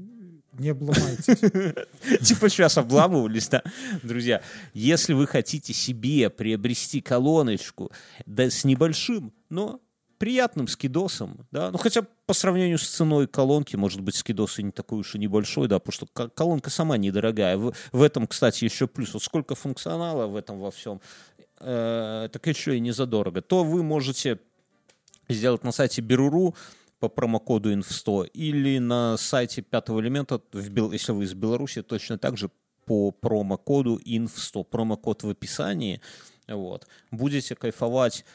не 0.59 0.69
обломаетесь. 0.69 1.39
Типа 2.27 2.49
сейчас 2.49 2.77
обламывались, 2.77 3.47
да? 3.49 3.63
Друзья, 4.03 4.41
если 4.73 5.13
вы 5.13 5.27
хотите 5.27 5.73
себе 5.73 6.29
приобрести 6.29 7.01
колоночку, 7.01 7.91
да 8.25 8.49
с 8.49 8.63
небольшим, 8.63 9.33
но 9.49 9.81
приятным 10.17 10.67
скидосом, 10.67 11.45
да, 11.51 11.71
ну 11.71 11.77
хотя 11.77 12.05
по 12.25 12.33
сравнению 12.33 12.77
с 12.77 12.87
ценой 12.87 13.27
колонки, 13.27 13.75
может 13.75 14.01
быть, 14.01 14.15
скидос 14.15 14.59
и 14.59 14.63
не 14.63 14.71
такой 14.71 14.99
уж 14.99 15.15
и 15.15 15.19
небольшой, 15.19 15.67
да, 15.67 15.79
потому 15.79 15.93
что 15.93 16.07
ко- 16.07 16.29
колонка 16.29 16.69
сама 16.69 16.97
недорогая. 16.97 17.57
В, 17.57 17.73
в 17.91 18.01
этом, 18.01 18.25
кстати, 18.27 18.63
еще 18.63 18.87
плюс. 18.87 19.13
Вот 19.13 19.23
сколько 19.23 19.55
функционала 19.55 20.27
в 20.27 20.35
этом 20.35 20.59
во 20.59 20.71
всем, 20.71 21.01
э, 21.59 22.29
так 22.31 22.47
еще 22.47 22.77
и 22.77 22.79
не 22.79 22.91
задорого. 22.91 23.41
То 23.41 23.63
вы 23.63 23.83
можете 23.83 24.39
сделать 25.27 25.63
на 25.63 25.71
сайте 25.71 26.01
Беруру 26.01 26.55
по 26.99 27.09
промокоду 27.09 27.71
INF100 27.73 28.27
или 28.33 28.79
на 28.79 29.17
сайте 29.17 29.61
пятого 29.61 29.99
элемента, 29.99 30.41
в 30.51 30.69
Бел- 30.69 30.91
если 30.91 31.11
вы 31.11 31.25
из 31.25 31.33
Беларуси, 31.33 31.81
точно 31.81 32.17
так 32.17 32.37
же 32.37 32.49
по 32.85 33.11
промокоду 33.11 33.97
INF100. 33.97 34.63
Промокод 34.63 35.23
в 35.23 35.29
описании. 35.29 36.01
Вот. 36.47 36.87
Будете 37.11 37.55
кайфовать 37.55 38.25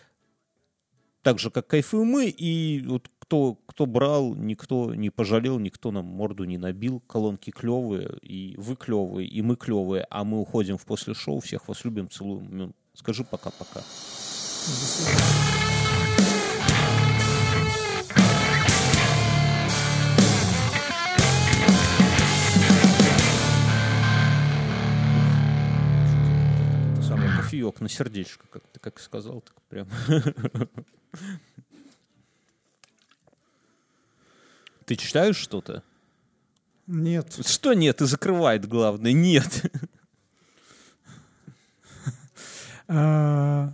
так 1.23 1.39
же, 1.39 1.51
как 1.51 1.67
кайфуем 1.67 2.07
мы, 2.07 2.29
и 2.29 2.83
вот 2.87 3.11
кто, 3.19 3.55
кто 3.67 3.87
брал, 3.87 4.35
никто 4.35 4.95
не 4.95 5.11
пожалел, 5.11 5.59
никто 5.59 5.91
нам 5.93 6.07
морду 6.07 6.45
не 6.45 6.59
набил. 6.59 7.01
Колонки 7.01 7.51
клевые, 7.51 8.19
и 8.23 8.55
вы 8.57 8.75
клевые, 8.75 9.29
и 9.29 9.43
мы 9.43 9.57
клевые, 9.57 10.07
а 10.11 10.25
мы 10.25 10.41
уходим 10.41 10.79
в 10.79 10.85
после 10.85 11.15
шоу. 11.15 11.41
Всех 11.41 11.69
вас 11.69 11.85
любим, 11.85 12.09
целуем. 12.09 12.49
Ну, 12.51 12.73
Скажи 12.95 13.25
пока-пока. 13.25 13.81
Это 13.81 14.87
самое 14.87 15.70
кофеек 27.51 27.81
на 27.81 27.89
сердечко, 27.89 28.45
как 28.51 28.63
ты 28.73 28.81
как 28.81 29.01
сказал, 29.01 29.41
так 29.41 29.55
прям. 29.69 29.89
Ты 34.87 34.97
читаешь 34.97 35.37
что-то? 35.37 35.83
Нет. 36.87 37.39
Что 37.47 37.75
нет? 37.75 38.01
И 38.03 38.07
закрывает 38.07 38.67
главное. 38.67 39.13
Нет. 39.13 39.71
А, 42.93 43.73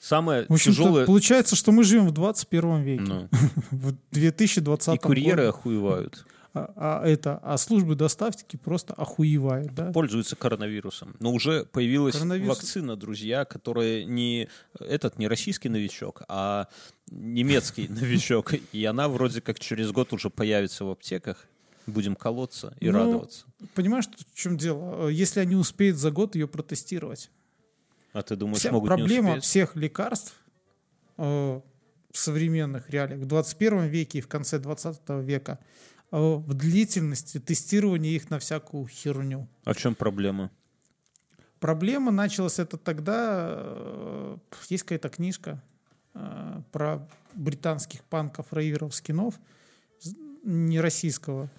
Самое 0.00 0.46
тяжелое... 0.46 1.04
Получается, 1.04 1.54
что 1.54 1.70
мы 1.70 1.84
живем 1.84 2.06
в 2.06 2.12
21 2.12 2.82
веке. 2.82 3.02
Ну. 3.02 3.28
В 3.70 3.94
2020 4.10 4.94
И 4.94 4.98
курьеры 4.98 5.44
охуевают. 5.48 6.26
А, 6.52 6.72
а 7.02 7.06
это, 7.06 7.38
а 7.42 7.56
службы 7.58 7.94
доставки 7.94 8.56
просто 8.56 8.92
охуевают, 8.94 9.72
да? 9.72 9.92
Пользуются 9.92 10.34
коронавирусом. 10.34 11.14
Но 11.20 11.32
уже 11.32 11.64
появилась 11.66 12.16
Коронавирус- 12.16 12.46
вакцина, 12.48 12.96
друзья, 12.96 13.44
которая 13.44 14.04
не 14.04 14.48
этот 14.80 15.18
не 15.18 15.28
российский 15.28 15.68
новичок, 15.68 16.22
а 16.28 16.66
немецкий 17.10 17.86
новичок. 17.88 18.54
И 18.72 18.84
она 18.84 19.08
вроде 19.08 19.40
как 19.40 19.60
через 19.60 19.92
год 19.92 20.12
уже 20.12 20.28
появится 20.30 20.84
в 20.84 20.90
аптеках. 20.90 21.46
Будем 21.86 22.14
колоться 22.16 22.74
и 22.80 22.90
Ну, 22.90 22.98
радоваться. 22.98 23.46
Понимаешь, 23.74 24.06
в 24.06 24.34
чем 24.34 24.56
дело? 24.56 25.08
Если 25.08 25.40
они 25.40 25.54
успеют 25.56 25.96
за 25.96 26.10
год 26.10 26.34
ее 26.34 26.46
протестировать. 26.48 27.30
А 28.12 28.22
ты 28.22 28.34
думаешь, 28.36 28.58
Вся 28.58 28.72
могут 28.72 28.88
проблема 28.88 29.30
не 29.30 29.36
успеть? 29.38 29.44
всех 29.44 29.76
лекарств 29.76 30.34
э, 31.16 31.22
в 32.12 32.18
современных 32.18 32.90
реалиях 32.90 33.20
в 33.20 33.26
21 33.26 33.86
веке 33.86 34.18
и 34.18 34.20
в 34.20 34.28
конце 34.28 34.58
20 34.58 35.00
века 35.22 35.58
в 36.18 36.54
длительности 36.54 37.38
тестирования 37.38 38.10
их 38.10 38.30
на 38.30 38.38
всякую 38.38 38.86
херню. 38.88 39.48
А 39.64 39.72
в 39.72 39.76
чем 39.76 39.94
проблема? 39.94 40.50
Проблема 41.60 42.10
началась 42.10 42.58
это 42.58 42.76
тогда, 42.78 43.48
э, 43.50 44.36
есть 44.70 44.82
какая-то 44.84 45.08
книжка 45.10 45.62
э, 46.14 46.62
про 46.72 47.06
британских 47.34 48.02
панков, 48.04 48.46
рейверов, 48.52 48.94
скинов, 48.94 49.38
не 50.42 50.80
российского. 50.80 51.50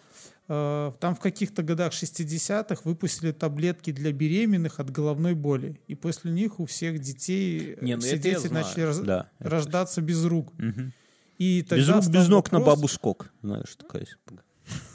Э, 0.47 0.91
Там 0.99 1.15
в 1.15 1.19
каких-то 1.19 1.61
годах 1.61 1.93
60-х 1.93 2.81
выпустили 2.83 3.31
таблетки 3.31 3.91
для 3.91 4.11
беременных 4.11 4.79
от 4.79 4.89
головной 4.89 5.35
боли. 5.35 5.79
И 5.87 5.93
после 5.95 6.31
них 6.31 6.59
у 6.59 6.65
всех 6.65 6.99
детей 6.99 7.75
э, 7.77 7.85
Не, 7.85 7.95
ну 7.95 8.01
все 8.01 8.17
дети 8.17 8.47
начали 8.47 8.81
раз- 8.81 8.99
Да, 8.99 9.29
рождаться 9.39 10.01
без 10.01 10.25
рук. 10.25 10.51
Мгм. 10.57 10.93
И 11.41 11.65
Без 11.67 11.89
рук, 11.89 12.05
без 12.07 12.27
ног 12.27 12.51
на 12.51 12.59
вопрос- 12.59 12.75
бабу 12.75 12.87
скок. 12.87 13.31
Знаешь, 13.41 13.75
такая. 13.75 14.05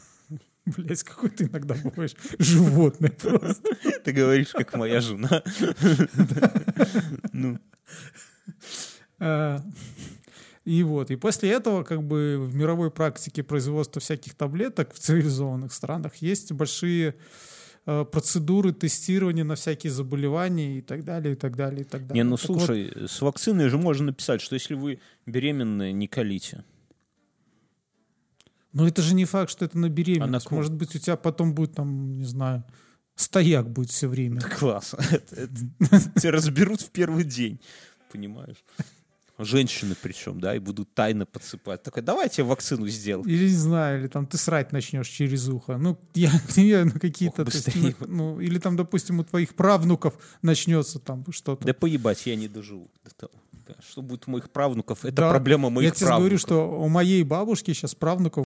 Блядь, 0.65 1.03
какой 1.03 1.31
ты 1.31 1.45
иногда 1.47 1.75
бываешь 1.75 2.15
животное 2.39 3.11
просто. 3.11 3.75
Ты 4.05 4.13
говоришь, 4.13 4.53
как 4.53 4.75
моя 4.77 5.01
жена. 5.01 5.43
Ну, 7.33 7.59
А, 9.19 9.61
И 10.65 10.83
вот, 10.85 11.11
и 11.11 11.17
после 11.17 11.51
этого, 11.51 11.83
как 11.83 12.03
бы 12.03 12.37
в 12.41 12.55
мировой 12.55 12.91
практике 12.91 13.43
производства 13.43 14.01
всяких 14.01 14.35
таблеток 14.35 14.95
в 14.95 14.99
цивилизованных 14.99 15.73
странах 15.73 16.17
есть 16.17 16.53
большие 16.53 17.15
процедуры 17.87 18.73
тестирования 18.73 19.45
на 19.45 19.55
всякие 19.55 19.93
заболевания 19.93 20.79
и 20.79 20.81
так 20.83 21.05
далее, 21.05 21.35
и 21.35 21.37
так 21.37 21.55
далее, 21.57 21.83
и 21.83 21.85
так 21.85 22.07
далее. 22.07 22.25
Не, 22.25 22.29
ну 22.29 22.37
Так 22.37 22.49
вот, 22.49 22.59
слушай, 22.59 23.09
с 23.09 23.21
вакциной 23.23 23.69
же 23.69 23.79
можно 23.79 24.07
написать, 24.07 24.41
что 24.41 24.55
если 24.55 24.75
вы 24.75 24.99
беременны, 25.25 25.93
не 25.93 26.09
колите. 26.09 26.65
но 28.73 28.87
это 28.87 29.03
же 29.03 29.15
не 29.15 29.25
факт, 29.25 29.51
что 29.51 29.65
это 29.65 29.79
на 29.79 29.89
беременность. 29.89 30.49
А? 30.51 30.55
Может 30.55 30.75
быть, 30.75 30.95
у 30.97 30.99
тебя 30.99 31.17
потом 31.17 31.55
будет 31.55 31.75
там, 31.75 32.13
не 32.19 32.25
знаю, 32.25 32.65
стояк 33.15 33.71
будет 33.71 33.91
все 33.91 34.09
время. 34.09 34.41
Класс. 34.59 34.95
Это- 35.11 35.43
это 35.43 36.11
Тебя 36.21 36.33
разберут 36.33 36.81
в 36.81 36.91
первый 36.91 37.25
день. 37.25 37.61
Понимаешь? 38.13 38.65
Женщины 39.39 39.95
причем, 40.01 40.41
да, 40.41 40.55
и 40.55 40.59
будут 40.59 40.95
тайно 40.95 41.27
подсыпать. 41.27 41.83
Такой, 41.83 42.03
давайте 42.03 42.43
я 42.43 42.47
вакцину 42.47 42.87
сделаю. 42.89 43.29
Или 43.29 43.45
не 43.45 43.55
знаю, 43.55 44.01
или 44.01 44.09
там 44.09 44.27
ты 44.27 44.39
срать 44.39 44.73
начнешь 44.73 45.09
через 45.09 45.49
ухо. 45.49 45.77
Ну, 45.77 45.99
я 46.15 46.31
не 46.57 46.65
верю 46.65 46.87
на 46.87 46.99
какие-то... 47.01 47.43
Ох, 47.43 47.53
есть, 47.55 47.77
ну, 48.01 48.07
ну, 48.07 48.41
или 48.41 48.59
там, 48.59 48.77
допустим, 48.77 49.21
у 49.21 49.25
твоих 49.25 49.55
правнуков 49.55 50.15
начнется 50.43 50.99
там 50.99 51.25
что-то. 51.31 51.67
Да 51.67 51.75
поебать, 51.75 52.25
я 52.27 52.37
не 52.37 52.49
доживу 52.49 52.91
до 53.05 53.11
того. 53.15 53.33
Да, 53.67 53.75
Что 53.91 54.01
будет 54.01 54.25
у 54.29 54.31
моих 54.31 54.49
правнуков, 54.51 55.05
это 55.05 55.17
Да, 55.17 55.31
проблема 55.31 55.71
моих 55.71 55.89
Я 55.89 55.91
тебе 55.95 56.07
правнуков. 56.07 56.21
говорю, 56.23 56.39
что 56.39 56.81
у 56.81 56.89
моей 56.89 57.25
бабушки 57.25 57.73
сейчас 57.73 57.97
правнуков 57.97 58.45